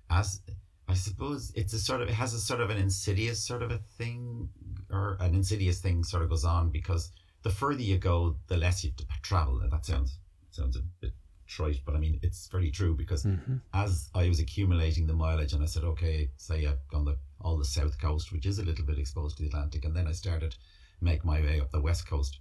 as 0.09 0.39
I 0.87 0.93
suppose 0.93 1.51
it's 1.55 1.73
a 1.73 1.79
sort 1.79 2.01
of 2.01 2.09
it 2.09 2.13
has 2.13 2.33
a 2.33 2.39
sort 2.39 2.61
of 2.61 2.69
an 2.69 2.77
insidious 2.77 3.45
sort 3.45 3.61
of 3.61 3.71
a 3.71 3.79
thing 3.97 4.49
or 4.89 5.17
an 5.19 5.35
insidious 5.35 5.79
thing 5.79 6.03
sort 6.03 6.23
of 6.23 6.29
goes 6.29 6.45
on 6.45 6.69
because 6.69 7.11
the 7.43 7.49
further 7.49 7.81
you 7.81 7.97
go, 7.97 8.35
the 8.47 8.57
less 8.57 8.83
you 8.83 8.89
have 8.89 8.97
to 8.97 9.21
travel. 9.21 9.59
And 9.61 9.71
that 9.71 9.85
sounds 9.85 10.17
sounds 10.51 10.75
a 10.75 10.81
bit 11.01 11.13
trite, 11.47 11.81
but 11.85 11.95
I 11.95 11.99
mean 11.99 12.19
it's 12.23 12.47
very 12.47 12.71
true 12.71 12.95
because 12.95 13.23
mm-hmm. 13.23 13.57
as 13.73 14.09
I 14.15 14.27
was 14.27 14.39
accumulating 14.39 15.07
the 15.07 15.13
mileage 15.13 15.53
and 15.53 15.63
I 15.63 15.67
said, 15.67 15.83
okay, 15.83 16.29
say 16.37 16.65
I've 16.65 16.87
gone 16.89 17.05
the 17.05 17.17
all 17.41 17.57
the 17.57 17.65
south 17.65 17.99
coast, 17.99 18.31
which 18.31 18.45
is 18.45 18.59
a 18.59 18.63
little 18.63 18.85
bit 18.85 18.97
exposed 18.97 19.37
to 19.37 19.43
the 19.43 19.49
Atlantic, 19.49 19.85
and 19.85 19.95
then 19.95 20.07
I 20.07 20.13
started 20.13 20.55
make 21.01 21.25
my 21.25 21.41
way 21.41 21.59
up 21.59 21.71
the 21.71 21.81
west 21.81 22.07
coast. 22.07 22.39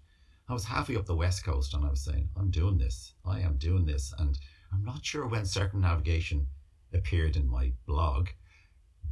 I 0.49 0.53
was 0.53 0.65
halfway 0.65 0.97
up 0.97 1.07
the 1.07 1.17
west 1.17 1.45
coast 1.45 1.75
and 1.75 1.85
I 1.85 1.91
was 1.91 2.05
saying, 2.05 2.29
I'm 2.37 2.51
doing 2.51 2.79
this. 2.79 3.15
I 3.25 3.41
am 3.41 3.57
doing 3.57 3.87
this. 3.87 4.15
And 4.19 4.39
I'm 4.73 4.85
not 4.85 5.05
sure 5.05 5.27
when 5.27 5.45
circumnavigation 5.45 6.47
appeared 6.93 7.37
in 7.37 7.49
my 7.49 7.73
blog, 7.87 8.29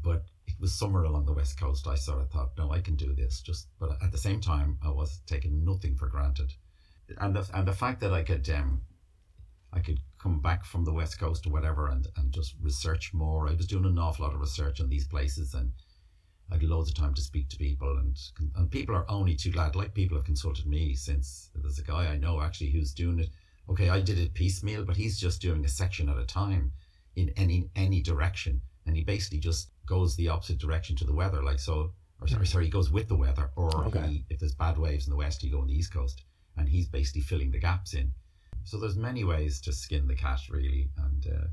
but 0.02 0.24
it 0.50 0.60
was 0.60 0.74
somewhere 0.74 1.04
along 1.04 1.26
the 1.26 1.32
west 1.32 1.58
coast. 1.58 1.86
I 1.86 1.94
sort 1.94 2.20
of 2.20 2.30
thought, 2.30 2.52
no, 2.58 2.70
I 2.72 2.80
can 2.80 2.96
do 2.96 3.14
this. 3.14 3.40
Just, 3.40 3.68
but 3.78 3.96
at 4.02 4.12
the 4.12 4.18
same 4.18 4.40
time, 4.40 4.78
I 4.84 4.90
was 4.90 5.20
taking 5.26 5.64
nothing 5.64 5.96
for 5.96 6.08
granted, 6.08 6.52
and 7.18 7.34
the 7.34 7.48
and 7.54 7.66
the 7.66 7.72
fact 7.72 8.00
that 8.00 8.12
I 8.12 8.22
could 8.22 8.48
um, 8.50 8.82
I 9.72 9.80
could 9.80 10.00
come 10.18 10.40
back 10.40 10.64
from 10.64 10.84
the 10.84 10.92
west 10.92 11.18
coast 11.18 11.46
or 11.46 11.50
whatever 11.50 11.88
and 11.88 12.08
and 12.16 12.32
just 12.32 12.54
research 12.60 13.14
more. 13.14 13.48
I 13.48 13.54
was 13.54 13.66
doing 13.66 13.84
an 13.84 13.98
awful 13.98 14.24
lot 14.24 14.34
of 14.34 14.40
research 14.40 14.80
on 14.80 14.88
these 14.88 15.06
places 15.06 15.54
and. 15.54 15.72
I 16.52 16.54
had 16.54 16.64
loads 16.64 16.90
of 16.90 16.96
time 16.96 17.14
to 17.14 17.22
speak 17.22 17.48
to 17.50 17.56
people, 17.56 17.96
and 17.96 18.18
and 18.56 18.68
people 18.68 18.96
are 18.96 19.08
only 19.08 19.36
too 19.36 19.52
glad. 19.52 19.76
Like 19.76 19.94
people 19.94 20.16
have 20.16 20.26
consulted 20.26 20.66
me 20.66 20.96
since 20.96 21.48
there's 21.54 21.78
a 21.78 21.84
guy 21.84 22.08
I 22.08 22.16
know 22.16 22.40
actually 22.40 22.72
who's 22.72 22.92
doing 22.92 23.20
it. 23.20 23.30
Okay, 23.68 23.88
I 23.88 24.00
did 24.00 24.18
it 24.18 24.34
piecemeal, 24.34 24.84
but 24.84 24.96
he's 24.96 25.16
just 25.16 25.40
doing 25.40 25.64
a 25.64 25.68
section 25.68 26.08
at 26.08 26.18
a 26.18 26.26
time 26.26 26.72
in 27.14 27.28
any 27.36 27.70
any 27.76 28.02
direction 28.02 28.62
and 28.86 28.96
he 28.96 29.04
basically 29.04 29.38
just 29.38 29.70
goes 29.90 30.14
the 30.14 30.28
opposite 30.28 30.58
direction 30.58 30.94
to 30.96 31.04
the 31.04 31.18
weather. 31.20 31.42
Like 31.42 31.58
so, 31.58 31.92
or 32.20 32.28
sorry, 32.28 32.46
sorry, 32.46 32.64
he 32.66 32.70
goes 32.70 32.90
with 32.90 33.08
the 33.08 33.20
weather, 33.24 33.50
or 33.56 33.68
okay. 33.86 34.06
he, 34.06 34.24
if 34.30 34.38
there's 34.38 34.54
bad 34.54 34.78
waves 34.78 35.06
in 35.06 35.10
the 35.10 35.22
west, 35.24 35.42
he 35.42 35.50
go 35.50 35.60
on 35.60 35.66
the 35.66 35.78
east 35.80 35.92
coast, 35.92 36.22
and 36.56 36.68
he's 36.68 36.88
basically 36.88 37.22
filling 37.22 37.50
the 37.50 37.58
gaps 37.68 37.94
in. 37.94 38.12
So 38.64 38.78
there's 38.78 38.96
many 38.96 39.24
ways 39.24 39.60
to 39.62 39.72
skin 39.72 40.06
the 40.06 40.14
cat, 40.14 40.40
really. 40.48 40.90
And 41.06 41.26
uh, 41.26 41.46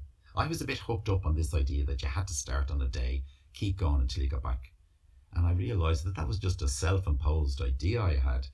I 0.43 0.47
was 0.47 0.62
a 0.62 0.67
bit 0.71 0.78
hooked 0.78 1.10
up 1.10 1.26
on 1.26 1.36
this 1.36 1.54
idea 1.54 1.86
that 1.86 2.02
you 2.02 2.08
had 2.08 2.28
to 2.28 2.34
start 2.34 2.69
on 2.69 2.82
a 2.82 2.88
day, 2.88 3.23
keep 3.54 3.78
going 3.78 4.02
until 4.02 4.23
you 4.23 4.30
got 4.30 4.43
back, 4.43 4.71
and 5.34 5.45
I 5.45 5.54
realised 5.54 6.06
that 6.06 6.15
that 6.15 6.28
was 6.28 6.39
just 6.39 6.62
a 6.62 6.67
self-imposed 6.67 7.62
idea 7.62 8.02
I 8.02 8.15
had, 8.17 8.47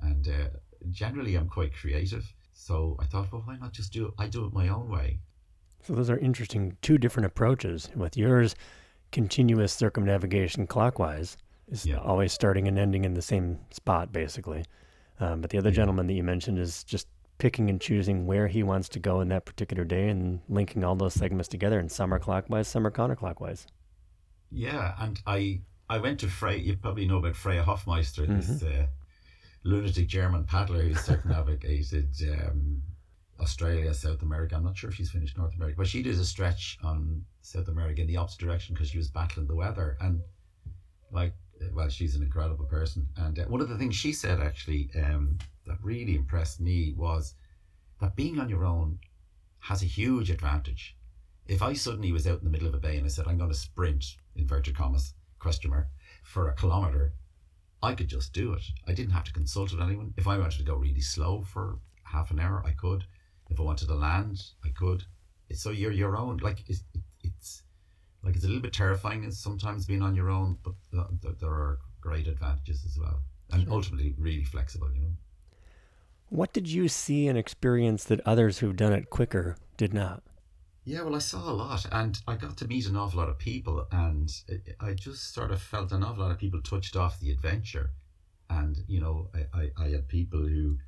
and 0.00 0.26
uh, 0.28 0.48
generally 0.90 1.34
I'm 1.36 1.48
quite 1.48 1.74
creative. 1.74 2.24
So 2.54 2.96
I 2.98 3.04
thought, 3.04 3.30
well, 3.30 3.42
why 3.44 3.56
not 3.58 3.72
just 3.72 3.92
do 3.92 4.06
it? 4.06 4.14
I 4.18 4.28
do 4.28 4.46
it 4.46 4.52
my 4.52 4.68
own 4.68 4.88
way. 4.88 5.20
So 5.82 5.94
those 5.94 6.10
are 6.10 6.18
interesting 6.18 6.76
two 6.80 6.98
different 6.98 7.26
approaches. 7.26 7.90
With 7.94 8.16
yours, 8.16 8.56
continuous 9.16 9.72
circumnavigation 9.72 10.66
clockwise 10.66 11.38
is 11.68 11.86
yeah. 11.86 11.96
always 11.96 12.34
starting 12.34 12.68
and 12.68 12.78
ending 12.78 13.06
in 13.06 13.14
the 13.14 13.22
same 13.22 13.58
spot, 13.70 14.12
basically. 14.12 14.62
Um, 15.20 15.40
but 15.40 15.48
the 15.48 15.56
other 15.56 15.70
yeah. 15.70 15.76
gentleman 15.76 16.06
that 16.08 16.12
you 16.12 16.22
mentioned 16.22 16.58
is 16.58 16.84
just 16.84 17.08
picking 17.38 17.70
and 17.70 17.80
choosing 17.80 18.26
where 18.26 18.46
he 18.46 18.62
wants 18.62 18.90
to 18.90 18.98
go 18.98 19.22
in 19.22 19.28
that 19.28 19.46
particular 19.46 19.84
day 19.84 20.10
and 20.10 20.40
linking 20.50 20.84
all 20.84 20.94
those 20.94 21.14
segments 21.14 21.48
together 21.48 21.78
and 21.78 21.90
some 21.90 22.12
are 22.12 22.18
clockwise, 22.18 22.68
some 22.68 22.86
are 22.86 22.90
counterclockwise. 22.90 23.64
Yeah, 24.50 24.92
and 25.00 25.18
I 25.26 25.60
I 25.88 25.96
went 25.96 26.20
to 26.20 26.28
Frey. 26.28 26.58
You 26.58 26.76
probably 26.76 27.06
know 27.06 27.16
about 27.16 27.36
Freya 27.36 27.62
Hoffmeister, 27.62 28.26
mm-hmm. 28.26 28.36
this 28.36 28.62
uh, 28.62 28.86
lunatic 29.64 30.08
German 30.08 30.44
paddler 30.44 30.82
who 30.82 30.94
circumnavigated 31.08 32.10
um, 32.32 32.82
Australia, 33.40 33.92
South 33.92 34.22
America. 34.22 34.56
I'm 34.56 34.64
not 34.64 34.76
sure 34.76 34.90
if 34.90 34.96
she's 34.96 35.10
finished 35.10 35.36
North 35.36 35.54
America, 35.54 35.76
but 35.78 35.86
she 35.86 36.02
did 36.02 36.18
a 36.18 36.24
stretch 36.24 36.78
on 36.82 37.24
South 37.42 37.68
America 37.68 38.00
in 38.00 38.06
the 38.06 38.16
opposite 38.16 38.40
direction 38.40 38.74
because 38.74 38.90
she 38.90 38.98
was 38.98 39.10
battling 39.10 39.46
the 39.46 39.54
weather. 39.54 39.96
And 40.00 40.20
like, 41.10 41.34
well, 41.72 41.88
she's 41.88 42.14
an 42.16 42.22
incredible 42.22 42.66
person. 42.66 43.08
And 43.16 43.38
uh, 43.38 43.44
one 43.44 43.60
of 43.60 43.68
the 43.68 43.78
things 43.78 43.94
she 43.94 44.12
said 44.12 44.40
actually 44.40 44.90
um, 44.96 45.38
that 45.66 45.78
really 45.82 46.14
impressed 46.14 46.60
me 46.60 46.94
was 46.96 47.34
that 48.00 48.16
being 48.16 48.38
on 48.38 48.48
your 48.48 48.64
own 48.64 48.98
has 49.60 49.82
a 49.82 49.86
huge 49.86 50.30
advantage. 50.30 50.96
If 51.46 51.62
I 51.62 51.74
suddenly 51.74 52.12
was 52.12 52.26
out 52.26 52.38
in 52.38 52.44
the 52.44 52.50
middle 52.50 52.68
of 52.68 52.74
a 52.74 52.78
bay 52.78 52.96
and 52.96 53.06
I 53.06 53.08
said, 53.08 53.26
I'm 53.26 53.38
going 53.38 53.50
to 53.50 53.56
sprint, 53.56 54.04
inverted 54.34 54.76
commas, 54.76 55.14
question 55.38 55.70
mark, 55.70 55.88
for 56.24 56.48
a 56.48 56.54
kilometer, 56.54 57.12
I 57.82 57.94
could 57.94 58.08
just 58.08 58.32
do 58.32 58.52
it. 58.52 58.62
I 58.86 58.92
didn't 58.92 59.12
have 59.12 59.24
to 59.24 59.32
consult 59.32 59.72
with 59.72 59.82
anyone. 59.82 60.12
If 60.16 60.26
I 60.26 60.38
wanted 60.38 60.58
to 60.58 60.64
go 60.64 60.74
really 60.74 61.00
slow 61.00 61.42
for 61.42 61.78
half 62.04 62.30
an 62.30 62.40
hour, 62.40 62.62
I 62.64 62.72
could. 62.72 63.04
If 63.50 63.60
I 63.60 63.62
wanted 63.62 63.88
to 63.88 63.94
land, 63.94 64.42
I 64.64 64.68
could. 64.70 65.04
It's 65.48 65.62
So 65.62 65.70
you're 65.70 65.92
your 65.92 66.16
own. 66.16 66.38
Like 66.38 66.64
it's, 66.68 66.82
it's 67.22 67.62
like 68.22 68.34
it's 68.34 68.44
a 68.44 68.48
little 68.48 68.62
bit 68.62 68.72
terrifying 68.72 69.24
It's 69.24 69.38
sometimes 69.38 69.86
being 69.86 70.02
on 70.02 70.16
your 70.16 70.30
own, 70.30 70.58
but 70.62 70.74
there 71.40 71.50
are 71.50 71.78
great 72.00 72.26
advantages 72.26 72.84
as 72.84 72.98
well, 72.98 73.22
and 73.52 73.62
sure. 73.62 73.72
ultimately 73.72 74.14
really 74.18 74.44
flexible. 74.44 74.90
You 74.92 75.00
know. 75.02 75.12
What 76.28 76.52
did 76.52 76.68
you 76.68 76.88
see 76.88 77.28
and 77.28 77.38
experience 77.38 78.04
that 78.04 78.20
others 78.26 78.58
who've 78.58 78.76
done 78.76 78.92
it 78.92 79.10
quicker 79.10 79.56
did 79.76 79.94
not? 79.94 80.22
Yeah, 80.84 81.02
well, 81.02 81.16
I 81.16 81.18
saw 81.18 81.50
a 81.50 81.52
lot, 81.52 81.86
and 81.90 82.20
I 82.28 82.36
got 82.36 82.56
to 82.58 82.66
meet 82.66 82.86
an 82.86 82.96
awful 82.96 83.18
lot 83.18 83.28
of 83.28 83.38
people, 83.38 83.86
and 83.90 84.32
I 84.80 84.92
just 84.94 85.34
sort 85.34 85.50
of 85.50 85.60
felt 85.60 85.92
an 85.92 86.02
awful 86.04 86.22
lot 86.22 86.30
of 86.30 86.38
people 86.38 86.60
touched 86.62 86.96
off 86.96 87.20
the 87.20 87.30
adventure, 87.30 87.90
and 88.50 88.76
you 88.86 89.00
know, 89.00 89.28
I, 89.34 89.60
I, 89.60 89.70
I 89.84 89.88
had 89.90 90.08
people 90.08 90.40
who 90.40 90.78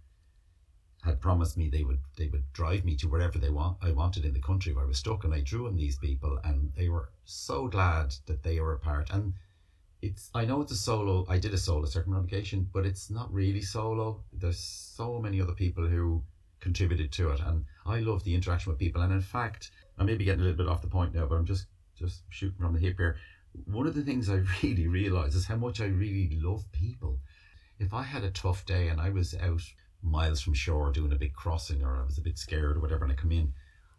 had 1.04 1.20
promised 1.20 1.56
me 1.56 1.68
they 1.68 1.84
would 1.84 2.00
they 2.16 2.28
would 2.28 2.52
drive 2.52 2.84
me 2.84 2.96
to 2.96 3.08
wherever 3.08 3.38
they 3.38 3.50
want 3.50 3.78
I 3.80 3.92
wanted 3.92 4.24
in 4.24 4.32
the 4.32 4.40
country 4.40 4.72
where 4.72 4.84
I 4.84 4.88
was 4.88 4.98
stuck, 4.98 5.24
and 5.24 5.32
I 5.32 5.40
drew 5.40 5.66
on 5.66 5.76
these 5.76 5.96
people, 5.96 6.38
and 6.44 6.72
they 6.76 6.88
were 6.88 7.10
so 7.24 7.68
glad 7.68 8.14
that 8.26 8.42
they 8.42 8.58
were 8.60 8.74
a 8.74 8.78
part, 8.78 9.10
and 9.10 9.34
it's 10.02 10.30
I 10.34 10.44
know 10.44 10.60
it's 10.60 10.72
a 10.72 10.76
solo. 10.76 11.24
I 11.28 11.38
did 11.38 11.54
a 11.54 11.58
solo 11.58 11.86
circumnavigation, 11.86 12.68
but 12.72 12.86
it's 12.86 13.10
not 13.10 13.32
really 13.32 13.62
solo. 13.62 14.22
There's 14.32 14.58
so 14.58 15.18
many 15.18 15.40
other 15.40 15.54
people 15.54 15.86
who 15.86 16.22
contributed 16.60 17.12
to 17.12 17.30
it, 17.30 17.40
and 17.40 17.64
I 17.86 18.00
love 18.00 18.24
the 18.24 18.34
interaction 18.34 18.70
with 18.70 18.78
people. 18.78 19.02
And 19.02 19.12
in 19.12 19.20
fact, 19.20 19.70
I 19.98 20.04
may 20.04 20.16
be 20.16 20.24
getting 20.24 20.40
a 20.40 20.44
little 20.44 20.58
bit 20.58 20.68
off 20.68 20.82
the 20.82 20.88
point 20.88 21.14
now, 21.14 21.26
but 21.26 21.36
I'm 21.36 21.46
just 21.46 21.66
just 21.96 22.22
shooting 22.28 22.58
from 22.58 22.74
the 22.74 22.80
hip 22.80 22.96
here. 22.98 23.16
One 23.66 23.86
of 23.86 23.94
the 23.94 24.02
things 24.02 24.28
I 24.28 24.42
really 24.62 24.86
realize 24.86 25.34
is 25.34 25.46
how 25.46 25.56
much 25.56 25.80
I 25.80 25.86
really 25.86 26.38
love 26.40 26.70
people. 26.72 27.18
If 27.78 27.94
I 27.94 28.02
had 28.02 28.24
a 28.24 28.30
tough 28.30 28.66
day 28.66 28.88
and 28.88 29.00
I 29.00 29.10
was 29.10 29.34
out 29.34 29.62
miles 30.02 30.40
from 30.40 30.54
shore 30.54 30.92
doing 30.92 31.12
a 31.12 31.16
big 31.16 31.34
crossing, 31.34 31.82
or 31.82 31.96
I 31.96 32.04
was 32.04 32.18
a 32.18 32.22
bit 32.22 32.38
scared 32.38 32.76
or 32.76 32.80
whatever, 32.80 33.04
and 33.04 33.12
I 33.12 33.16
come 33.16 33.32
in, 33.32 33.52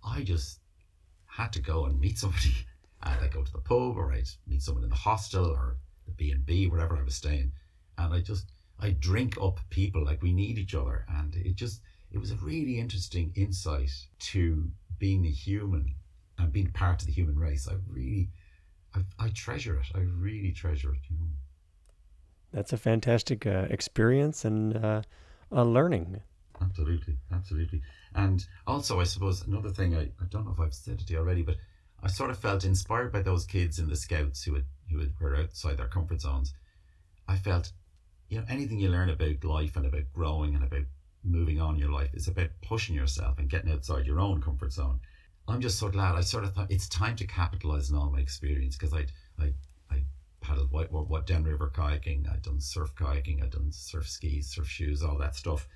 I 0.04 0.24
just 0.24 0.60
had 1.26 1.54
to 1.54 1.62
go 1.62 1.86
and 1.86 2.00
meet 2.00 2.18
somebody. 2.18 2.54
And 3.02 3.24
I 3.24 3.30
go 3.30 3.43
to 3.43 3.52
the 3.54 3.60
pub, 3.60 3.95
or 3.95 4.12
I'd 4.12 4.28
meet 4.45 4.62
someone 4.62 4.84
in 4.84 4.89
the 4.89 4.95
hostel, 4.97 5.45
or 5.45 5.78
the 6.06 6.12
B 6.12 6.32
and 6.32 6.45
B, 6.45 6.68
wherever 6.68 6.97
I 6.97 7.02
was 7.02 7.16
staying, 7.16 7.54
and 7.97 8.14
I 8.14 8.20
just 8.20 8.52
I 8.78 8.89
drink 8.91 9.38
up 9.41 9.62
people 9.70 10.04
like 10.04 10.22
we 10.22 10.34
need 10.34 10.58
each 10.58 10.76
other, 10.76 11.06
and 11.08 11.34
it 11.34 11.56
just 11.56 11.80
it 12.12 12.18
was 12.18 12.32
a 12.32 12.36
really 12.36 12.78
interesting 12.78 13.32
insight 13.36 13.91
to 14.20 14.70
being 14.97 15.26
a 15.26 15.30
human 15.30 15.95
and 16.38 16.52
being 16.52 16.72
part 16.72 17.02
of 17.02 17.08
the 17.08 17.14
human 17.14 17.39
race. 17.39 17.70
I 17.70 17.76
really 17.88 18.32
I, 18.93 19.02
I 19.18 19.30
treasure 19.30 19.80
it. 19.80 19.88
I 19.95 20.00
really 20.00 20.52
treasure 20.52 20.93
it. 20.93 21.02
You 21.10 21.18
know. 21.18 21.28
That's 22.52 22.74
a 22.74 22.78
fantastic 22.78 23.45
uh, 23.45 23.68
experience 23.70 24.43
and 24.43 24.76
uh, 24.76 25.02
a 25.52 25.64
learning. 25.64 26.22
Absolutely, 26.62 27.18
absolutely. 27.32 27.82
And 28.14 28.45
also, 28.68 29.00
I 29.00 29.06
suppose 29.06 29.45
another 29.45 29.70
thing 29.70 29.95
I, 29.95 30.02
I 30.02 30.26
don't 30.30 30.45
know 30.45 30.52
if 30.52 30.60
I've 30.60 30.74
said 30.74 31.00
it 31.02 31.08
to 31.08 31.14
you 31.14 31.20
already, 31.20 31.41
but 31.41 31.56
I 32.02 32.08
sort 32.08 32.30
of 32.30 32.38
felt 32.38 32.64
inspired 32.64 33.12
by 33.12 33.22
those 33.22 33.45
kids 33.45 33.80
in 33.80 33.89
the 33.89 33.95
scouts 33.95 34.43
who 34.43 34.56
had 34.56 34.66
who 34.89 35.06
were 35.20 35.36
outside 35.36 35.78
their 35.78 35.88
comfort 35.88 36.22
zones, 36.22 36.54
I 37.28 37.36
felt, 37.36 37.72
you 38.30 38.39
know, 38.39 38.45
anything 38.50 38.80
you 38.80 38.89
learn 38.89 39.10
about 39.10 39.43
life 39.43 39.76
and 39.76 39.86
about 39.86 40.12
growing 40.14 40.56
and 40.56 40.64
about 40.64 40.86
moving 41.24 41.62
on 41.62 41.76
in 41.76 41.80
your 41.80 41.91
life 41.91 42.14
is 42.14 42.28
about 42.28 42.50
pushing 42.62 42.95
yourself 42.95 43.38
and 43.38 43.50
getting 43.50 43.72
outside 43.72 44.08
your 44.08 44.20
own 44.20 44.41
comfort 44.41 44.72
zone. 44.72 45.00
I'm 45.47 45.62
just 45.62 45.80
so 45.80 45.89
glad. 45.89 46.16
I 46.16 46.22
sort 46.22 46.43
of 46.43 46.54
thought 46.54 46.72
it's 46.72 46.88
time 46.88 47.16
to 47.18 47.28
capitalize 47.28 47.91
on 47.91 47.97
all 47.97 48.12
my 48.12 48.20
experience 48.20 48.76
because 48.78 48.93
I 48.93 49.06
I 49.39 49.54
paddled 50.50 50.72
white 50.72 50.91
what 50.91 51.28
down 51.28 51.43
river 51.43 51.72
kayaking. 51.74 52.32
I'd 52.32 52.41
done 52.41 52.60
surf 52.60 52.95
kayaking. 52.95 53.43
I'd 53.43 53.52
done 53.52 53.72
surf 53.72 54.08
skis, 54.08 54.47
surf 54.47 54.68
shoes, 54.68 55.04
all 55.04 55.18
that 55.20 55.36
stuff, 55.36 55.68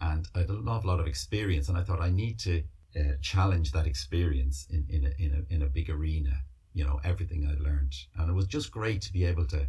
and 0.00 0.28
I 0.34 0.40
had 0.40 0.50
an 0.50 0.68
awful 0.68 0.90
lot 0.90 1.00
of 1.00 1.06
experience. 1.06 1.68
And 1.68 1.76
I 1.76 1.82
thought 1.82 2.00
I 2.00 2.10
need 2.10 2.38
to 2.40 2.62
uh, 2.96 3.14
challenge 3.20 3.72
that 3.72 3.86
experience 3.86 4.66
in 4.70 4.86
in 4.88 5.04
a, 5.06 5.22
in 5.22 5.46
a 5.50 5.54
in 5.54 5.62
a 5.62 5.66
big 5.66 5.90
arena 5.90 6.44
you 6.74 6.84
know 6.84 7.00
everything 7.04 7.46
I'd 7.46 7.60
learned, 7.60 7.94
and 8.16 8.30
it 8.30 8.32
was 8.32 8.46
just 8.46 8.70
great 8.70 9.02
to 9.02 9.12
be 9.12 9.24
able 9.24 9.46
to 9.46 9.66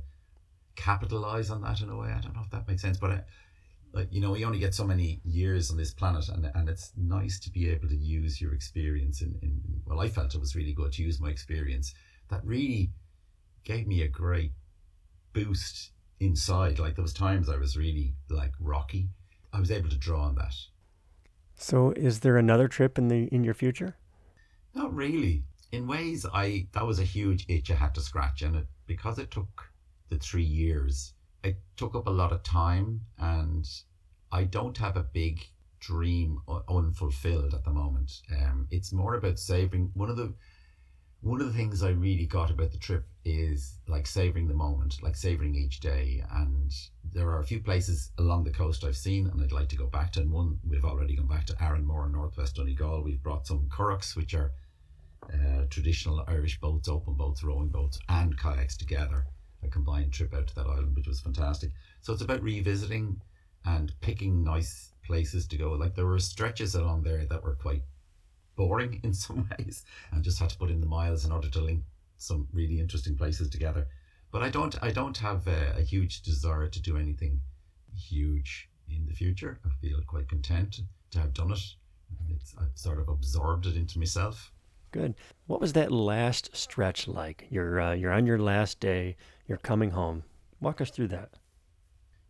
capitalize 0.76 1.50
on 1.50 1.62
that 1.62 1.82
in 1.82 1.90
a 1.90 1.98
way. 1.98 2.10
I 2.10 2.22
don't 2.22 2.36
know 2.36 2.44
if 2.44 2.52
that 2.52 2.68
makes 2.68 2.82
sense, 2.82 2.98
but 2.98 3.12
I, 3.12 3.22
like 3.92 4.08
you 4.12 4.22
know, 4.22 4.32
we 4.32 4.46
only 4.46 4.60
get 4.60 4.74
so 4.74 4.86
many 4.86 5.20
years 5.24 5.70
on 5.70 5.78
this 5.78 5.94
planet, 5.94 6.30
and 6.30 6.50
and 6.56 6.70
it's 6.70 6.92
nice 6.96 7.40
to 7.42 7.50
be 7.50 7.70
able 7.70 7.90
to 7.90 7.96
use 7.96 8.40
your 8.40 8.54
experience. 8.54 9.22
In, 9.22 9.38
in 9.42 9.62
well, 9.86 10.00
I 10.00 10.10
felt 10.10 10.36
it 10.36 10.40
was 10.40 10.56
really 10.56 10.74
good 10.74 10.94
to 10.94 11.04
use 11.04 11.20
my 11.20 11.30
experience. 11.30 11.94
That 12.30 12.46
really 12.46 12.92
gave 13.64 13.88
me 13.88 14.02
a 14.02 14.08
great 14.08 14.52
boost 15.34 15.92
inside. 16.20 16.80
Like 16.80 16.96
there 16.96 17.04
was 17.04 17.14
times 17.14 17.50
I 17.50 17.58
was 17.58 17.78
really 17.78 18.16
like 18.30 18.54
rocky. 18.60 19.10
I 19.52 19.60
was 19.60 19.72
able 19.72 19.90
to 19.90 19.98
draw 19.98 20.24
on 20.24 20.36
that. 20.36 20.56
So, 21.56 21.92
is 21.92 22.22
there 22.22 22.38
another 22.38 22.68
trip 22.68 22.98
in 22.98 23.08
the 23.08 23.26
in 23.26 23.44
your 23.44 23.54
future? 23.54 23.96
Not 24.74 24.94
really 24.94 25.44
in 25.74 25.88
ways 25.88 26.26
I 26.32 26.68
that 26.74 26.86
was 26.86 27.00
a 27.00 27.04
huge 27.04 27.46
itch 27.50 27.72
I 27.72 27.76
had 27.76 27.96
to 27.96 28.02
scratch 28.02 28.44
and 28.44 28.56
it 28.56 28.68
because 28.86 29.18
it 29.18 29.32
took 29.32 29.72
the 30.10 30.18
three 30.18 30.44
years 30.44 31.14
it 31.44 31.58
took 31.76 31.96
up 31.96 32.08
a 32.08 32.12
lot 32.12 32.32
of 32.32 32.44
time 32.44 33.02
and 33.18 33.68
I 34.32 34.44
don't 34.44 34.78
have 34.78 34.96
a 34.96 35.04
big 35.04 35.48
dream 35.80 36.40
unfulfilled 36.70 37.56
at 37.56 37.64
the 37.64 37.72
moment 37.72 38.22
um 38.40 38.68
it's 38.70 38.94
more 38.94 39.16
about 39.16 39.40
saving 39.40 39.90
one 39.96 40.12
of 40.12 40.16
the 40.16 40.34
one 41.24 41.40
of 41.40 41.48
the 41.48 41.54
things 41.54 41.82
I 41.82 41.92
really 41.92 42.26
got 42.26 42.52
about 42.52 42.72
the 42.72 42.78
trip 42.78 43.06
is 43.24 43.80
like 43.88 44.06
savoring 44.06 44.50
the 44.50 44.54
moment, 44.54 45.02
like 45.02 45.16
savoring 45.16 45.56
each 45.56 45.80
day. 45.80 46.22
And 46.30 46.70
there 47.14 47.30
are 47.30 47.40
a 47.40 47.46
few 47.46 47.62
places 47.62 48.12
along 48.18 48.44
the 48.44 48.52
coast 48.52 48.84
I've 48.84 48.98
seen 48.98 49.28
and 49.28 49.42
I'd 49.42 49.54
like 49.54 49.70
to 49.70 49.78
go 49.78 49.88
back 49.88 50.12
to. 50.14 50.20
And 50.20 50.32
one, 50.32 50.60
we've 50.68 50.84
already 50.84 51.16
gone 51.16 51.28
back 51.28 51.46
to 51.46 51.54
Arranmore 51.54 52.08
in 52.08 52.12
Northwest 52.12 52.58
Donegal. 52.58 53.04
We've 53.04 53.24
brought 53.24 53.48
some 53.48 53.70
curraghs, 53.70 54.18
which 54.18 54.34
are 54.34 54.52
uh, 55.34 55.64
traditional 55.70 56.26
Irish 56.28 56.60
boats, 56.60 56.90
open 56.90 57.14
boats, 57.14 57.42
rowing 57.42 57.70
boats, 57.70 58.00
and 58.10 58.38
kayaks 58.38 58.76
together. 58.76 59.26
A 59.64 59.70
combined 59.70 60.12
trip 60.12 60.34
out 60.34 60.48
to 60.48 60.56
that 60.56 60.68
island, 60.68 60.94
which 60.94 61.08
was 61.08 61.22
fantastic. 61.22 61.72
So 62.02 62.12
it's 62.12 62.22
about 62.22 62.44
revisiting 62.44 63.22
and 63.64 63.94
picking 64.02 64.44
nice 64.44 64.90
places 65.06 65.48
to 65.48 65.58
go. 65.58 65.72
Like 65.72 65.96
there 65.96 66.06
were 66.06 66.20
stretches 66.20 66.76
along 66.76 67.04
there 67.04 67.26
that 67.26 67.44
were 67.44 67.56
quite 67.56 67.84
boring 68.56 69.00
in 69.04 69.14
some 69.14 69.48
ways, 69.58 69.86
and 70.12 70.24
just 70.24 70.40
had 70.40 70.50
to 70.50 70.58
put 70.58 70.72
in 70.72 70.82
the 70.82 70.88
miles 70.88 71.26
in 71.26 71.32
order 71.32 71.50
to 71.50 71.62
link 71.62 71.84
some 72.18 72.48
really 72.54 72.80
interesting 72.80 73.16
places 73.16 73.50
together. 73.50 73.88
But 74.32 74.44
I 74.44 74.50
don't, 74.50 74.76
I 74.82 74.92
don't 74.92 75.18
have 75.18 75.48
a, 75.48 75.76
a 75.78 75.82
huge 75.82 76.22
desire 76.22 76.68
to 76.68 76.82
do 76.82 76.98
anything 76.98 77.42
huge 77.96 78.70
in 78.90 79.06
the 79.06 79.14
future. 79.14 79.60
I 79.66 79.70
feel 79.82 80.00
quite 80.08 80.28
content 80.28 80.82
to 81.12 81.20
have 81.20 81.34
done 81.34 81.52
it. 81.52 81.64
It's, 82.30 82.56
I've 82.60 82.76
sort 82.76 83.00
of 83.00 83.10
absorbed 83.10 83.66
it 83.66 83.76
into 83.76 84.00
myself. 84.00 84.52
Good. 84.92 85.16
What 85.48 85.62
was 85.62 85.74
that 85.74 85.92
last 85.92 86.56
stretch 86.56 87.08
like? 87.08 87.48
You're 87.50 87.82
uh, 87.82 87.94
you're 87.94 88.12
on 88.12 88.28
your 88.28 88.38
last 88.38 88.80
day. 88.80 89.16
You're 89.48 89.58
coming 89.58 89.90
home. 89.90 90.24
Walk 90.62 90.82
us 90.82 90.92
through 90.92 91.08
that. 91.10 91.32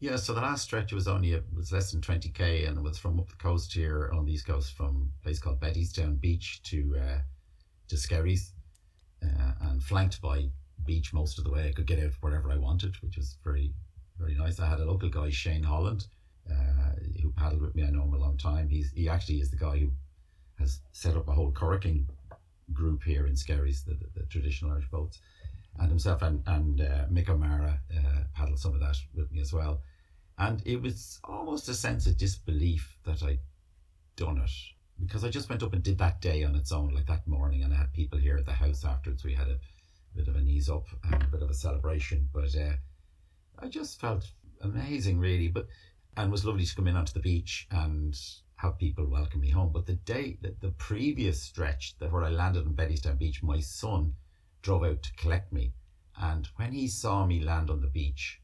Yeah, 0.04 0.18
so 0.18 0.34
the 0.34 0.42
last 0.42 0.64
stretch 0.64 0.92
was 0.92 1.08
only 1.08 1.32
it 1.32 1.46
was 1.56 1.72
less 1.72 1.92
than 1.92 2.02
twenty 2.02 2.28
k, 2.28 2.66
and 2.66 2.78
it 2.78 2.84
was 2.84 2.98
from 2.98 3.22
up 3.22 3.30
the 3.30 3.38
coast 3.38 3.72
here 3.72 4.12
on 4.14 4.26
the 4.26 4.34
east 4.34 4.46
coast, 4.46 4.76
from 4.76 5.10
a 5.22 5.24
place 5.24 5.40
called 5.40 5.62
Bettystown 5.62 6.20
Beach 6.20 6.62
to 6.64 6.98
uh, 7.00 7.20
to 7.88 7.96
Skerries, 7.96 8.52
uh, 9.24 9.54
and 9.62 9.82
flanked 9.82 10.22
by 10.22 10.50
beach 10.86 11.14
most 11.14 11.38
of 11.38 11.46
the 11.46 11.52
way. 11.52 11.70
I 11.70 11.72
could 11.72 11.88
get 11.88 12.04
out 12.04 12.12
wherever 12.20 12.52
I 12.52 12.58
wanted, 12.58 12.98
which 13.02 13.16
was 13.16 13.38
very 13.46 13.72
very 14.20 14.36
nice. 14.36 14.60
I 14.60 14.68
had 14.68 14.82
a 14.82 14.86
local 14.86 15.08
guy, 15.08 15.30
Shane 15.30 15.64
Holland, 15.64 16.06
uh, 16.52 17.00
who 17.22 17.32
paddled 17.32 17.62
with 17.62 17.74
me. 17.74 17.84
I 17.84 17.90
know 17.90 18.04
him 18.04 18.14
a 18.14 18.18
long 18.18 18.38
time. 18.38 18.68
He's 18.68 18.92
he 18.92 19.08
actually 19.08 19.40
is 19.40 19.52
the 19.52 19.56
guy 19.56 19.78
who 19.78 19.92
has 20.60 20.82
set 20.92 21.16
up 21.16 21.30
a 21.30 21.34
whole 21.34 21.54
curraching 21.54 22.10
group 22.74 23.04
here 23.04 23.26
in 23.26 23.38
Skerries, 23.38 23.86
the, 23.86 23.94
the, 23.94 24.20
the 24.20 24.26
traditional 24.26 24.72
Irish 24.74 24.90
boats, 24.90 25.20
and 25.80 25.88
himself 25.88 26.22
and 26.22 26.44
and 26.46 26.82
uh, 26.82 27.06
Mick 27.10 27.30
O'Meara 27.30 27.80
uh, 27.98 28.24
paddled 28.36 28.60
some 28.60 28.74
of 28.74 28.82
that 28.82 28.98
with 29.16 29.32
me 29.32 29.40
as 29.40 29.54
well, 29.54 29.80
and 30.38 30.62
it 30.66 30.82
was 30.82 31.20
almost 31.24 31.70
a 31.70 31.74
sense 31.74 32.08
of 32.08 32.18
disbelief 32.18 32.98
that 33.06 33.24
I'd 33.24 33.40
done 34.16 34.40
it 34.40 34.52
because 35.04 35.24
I 35.24 35.30
just 35.30 35.50
went 35.50 35.64
up 35.64 35.74
and 35.74 35.84
did 35.84 35.98
that 35.98 36.22
day 36.22 36.44
on 36.44 36.56
its 36.56 36.72
own, 36.72 36.94
like 36.94 37.08
that 37.08 37.28
morning, 37.28 37.64
and 37.64 37.74
I 37.74 37.78
had 37.78 37.94
people 37.94 38.20
here 38.20 38.38
at 38.38 38.46
the 38.46 38.54
house 38.54 38.86
afterwards. 38.86 39.24
We 39.24 39.34
had 39.34 39.50
a 39.50 39.60
bit 40.16 40.28
of 40.28 40.36
an 40.36 40.48
ease 40.48 40.70
up 40.70 40.86
and 41.04 41.22
a 41.22 41.28
bit 41.28 41.42
of 41.42 41.50
a 41.50 41.56
celebration, 41.56 42.30
but 42.34 42.56
uh, 42.56 42.74
I 43.60 43.68
just 43.68 44.00
felt 44.00 44.32
amazing, 44.62 45.20
really. 45.20 45.48
But 45.48 45.68
and 46.16 46.32
was 46.32 46.46
lovely 46.46 46.66
to 46.66 46.76
come 46.76 46.88
in 46.88 46.96
onto 46.96 47.14
the 47.14 47.20
beach 47.20 47.68
and 47.72 48.18
have 48.58 48.78
people 48.78 49.06
welcome 49.06 49.42
me 49.42 49.50
home. 49.50 49.72
But 49.74 49.88
the 49.88 49.96
day, 49.96 50.38
the, 50.42 50.56
the 50.62 50.72
previous 50.72 51.42
stretch 51.42 51.96
that 52.00 52.12
where 52.12 52.24
I 52.24 52.30
landed 52.30 52.66
on 52.66 52.76
Bettystown 52.76 53.18
Beach, 53.18 53.42
my 53.42 53.60
son 53.60 54.14
drove 54.62 54.84
out 54.84 55.02
to 55.04 55.14
collect 55.16 55.52
me. 55.52 55.74
And 56.16 56.48
when 56.58 56.72
he 56.72 56.88
saw 56.88 57.26
me 57.26 57.40
land 57.40 57.70
on 57.70 57.82
the 57.82 57.88
beach, 57.88 58.40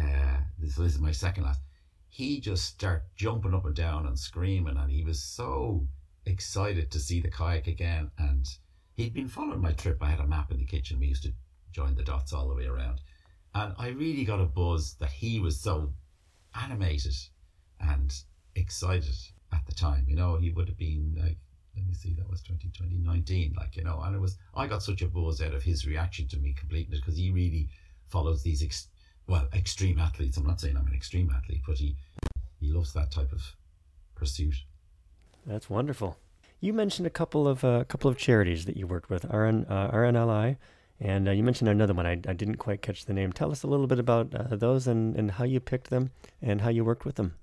uh, 0.00 0.40
this, 0.58 0.76
this 0.76 0.94
is 0.94 1.00
my 1.00 1.12
second 1.12 1.44
last, 1.44 1.60
he 2.08 2.40
just 2.40 2.64
started 2.64 3.02
jumping 3.16 3.54
up 3.54 3.64
and 3.64 3.74
down 3.74 4.06
and 4.06 4.18
screaming. 4.18 4.76
And 4.76 4.90
he 4.90 5.04
was 5.04 5.22
so 5.22 5.86
excited 6.26 6.90
to 6.90 6.98
see 6.98 7.20
the 7.20 7.30
kayak 7.30 7.66
again. 7.66 8.10
And 8.18 8.46
he'd 8.94 9.14
been 9.14 9.28
following 9.28 9.60
my 9.60 9.72
trip. 9.72 9.98
I 10.00 10.10
had 10.10 10.20
a 10.20 10.26
map 10.26 10.50
in 10.50 10.58
the 10.58 10.64
kitchen. 10.64 11.00
We 11.00 11.06
used 11.06 11.22
to 11.24 11.32
join 11.72 11.94
the 11.94 12.02
dots 12.02 12.32
all 12.32 12.48
the 12.48 12.54
way 12.54 12.66
around. 12.66 13.00
And 13.54 13.74
I 13.78 13.88
really 13.88 14.24
got 14.24 14.40
a 14.40 14.44
buzz 14.44 14.94
that 15.00 15.10
he 15.10 15.40
was 15.40 15.60
so 15.60 15.92
animated 16.54 17.14
and 17.80 18.12
excited 18.54 19.16
at 19.52 19.66
the 19.66 19.74
time. 19.74 20.04
You 20.08 20.16
know, 20.16 20.36
he 20.36 20.50
would 20.50 20.68
have 20.68 20.78
been 20.78 21.16
like, 21.16 21.38
let 21.76 21.86
me 21.86 21.94
see, 21.94 22.14
that 22.14 22.28
was 22.28 22.42
2020, 22.42 22.96
19, 22.98 23.54
like, 23.56 23.76
you 23.76 23.84
know, 23.84 24.00
and 24.02 24.14
it 24.14 24.20
was, 24.20 24.36
I 24.54 24.66
got 24.66 24.82
such 24.82 25.02
a 25.02 25.08
buzz 25.08 25.40
out 25.40 25.54
of 25.54 25.62
his 25.62 25.86
reaction 25.86 26.28
to 26.28 26.36
me 26.38 26.54
completing 26.58 26.92
it 26.92 26.96
because 26.96 27.16
he 27.16 27.30
really 27.30 27.68
follows 28.08 28.42
these, 28.42 28.62
ex, 28.62 28.88
well, 29.30 29.46
extreme 29.54 30.00
athletes. 30.00 30.36
I'm 30.36 30.46
not 30.46 30.60
saying 30.60 30.76
I'm 30.76 30.88
an 30.88 30.92
extreme 30.92 31.30
athlete, 31.34 31.60
but 31.64 31.78
he, 31.78 31.94
he 32.60 32.72
loves 32.72 32.92
that 32.94 33.12
type 33.12 33.32
of 33.32 33.54
pursuit. 34.16 34.54
That's 35.46 35.70
wonderful. 35.70 36.18
You 36.60 36.72
mentioned 36.72 37.06
a 37.06 37.10
couple 37.10 37.46
of 37.46 37.62
a 37.62 37.68
uh, 37.68 37.84
couple 37.84 38.10
of 38.10 38.18
charities 38.18 38.64
that 38.64 38.76
you 38.76 38.88
worked 38.88 39.08
with, 39.08 39.24
RN, 39.24 39.66
uh, 39.68 39.90
RNLI, 39.92 40.56
and 40.98 41.28
uh, 41.28 41.30
you 41.30 41.44
mentioned 41.44 41.70
another 41.70 41.94
one. 41.94 42.06
I, 42.06 42.12
I 42.12 42.32
didn't 42.34 42.56
quite 42.56 42.82
catch 42.82 43.06
the 43.06 43.14
name. 43.14 43.32
Tell 43.32 43.52
us 43.52 43.62
a 43.62 43.68
little 43.68 43.86
bit 43.86 44.00
about 44.00 44.34
uh, 44.34 44.56
those 44.56 44.88
and, 44.88 45.14
and 45.14 45.30
how 45.30 45.44
you 45.44 45.60
picked 45.60 45.90
them 45.90 46.10
and 46.42 46.60
how 46.60 46.68
you 46.68 46.84
worked 46.84 47.04
with 47.04 47.14
them. 47.14 47.36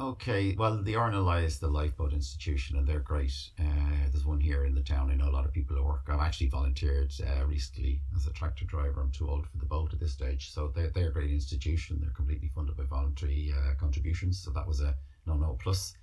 Okay, 0.00 0.54
well, 0.56 0.80
the 0.80 0.94
RNLI 0.94 1.42
is 1.42 1.58
the 1.58 1.66
Lifeboat 1.66 2.12
Institution, 2.12 2.78
and 2.78 2.86
they're 2.86 3.00
great. 3.00 3.34
Uh, 3.58 4.06
there's 4.12 4.24
one 4.24 4.38
here 4.38 4.64
in 4.64 4.76
the 4.76 4.80
town. 4.80 5.10
I 5.10 5.16
know 5.16 5.28
a 5.28 5.34
lot 5.34 5.44
of 5.44 5.52
people 5.52 5.76
who 5.76 5.82
work. 5.82 6.06
I've 6.08 6.20
actually 6.20 6.50
volunteered 6.50 7.12
uh, 7.20 7.44
recently 7.44 8.00
as 8.14 8.28
a 8.28 8.32
tractor 8.32 8.64
driver. 8.64 9.00
I'm 9.00 9.10
too 9.10 9.28
old 9.28 9.48
for 9.48 9.58
the 9.58 9.66
boat 9.66 9.92
at 9.92 9.98
this 9.98 10.12
stage, 10.12 10.52
so 10.52 10.68
they're, 10.68 10.90
they're 10.90 11.08
a 11.08 11.12
great 11.12 11.32
institution. 11.32 11.98
They're 12.00 12.12
completely 12.12 12.48
funded 12.54 12.76
by 12.76 12.84
voluntary 12.84 13.52
uh, 13.52 13.74
contributions, 13.74 14.38
so 14.38 14.52
that 14.52 14.68
was 14.68 14.80
a 14.80 14.94
no 15.26 15.34
no. 15.34 15.58
Plus, 15.60 15.94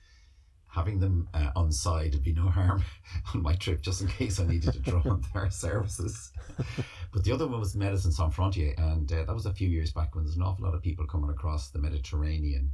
having 0.67 0.99
them 0.99 1.29
uh, 1.33 1.51
on 1.55 1.71
side 1.71 2.15
would 2.15 2.23
be 2.23 2.33
no 2.33 2.49
harm 2.49 2.83
on 3.33 3.41
my 3.41 3.53
trip, 3.53 3.81
just 3.81 4.01
in 4.01 4.09
case 4.09 4.41
I 4.41 4.45
needed 4.45 4.73
to 4.73 4.79
draw 4.79 5.03
on 5.05 5.23
their 5.33 5.49
services. 5.49 6.33
but 7.13 7.23
the 7.23 7.31
other 7.31 7.47
one 7.47 7.61
was 7.61 7.77
Médecins 7.77 8.11
Sans 8.11 8.35
Frontier, 8.35 8.75
and 8.77 9.09
uh, 9.09 9.23
that 9.23 9.33
was 9.33 9.45
a 9.45 9.53
few 9.53 9.69
years 9.69 9.93
back 9.93 10.15
when 10.15 10.25
there's 10.25 10.35
an 10.35 10.43
awful 10.43 10.65
lot 10.65 10.75
of 10.75 10.81
people 10.81 11.07
coming 11.07 11.29
across 11.29 11.69
the 11.69 11.79
Mediterranean 11.79 12.71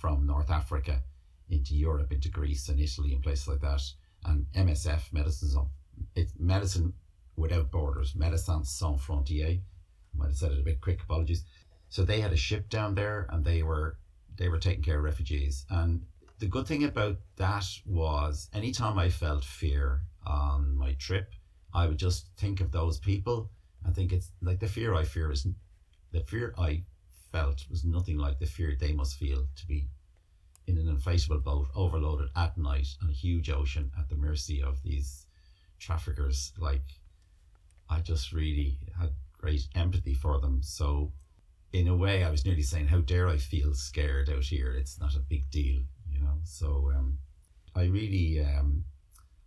from 0.00 0.26
North 0.26 0.50
Africa 0.50 1.02
into 1.50 1.74
Europe, 1.74 2.10
into 2.10 2.30
Greece 2.30 2.68
and 2.68 2.80
Italy 2.80 3.12
and 3.12 3.22
places 3.22 3.48
like 3.48 3.60
that. 3.60 3.82
And 4.24 4.46
MSF, 4.54 5.12
Medicines 5.12 5.54
of 5.54 5.68
it's 6.14 6.32
Medicine 6.38 6.94
Without 7.36 7.70
Borders, 7.70 8.14
Médecins 8.14 8.66
Sans 8.66 9.00
Frontières. 9.00 9.60
I 9.60 10.16
might 10.16 10.28
have 10.28 10.36
said 10.36 10.52
it 10.52 10.60
a 10.60 10.64
bit 10.64 10.80
quick, 10.80 11.02
apologies. 11.02 11.44
So 11.90 12.04
they 12.04 12.20
had 12.20 12.32
a 12.32 12.36
ship 12.36 12.68
down 12.68 12.94
there 12.94 13.26
and 13.30 13.44
they 13.44 13.62
were 13.62 13.98
they 14.36 14.48
were 14.48 14.58
taking 14.58 14.82
care 14.82 14.98
of 14.98 15.04
refugees. 15.04 15.66
And 15.68 16.02
the 16.38 16.46
good 16.46 16.66
thing 16.66 16.84
about 16.84 17.18
that 17.36 17.66
was 17.84 18.48
anytime 18.54 18.98
I 18.98 19.10
felt 19.10 19.44
fear 19.44 20.00
on 20.26 20.76
my 20.76 20.94
trip, 20.94 21.34
I 21.74 21.86
would 21.86 21.98
just 21.98 22.28
think 22.38 22.60
of 22.60 22.72
those 22.72 22.98
people. 22.98 23.50
I 23.86 23.90
think 23.90 24.12
it's 24.12 24.30
like 24.40 24.60
the 24.60 24.68
fear 24.68 24.94
I 24.94 25.04
fear 25.04 25.30
is 25.30 25.46
the 26.12 26.20
fear 26.20 26.54
I 26.58 26.84
felt 27.32 27.66
was 27.70 27.84
nothing 27.84 28.18
like 28.18 28.38
the 28.38 28.46
fear 28.46 28.74
they 28.74 28.92
must 28.92 29.16
feel 29.16 29.46
to 29.56 29.66
be 29.66 29.88
in 30.66 30.78
an 30.78 30.94
inflatable 30.94 31.42
boat 31.42 31.68
overloaded 31.74 32.28
at 32.36 32.56
night 32.56 32.88
on 33.02 33.08
a 33.08 33.12
huge 33.12 33.50
ocean 33.50 33.90
at 33.98 34.08
the 34.08 34.16
mercy 34.16 34.62
of 34.62 34.82
these 34.82 35.26
traffickers. 35.78 36.52
Like, 36.58 36.84
I 37.88 38.00
just 38.00 38.32
really 38.32 38.78
had 38.98 39.10
great 39.38 39.66
empathy 39.74 40.14
for 40.14 40.40
them. 40.40 40.62
So, 40.62 41.12
in 41.72 41.88
a 41.88 41.96
way, 41.96 42.24
I 42.24 42.30
was 42.30 42.44
nearly 42.44 42.62
saying, 42.62 42.88
How 42.88 43.00
dare 43.00 43.28
I 43.28 43.36
feel 43.36 43.74
scared 43.74 44.28
out 44.30 44.44
here? 44.44 44.72
It's 44.72 45.00
not 45.00 45.16
a 45.16 45.20
big 45.20 45.50
deal, 45.50 45.82
you 46.08 46.20
know? 46.20 46.38
So, 46.44 46.92
um, 46.94 47.18
I 47.74 47.84
really 47.84 48.44
um, 48.44 48.84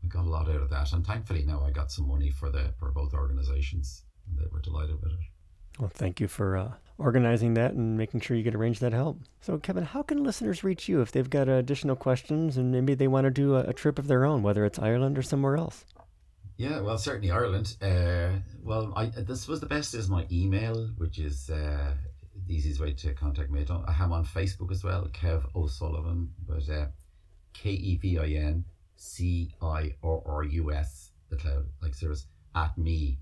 I 0.03 0.07
got 0.07 0.25
a 0.25 0.29
lot 0.29 0.49
out 0.49 0.61
of 0.61 0.69
that. 0.69 0.91
And 0.91 1.05
thankfully, 1.05 1.43
now 1.45 1.63
I 1.65 1.71
got 1.71 1.91
some 1.91 2.07
money 2.07 2.29
for, 2.29 2.49
the, 2.49 2.73
for 2.77 2.91
both 2.91 3.13
organizations, 3.13 4.03
and 4.27 4.37
they 4.37 4.49
were 4.51 4.59
delighted 4.59 5.01
with 5.01 5.13
it. 5.13 5.19
Well, 5.79 5.91
thank 5.93 6.19
you 6.19 6.27
for 6.27 6.55
uh, 6.55 6.71
organizing 6.97 7.55
that 7.55 7.73
and 7.73 7.97
making 7.97 8.21
sure 8.21 8.37
you 8.37 8.43
get 8.43 8.55
arrange 8.55 8.79
that 8.79 8.93
help. 8.93 9.19
So, 9.41 9.57
Kevin, 9.57 9.83
how 9.83 10.03
can 10.03 10.23
listeners 10.23 10.63
reach 10.63 10.87
you 10.87 11.01
if 11.01 11.11
they've 11.11 11.29
got 11.29 11.49
additional 11.49 11.95
questions 11.95 12.57
and 12.57 12.71
maybe 12.71 12.93
they 12.93 13.07
want 13.07 13.25
to 13.25 13.31
do 13.31 13.55
a, 13.55 13.61
a 13.61 13.73
trip 13.73 13.97
of 13.97 14.07
their 14.07 14.25
own, 14.25 14.43
whether 14.43 14.65
it's 14.65 14.79
Ireland 14.79 15.17
or 15.17 15.23
somewhere 15.23 15.57
else? 15.57 15.85
Yeah, 16.57 16.81
well, 16.81 16.97
certainly 16.97 17.31
Ireland. 17.31 17.75
Uh, 17.81 18.39
well, 18.61 18.93
I 18.95 19.07
this 19.07 19.47
was 19.47 19.59
the 19.59 19.65
best 19.65 19.95
is 19.95 20.07
my 20.07 20.27
email, 20.31 20.91
which 20.97 21.17
is 21.17 21.49
uh, 21.49 21.93
the 22.47 22.55
easiest 22.55 22.79
way 22.79 22.93
to 22.93 23.13
contact 23.15 23.49
me. 23.49 23.65
I, 23.67 24.03
am 24.03 24.11
on 24.11 24.23
Facebook 24.23 24.71
as 24.71 24.83
well, 24.83 25.07
Kev 25.11 25.43
O'Sullivan, 25.55 26.29
but 26.47 26.69
uh, 26.69 26.85
K 27.53 27.71
E 27.71 27.97
V 27.97 28.19
I 28.19 28.27
N 28.27 28.65
C 28.95 29.55
I 29.61 29.95
R 30.03 30.21
R 30.25 30.43
U 30.43 30.71
S, 30.71 31.09
the 31.29 31.37
cloud, 31.37 31.65
like 31.81 31.95
Cirrus, 31.95 32.27
at 32.55 32.77
me 32.77 33.17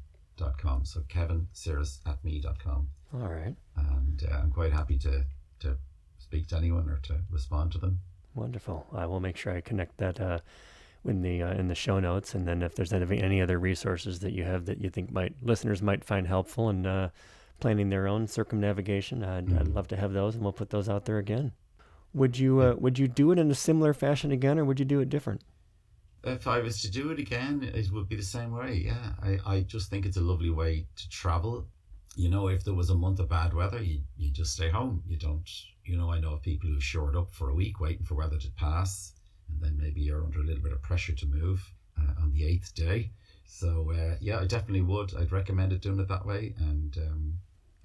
com. 0.57 0.85
So 0.85 1.01
Kevin 1.07 1.47
Cirrus 1.53 1.99
at 2.05 2.23
me.com. 2.23 2.87
All 3.13 3.27
right. 3.27 3.55
And 3.75 4.23
uh, 4.29 4.35
I'm 4.35 4.51
quite 4.51 4.73
happy 4.73 4.97
to, 4.99 5.25
to 5.59 5.77
speak 6.19 6.47
to 6.49 6.57
anyone 6.57 6.89
or 6.89 6.99
to 7.03 7.19
respond 7.29 7.71
to 7.73 7.77
them. 7.77 7.99
Wonderful. 8.35 8.87
I 8.93 9.05
will 9.05 9.19
make 9.19 9.37
sure 9.37 9.53
I 9.53 9.61
connect 9.61 9.97
that 9.97 10.19
uh, 10.19 10.39
in 11.03 11.21
the 11.21 11.43
uh, 11.43 11.53
in 11.53 11.67
the 11.67 11.75
show 11.75 11.99
notes, 11.99 12.35
and 12.35 12.47
then 12.47 12.61
if 12.61 12.75
there's 12.75 12.93
any 12.93 13.21
any 13.21 13.41
other 13.41 13.59
resources 13.59 14.19
that 14.19 14.31
you 14.31 14.43
have 14.43 14.65
that 14.65 14.79
you 14.79 14.89
think 14.89 15.11
might 15.11 15.33
listeners 15.41 15.81
might 15.81 16.05
find 16.05 16.27
helpful 16.27 16.69
in 16.69 16.85
uh, 16.85 17.09
planning 17.59 17.89
their 17.89 18.07
own 18.07 18.27
circumnavigation, 18.27 19.23
I'd, 19.23 19.45
mm-hmm. 19.47 19.59
I'd 19.59 19.67
love 19.67 19.87
to 19.89 19.97
have 19.97 20.13
those, 20.13 20.35
and 20.35 20.43
we'll 20.43 20.53
put 20.53 20.69
those 20.69 20.87
out 20.87 21.05
there 21.05 21.17
again. 21.17 21.51
Would 22.13 22.37
you 22.37 22.61
uh, 22.61 22.75
would 22.77 22.99
you 22.99 23.07
do 23.07 23.31
it 23.31 23.39
in 23.39 23.51
a 23.51 23.55
similar 23.55 23.93
fashion 23.93 24.31
again, 24.31 24.59
or 24.59 24.65
would 24.65 24.79
you 24.79 24.85
do 24.85 24.99
it 24.99 25.09
different? 25.09 25.41
If 26.23 26.47
I 26.47 26.59
was 26.59 26.81
to 26.81 26.91
do 26.91 27.11
it 27.11 27.19
again, 27.19 27.63
it 27.63 27.91
would 27.91 28.07
be 28.07 28.15
the 28.15 28.23
same 28.23 28.51
way. 28.51 28.83
Yeah, 28.85 29.13
I, 29.21 29.39
I 29.45 29.61
just 29.61 29.89
think 29.89 30.05
it's 30.05 30.17
a 30.17 30.21
lovely 30.21 30.49
way 30.49 30.85
to 30.95 31.09
travel. 31.09 31.67
You 32.15 32.29
know, 32.29 32.47
if 32.47 32.63
there 32.63 32.73
was 32.73 32.89
a 32.89 32.95
month 32.95 33.19
of 33.19 33.29
bad 33.29 33.53
weather, 33.53 33.81
you, 33.81 34.01
you 34.17 34.31
just 34.31 34.53
stay 34.53 34.69
home. 34.69 35.03
You 35.07 35.17
don't, 35.17 35.49
you 35.85 35.97
know, 35.97 36.11
I 36.11 36.19
know 36.19 36.33
of 36.33 36.41
people 36.41 36.69
who 36.69 36.79
shored 36.79 37.15
up 37.15 37.31
for 37.31 37.49
a 37.49 37.55
week 37.55 37.79
waiting 37.79 38.05
for 38.05 38.15
weather 38.15 38.37
to 38.37 38.51
pass, 38.51 39.13
and 39.49 39.61
then 39.61 39.77
maybe 39.81 40.01
you're 40.01 40.23
under 40.23 40.39
a 40.39 40.43
little 40.43 40.61
bit 40.61 40.73
of 40.73 40.81
pressure 40.81 41.13
to 41.13 41.25
move 41.25 41.71
uh, 41.97 42.21
on 42.21 42.33
the 42.33 42.45
eighth 42.45 42.75
day. 42.75 43.11
So, 43.45 43.91
uh, 43.91 44.15
yeah, 44.19 44.39
I 44.39 44.45
definitely 44.45 44.81
would. 44.81 45.15
I'd 45.15 45.31
recommend 45.31 45.73
it 45.73 45.81
doing 45.81 45.99
it 45.99 46.07
that 46.07 46.25
way. 46.25 46.53
And 46.59 46.97
um, 46.97 47.33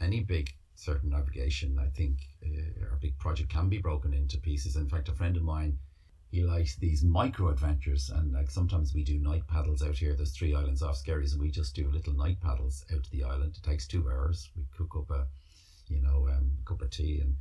any 0.00 0.20
big 0.20 0.52
circumnavigation, 0.74 1.78
I 1.78 1.88
think 1.96 2.18
uh, 2.44 2.84
our 2.90 2.98
big 3.00 3.18
project 3.18 3.48
can 3.48 3.68
be 3.68 3.78
broken 3.78 4.12
into 4.12 4.38
pieces. 4.38 4.76
In 4.76 4.88
fact, 4.88 5.08
a 5.08 5.12
friend 5.12 5.36
of 5.36 5.42
mine 5.42 5.78
he 6.30 6.42
likes 6.42 6.76
these 6.76 7.04
micro 7.04 7.48
adventures 7.48 8.10
and 8.10 8.32
like 8.32 8.50
sometimes 8.50 8.92
we 8.92 9.04
do 9.04 9.18
night 9.18 9.46
paddles 9.46 9.82
out 9.82 9.96
here. 9.96 10.14
There's 10.14 10.36
three 10.36 10.54
islands 10.54 10.82
off 10.82 10.96
Skerries 10.96 11.32
and 11.32 11.40
we 11.40 11.50
just 11.50 11.74
do 11.74 11.88
little 11.88 12.14
night 12.14 12.40
paddles 12.40 12.84
out 12.92 13.04
to 13.04 13.10
the 13.10 13.24
island. 13.24 13.56
It 13.56 13.62
takes 13.62 13.86
two 13.86 14.08
hours. 14.10 14.50
We 14.56 14.64
cook 14.76 14.96
up 14.96 15.10
a 15.10 15.26
you 15.88 16.02
know 16.02 16.28
um, 16.28 16.50
cup 16.64 16.82
of 16.82 16.90
tea 16.90 17.20
and 17.20 17.36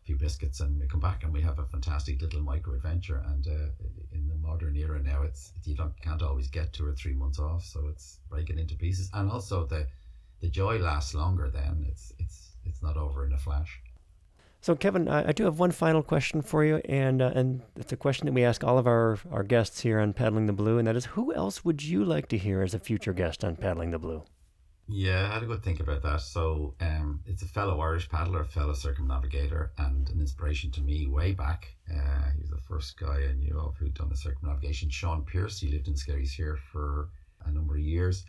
a 0.00 0.04
few 0.04 0.16
biscuits 0.16 0.60
and 0.60 0.80
we 0.80 0.86
come 0.86 1.00
back 1.00 1.24
and 1.24 1.32
we 1.32 1.42
have 1.42 1.58
a 1.58 1.66
fantastic 1.66 2.22
little 2.22 2.40
micro 2.40 2.74
adventure. 2.74 3.22
And 3.26 3.46
uh, 3.46 3.70
in 4.12 4.28
the 4.28 4.36
modern 4.36 4.76
era 4.76 5.02
now 5.02 5.22
it's 5.22 5.52
you 5.64 5.74
don't 5.74 6.00
can't 6.00 6.22
always 6.22 6.48
get 6.48 6.72
two 6.72 6.86
or 6.86 6.94
three 6.94 7.14
months 7.14 7.40
off 7.40 7.64
so 7.64 7.88
it's 7.88 8.20
breaking 8.28 8.58
into 8.58 8.76
pieces. 8.76 9.10
And 9.12 9.30
also 9.30 9.66
the 9.66 9.88
the 10.40 10.48
joy 10.48 10.78
lasts 10.78 11.14
longer 11.14 11.50
then. 11.50 11.84
It's 11.88 12.12
it's 12.18 12.52
it's 12.64 12.82
not 12.82 12.96
over 12.96 13.26
in 13.26 13.32
a 13.32 13.38
flash 13.38 13.80
so, 14.62 14.76
Kevin, 14.76 15.08
I, 15.08 15.28
I, 15.28 15.32
do 15.32 15.44
have 15.44 15.58
one 15.58 15.70
final 15.70 16.02
question 16.02 16.42
for 16.42 16.64
you, 16.64 16.82
and 16.84 17.22
uh, 17.22 17.32
and 17.34 17.62
it's 17.76 17.92
a 17.92 17.96
question 17.96 18.26
that 18.26 18.32
we 18.32 18.44
ask 18.44 18.62
all 18.62 18.76
of 18.76 18.86
our, 18.86 19.18
our 19.30 19.42
guests 19.42 19.80
here 19.80 19.98
on 19.98 20.12
Paddling 20.12 20.46
the 20.46 20.52
Blue, 20.52 20.76
and 20.76 20.86
that 20.86 20.96
is, 20.96 21.06
who 21.06 21.32
else 21.34 21.64
would 21.64 21.82
you 21.82 22.04
like 22.04 22.28
to 22.28 22.36
hear 22.36 22.60
as 22.62 22.74
a 22.74 22.78
future 22.78 23.14
guest 23.14 23.42
on 23.42 23.56
Paddling 23.56 23.90
the 23.90 23.98
Blue? 23.98 24.22
Yeah, 24.86 25.30
I 25.30 25.34
had 25.34 25.44
a 25.44 25.46
good 25.46 25.62
think 25.62 25.80
about 25.80 26.02
that. 26.02 26.20
So, 26.20 26.74
um, 26.80 27.20
it's 27.24 27.42
a 27.42 27.46
fellow 27.46 27.80
Irish 27.80 28.10
paddler, 28.10 28.44
fellow 28.44 28.74
circumnavigator, 28.74 29.70
and 29.78 30.08
an 30.10 30.20
inspiration 30.20 30.70
to 30.72 30.82
me 30.82 31.06
way 31.06 31.32
back. 31.32 31.68
Uh, 31.90 32.30
he 32.34 32.40
was 32.40 32.50
the 32.50 32.60
first 32.68 32.98
guy 32.98 33.22
I 33.30 33.32
knew 33.32 33.58
of 33.58 33.76
who'd 33.76 33.94
done 33.94 34.10
the 34.10 34.16
circumnavigation. 34.16 34.90
Sean 34.90 35.24
Pierce, 35.24 35.60
he 35.60 35.68
lived 35.68 35.88
in 35.88 35.94
Skerries 35.94 36.32
here 36.32 36.58
for 36.70 37.08
a 37.46 37.50
number 37.50 37.76
of 37.76 37.80
years, 37.80 38.24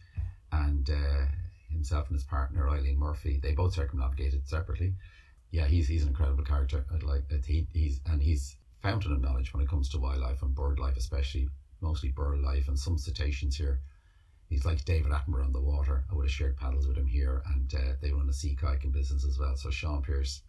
and 0.54 0.90
uh, 0.90 1.26
himself 1.70 2.08
and 2.08 2.16
his 2.16 2.24
partner 2.24 2.70
Eileen 2.70 2.98
Murphy, 2.98 3.38
they 3.44 3.52
both 3.52 3.74
circumnavigated 3.74 4.48
separately 4.48 4.94
yeah, 5.52 5.66
he's 5.66 5.88
he's 5.88 6.04
an 6.04 6.10
incredible 6.10 6.44
character. 6.44 6.86
I'd 6.94 7.04
like 7.04 7.28
that 7.30 7.46
he 7.46 7.68
he's 7.74 8.00
and 8.06 8.22
he's 8.22 8.56
fountain 8.82 9.12
of 9.12 9.22
knowledge 9.22 9.54
when 9.54 9.62
it 9.62 9.70
comes 9.70 9.90
to 9.90 10.00
wildlife 10.00 10.42
and 10.42 10.56
bird 10.56 10.80
life, 10.80 10.98
especially 10.98 11.50
mostly 11.82 12.10
bird 12.10 12.40
life 12.40 12.68
and 12.68 12.80
some 12.80 12.98
cetaceans 12.98 13.56
here. 13.58 13.80
He's 14.50 14.66
like 14.66 14.84
David 14.84 15.12
Attenborough 15.12 15.46
on 15.46 15.54
the 15.54 15.62
water. 15.62 16.04
I 16.12 16.16
would 16.16 16.26
have 16.26 16.32
shared 16.32 16.58
paddles 16.58 16.88
with 16.88 16.98
him 16.98 17.08
here, 17.08 17.42
and 17.54 17.74
uh, 17.74 17.94
they 18.02 18.12
run 18.12 18.30
a 18.30 18.34
sea 18.34 18.58
kayaking 18.60 18.92
business 18.92 19.26
as 19.26 19.40
well. 19.40 19.56
So 19.56 19.70
Sean 19.70 20.02
Pierce, 20.02 20.42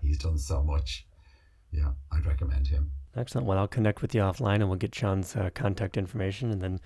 he's 0.00 0.18
done 0.18 0.38
so 0.38 0.62
much. 0.62 1.06
Yeah, 1.72 1.90
I'd 2.12 2.24
recommend 2.26 2.68
him. 2.68 2.92
Excellent. 3.16 3.46
Well, 3.46 3.58
I'll 3.58 3.68
connect 3.68 4.00
with 4.00 4.14
you 4.14 4.20
offline, 4.20 4.56
and 4.56 4.68
we'll 4.68 4.78
get 4.78 4.94
Sean's 4.94 5.34
uh, 5.34 5.50
contact 5.54 5.96
information, 5.96 6.52
and 6.52 6.62
then 6.62 6.80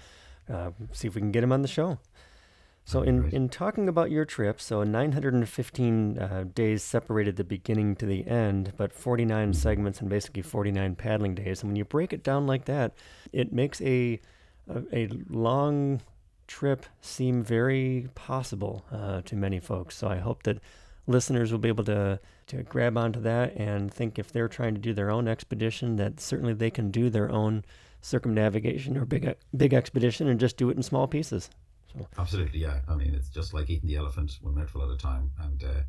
uh, 0.50 0.70
see 0.92 1.08
if 1.08 1.14
we 1.14 1.20
can 1.20 1.30
get 1.30 1.44
him 1.44 1.52
on 1.52 1.62
the 1.62 1.68
show. 1.68 1.98
So, 2.84 3.02
in, 3.02 3.30
in 3.30 3.48
talking 3.48 3.88
about 3.88 4.10
your 4.10 4.24
trip, 4.24 4.60
so 4.60 4.82
915 4.82 6.18
uh, 6.18 6.44
days 6.52 6.82
separated 6.82 7.36
the 7.36 7.44
beginning 7.44 7.94
to 7.96 8.06
the 8.06 8.26
end, 8.26 8.72
but 8.76 8.92
49 8.92 9.28
mm-hmm. 9.28 9.52
segments 9.52 10.00
and 10.00 10.10
basically 10.10 10.42
49 10.42 10.96
paddling 10.96 11.34
days. 11.34 11.62
And 11.62 11.70
when 11.70 11.76
you 11.76 11.84
break 11.84 12.12
it 12.12 12.24
down 12.24 12.46
like 12.46 12.64
that, 12.64 12.92
it 13.32 13.52
makes 13.52 13.80
a, 13.82 14.20
a, 14.68 14.82
a 14.92 15.08
long 15.28 16.00
trip 16.48 16.84
seem 17.00 17.42
very 17.42 18.08
possible 18.14 18.84
uh, 18.90 19.22
to 19.22 19.36
many 19.36 19.60
folks. 19.60 19.96
So, 19.96 20.08
I 20.08 20.16
hope 20.16 20.42
that 20.42 20.58
listeners 21.06 21.52
will 21.52 21.60
be 21.60 21.68
able 21.68 21.84
to, 21.84 22.18
to 22.48 22.62
grab 22.64 22.98
onto 22.98 23.20
that 23.20 23.56
and 23.56 23.92
think 23.92 24.18
if 24.18 24.32
they're 24.32 24.48
trying 24.48 24.74
to 24.74 24.80
do 24.80 24.92
their 24.92 25.10
own 25.10 25.28
expedition, 25.28 25.96
that 25.96 26.20
certainly 26.20 26.52
they 26.52 26.70
can 26.70 26.90
do 26.90 27.10
their 27.10 27.30
own 27.30 27.64
circumnavigation 28.00 28.96
or 28.96 29.04
big 29.04 29.32
big 29.56 29.72
expedition 29.72 30.26
and 30.26 30.40
just 30.40 30.56
do 30.56 30.68
it 30.68 30.76
in 30.76 30.82
small 30.82 31.06
pieces. 31.06 31.48
So. 31.92 32.06
Absolutely, 32.18 32.60
yeah. 32.60 32.80
I 32.88 32.94
mean, 32.94 33.14
it's 33.14 33.28
just 33.28 33.54
like 33.54 33.68
eating 33.70 33.88
the 33.88 33.96
elephant 33.96 34.38
one 34.40 34.54
mouthful 34.54 34.82
at 34.82 34.90
a 34.90 34.96
time, 34.96 35.30
and 35.40 35.62
uh, 35.64 35.80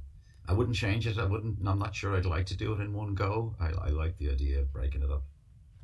I 0.47 0.53
wouldn't 0.53 0.75
change 0.75 1.07
it. 1.07 1.17
I 1.17 1.25
wouldn't. 1.25 1.57
I'm 1.65 1.79
not 1.79 1.95
sure 1.95 2.15
I'd 2.15 2.25
like 2.25 2.45
to 2.47 2.57
do 2.57 2.73
it 2.73 2.81
in 2.81 2.93
one 2.93 3.15
go. 3.15 3.55
I, 3.59 3.67
I 3.67 3.89
like 3.89 4.17
the 4.17 4.29
idea 4.29 4.59
of 4.59 4.73
breaking 4.73 5.03
it 5.03 5.11
up. 5.11 5.23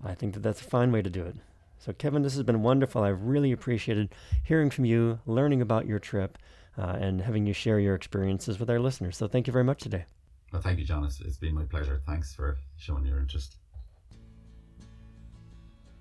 I 0.04 0.14
think 0.14 0.34
that 0.34 0.42
that's 0.42 0.62
a 0.62 0.66
fine 0.66 0.92
way 0.92 1.02
to 1.02 1.10
do 1.10 1.24
it. 1.24 1.36
So, 1.78 1.94
Kevin, 1.94 2.24
this 2.24 2.34
has 2.34 2.44
been 2.44 2.62
wonderful. 2.62 3.04
I've 3.04 3.22
really 3.22 3.52
appreciated 3.52 4.14
hearing 4.44 4.70
from 4.70 4.86
you, 4.86 5.20
learning 5.26 5.62
about 5.62 5.86
your 5.86 6.00
trip, 6.00 6.38
uh, 6.78 6.98
and 7.00 7.22
having 7.22 7.46
you 7.46 7.54
share 7.54 7.80
your 7.80 7.96
experiences 7.96 8.60
with 8.60 8.70
our 8.70 8.80
listeners. 8.80 9.16
So, 9.16 9.28
thank 9.28 9.48
you 9.48 9.54
very 9.54 9.64
much 9.64 9.82
today. 9.82 10.06
Well, 10.52 10.62
thank 10.62 10.80
you, 10.80 10.86
John. 10.86 11.06
It's, 11.06 11.22
it's 11.22 11.38
been 11.38 11.56
my 11.56 11.64
pleasure. 11.64 12.02
Thanks 12.06 12.34
for 12.34 12.58
showing 12.78 13.06
your 13.06 13.20
interest. 13.20 13.56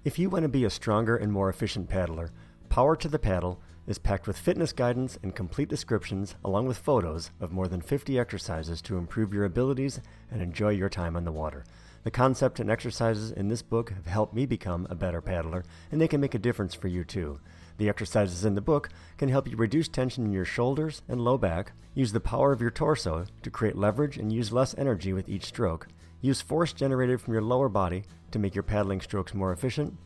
If 0.05 0.19
you 0.19 0.31
want 0.31 0.45
to 0.45 0.49
be 0.49 0.64
a 0.64 0.71
stronger 0.71 1.16
and 1.16 1.31
more 1.31 1.49
efficient 1.49 1.89
paddler, 1.89 2.31
Power 2.69 2.97
to 2.97 3.09
the 3.09 3.19
Paddle 3.19 3.61
is 3.89 3.99
packed 3.99 4.26
with 4.26 4.39
fitness 4.39 4.72
guidance 4.72 5.18
and 5.22 5.34
complete 5.34 5.68
descriptions, 5.68 6.34
along 6.45 6.66
with 6.66 6.76
photos 6.76 7.30
of 7.41 7.51
more 7.51 7.66
than 7.66 7.80
50 7.80 8.18
exercises 8.18 8.82
to 8.82 8.99
improve 8.99 9.32
your 9.32 9.47
abilities 9.47 10.01
and 10.30 10.43
enjoy 10.43 10.68
your 10.68 10.91
time 10.91 11.16
on 11.16 11.24
the 11.24 11.32
water. 11.32 11.64
The 12.05 12.11
concept 12.11 12.61
and 12.61 12.70
exercises 12.70 13.32
in 13.32 13.49
this 13.49 13.62
book 13.62 13.91
have 13.91 14.07
helped 14.07 14.34
me 14.34 14.45
become 14.45 14.86
a 14.91 14.95
better 14.95 15.22
paddler, 15.22 15.64
and 15.91 16.01
they 16.01 16.07
can 16.07 16.20
make 16.20 16.34
a 16.34 16.39
difference 16.39 16.74
for 16.74 16.86
you 16.86 17.03
too. 17.03 17.41
The 17.78 17.89
exercises 17.89 18.45
in 18.45 18.55
the 18.55 18.61
book 18.61 18.91
can 19.16 19.30
help 19.30 19.49
you 19.49 19.57
reduce 19.57 19.89
tension 19.89 20.24
in 20.26 20.32
your 20.32 20.45
shoulders 20.45 21.03
and 21.09 21.20
low 21.20 21.39
back, 21.39 21.72
use 21.95 22.12
the 22.12 22.20
power 22.20 22.53
of 22.53 22.61
your 22.61 22.70
torso 22.70 23.24
to 23.43 23.51
create 23.51 23.76
leverage 23.76 24.18
and 24.18 24.32
use 24.32 24.53
less 24.53 24.74
energy 24.76 25.14
with 25.14 25.28
each 25.28 25.45
stroke, 25.45 25.89
use 26.20 26.43
force 26.43 26.74
generated 26.74 27.20
from 27.20 27.32
your 27.32 27.43
lower 27.43 27.68
body 27.68 28.05
to 28.32 28.39
make 28.39 28.55
your 28.55 28.62
paddling 28.62 29.01
strokes 29.01 29.32
more 29.32 29.53
efficient, 29.53 29.97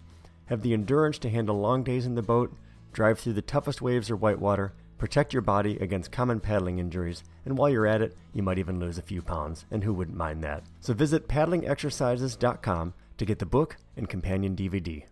have 0.47 0.63
the 0.63 0.73
endurance 0.73 1.19
to 1.19 1.31
handle 1.31 1.59
long 1.59 1.83
days 1.83 2.07
in 2.07 2.15
the 2.15 2.23
boat, 2.23 2.55
drive 2.93 3.19
through 3.19 3.33
the 3.33 3.43
toughest 3.43 3.81
waves 3.81 4.11
or 4.11 4.17
whitewater, 4.17 4.75
protect 4.99 5.33
your 5.33 5.43
body 5.43 5.77
against 5.79 6.13
common 6.13 6.39
paddling 6.39 6.79
injuries, 6.79 7.25
and 7.45 7.57
while 7.57 7.69
you're 7.69 7.87
at 7.87 8.03
it, 8.03 8.17
you 8.33 8.43
might 8.43 8.59
even 8.59 8.79
lose 8.79 8.99
a 8.99 9.03
few 9.03 9.23
pounds, 9.23 9.65
and 9.71 9.83
who 9.83 9.93
wouldn't 9.93 10.17
mind 10.17 10.45
that? 10.45 10.63
So 10.81 10.95
visit 10.95 11.29
paddlingexercises.com 11.29 12.95
to 13.19 13.25
get 13.25 13.39
the 13.39 13.47
book 13.47 13.77
and 13.97 14.09
companion 14.09 14.55
DVD. 14.55 15.05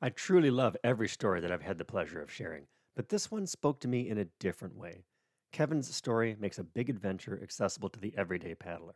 I 0.00 0.10
truly 0.10 0.50
love 0.50 0.76
every 0.84 1.08
story 1.08 1.40
that 1.40 1.50
I've 1.50 1.62
had 1.62 1.78
the 1.78 1.84
pleasure 1.84 2.22
of 2.22 2.32
sharing, 2.32 2.66
but 2.94 3.08
this 3.08 3.30
one 3.30 3.46
spoke 3.46 3.80
to 3.80 3.88
me 3.88 4.08
in 4.08 4.18
a 4.18 4.26
different 4.38 4.76
way. 4.76 5.04
Kevin's 5.52 5.94
story 5.94 6.36
makes 6.38 6.58
a 6.58 6.64
big 6.64 6.88
adventure 6.88 7.40
accessible 7.42 7.88
to 7.88 8.00
the 8.00 8.14
everyday 8.16 8.54
paddler. 8.54 8.94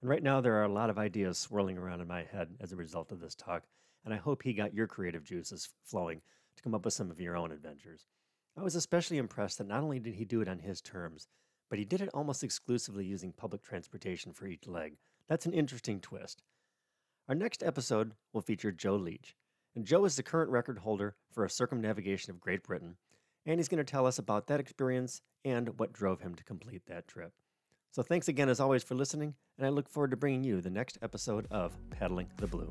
And 0.00 0.10
right 0.10 0.22
now, 0.22 0.40
there 0.40 0.56
are 0.56 0.64
a 0.64 0.72
lot 0.72 0.90
of 0.90 0.98
ideas 0.98 1.38
swirling 1.38 1.78
around 1.78 2.00
in 2.00 2.08
my 2.08 2.24
head 2.24 2.48
as 2.60 2.72
a 2.72 2.76
result 2.76 3.12
of 3.12 3.20
this 3.20 3.34
talk, 3.34 3.62
and 4.04 4.12
I 4.12 4.18
hope 4.18 4.42
he 4.42 4.52
got 4.52 4.74
your 4.74 4.86
creative 4.86 5.24
juices 5.24 5.68
flowing 5.84 6.20
to 6.56 6.62
come 6.62 6.74
up 6.74 6.84
with 6.84 6.94
some 6.94 7.10
of 7.10 7.20
your 7.20 7.36
own 7.36 7.52
adventures. 7.52 8.06
I 8.56 8.62
was 8.62 8.74
especially 8.74 9.18
impressed 9.18 9.58
that 9.58 9.68
not 9.68 9.82
only 9.82 9.98
did 9.98 10.14
he 10.14 10.24
do 10.24 10.40
it 10.40 10.48
on 10.48 10.58
his 10.58 10.80
terms, 10.80 11.28
but 11.70 11.78
he 11.78 11.84
did 11.84 12.00
it 12.02 12.10
almost 12.12 12.44
exclusively 12.44 13.04
using 13.04 13.32
public 13.32 13.62
transportation 13.62 14.32
for 14.32 14.46
each 14.46 14.66
leg. 14.66 14.96
That's 15.28 15.46
an 15.46 15.54
interesting 15.54 16.00
twist. 16.00 16.42
Our 17.28 17.34
next 17.34 17.62
episode 17.62 18.12
will 18.32 18.42
feature 18.42 18.72
Joe 18.72 18.96
Leach. 18.96 19.34
And 19.74 19.86
Joe 19.86 20.04
is 20.04 20.16
the 20.16 20.22
current 20.22 20.50
record 20.50 20.80
holder 20.80 21.14
for 21.30 21.44
a 21.44 21.50
circumnavigation 21.50 22.30
of 22.30 22.40
Great 22.40 22.62
Britain, 22.62 22.96
and 23.46 23.58
he's 23.58 23.68
going 23.68 23.78
to 23.82 23.90
tell 23.90 24.06
us 24.06 24.18
about 24.18 24.46
that 24.48 24.60
experience 24.60 25.22
and 25.46 25.78
what 25.78 25.94
drove 25.94 26.20
him 26.20 26.34
to 26.34 26.44
complete 26.44 26.82
that 26.86 27.08
trip. 27.08 27.32
So 27.90 28.02
thanks 28.02 28.28
again, 28.28 28.50
as 28.50 28.60
always, 28.60 28.82
for 28.82 28.94
listening, 28.94 29.34
and 29.56 29.66
I 29.66 29.70
look 29.70 29.88
forward 29.88 30.10
to 30.10 30.16
bringing 30.16 30.44
you 30.44 30.60
the 30.60 30.70
next 30.70 30.98
episode 31.00 31.46
of 31.50 31.72
Paddling 31.90 32.30
the 32.36 32.46
Blue. 32.46 32.70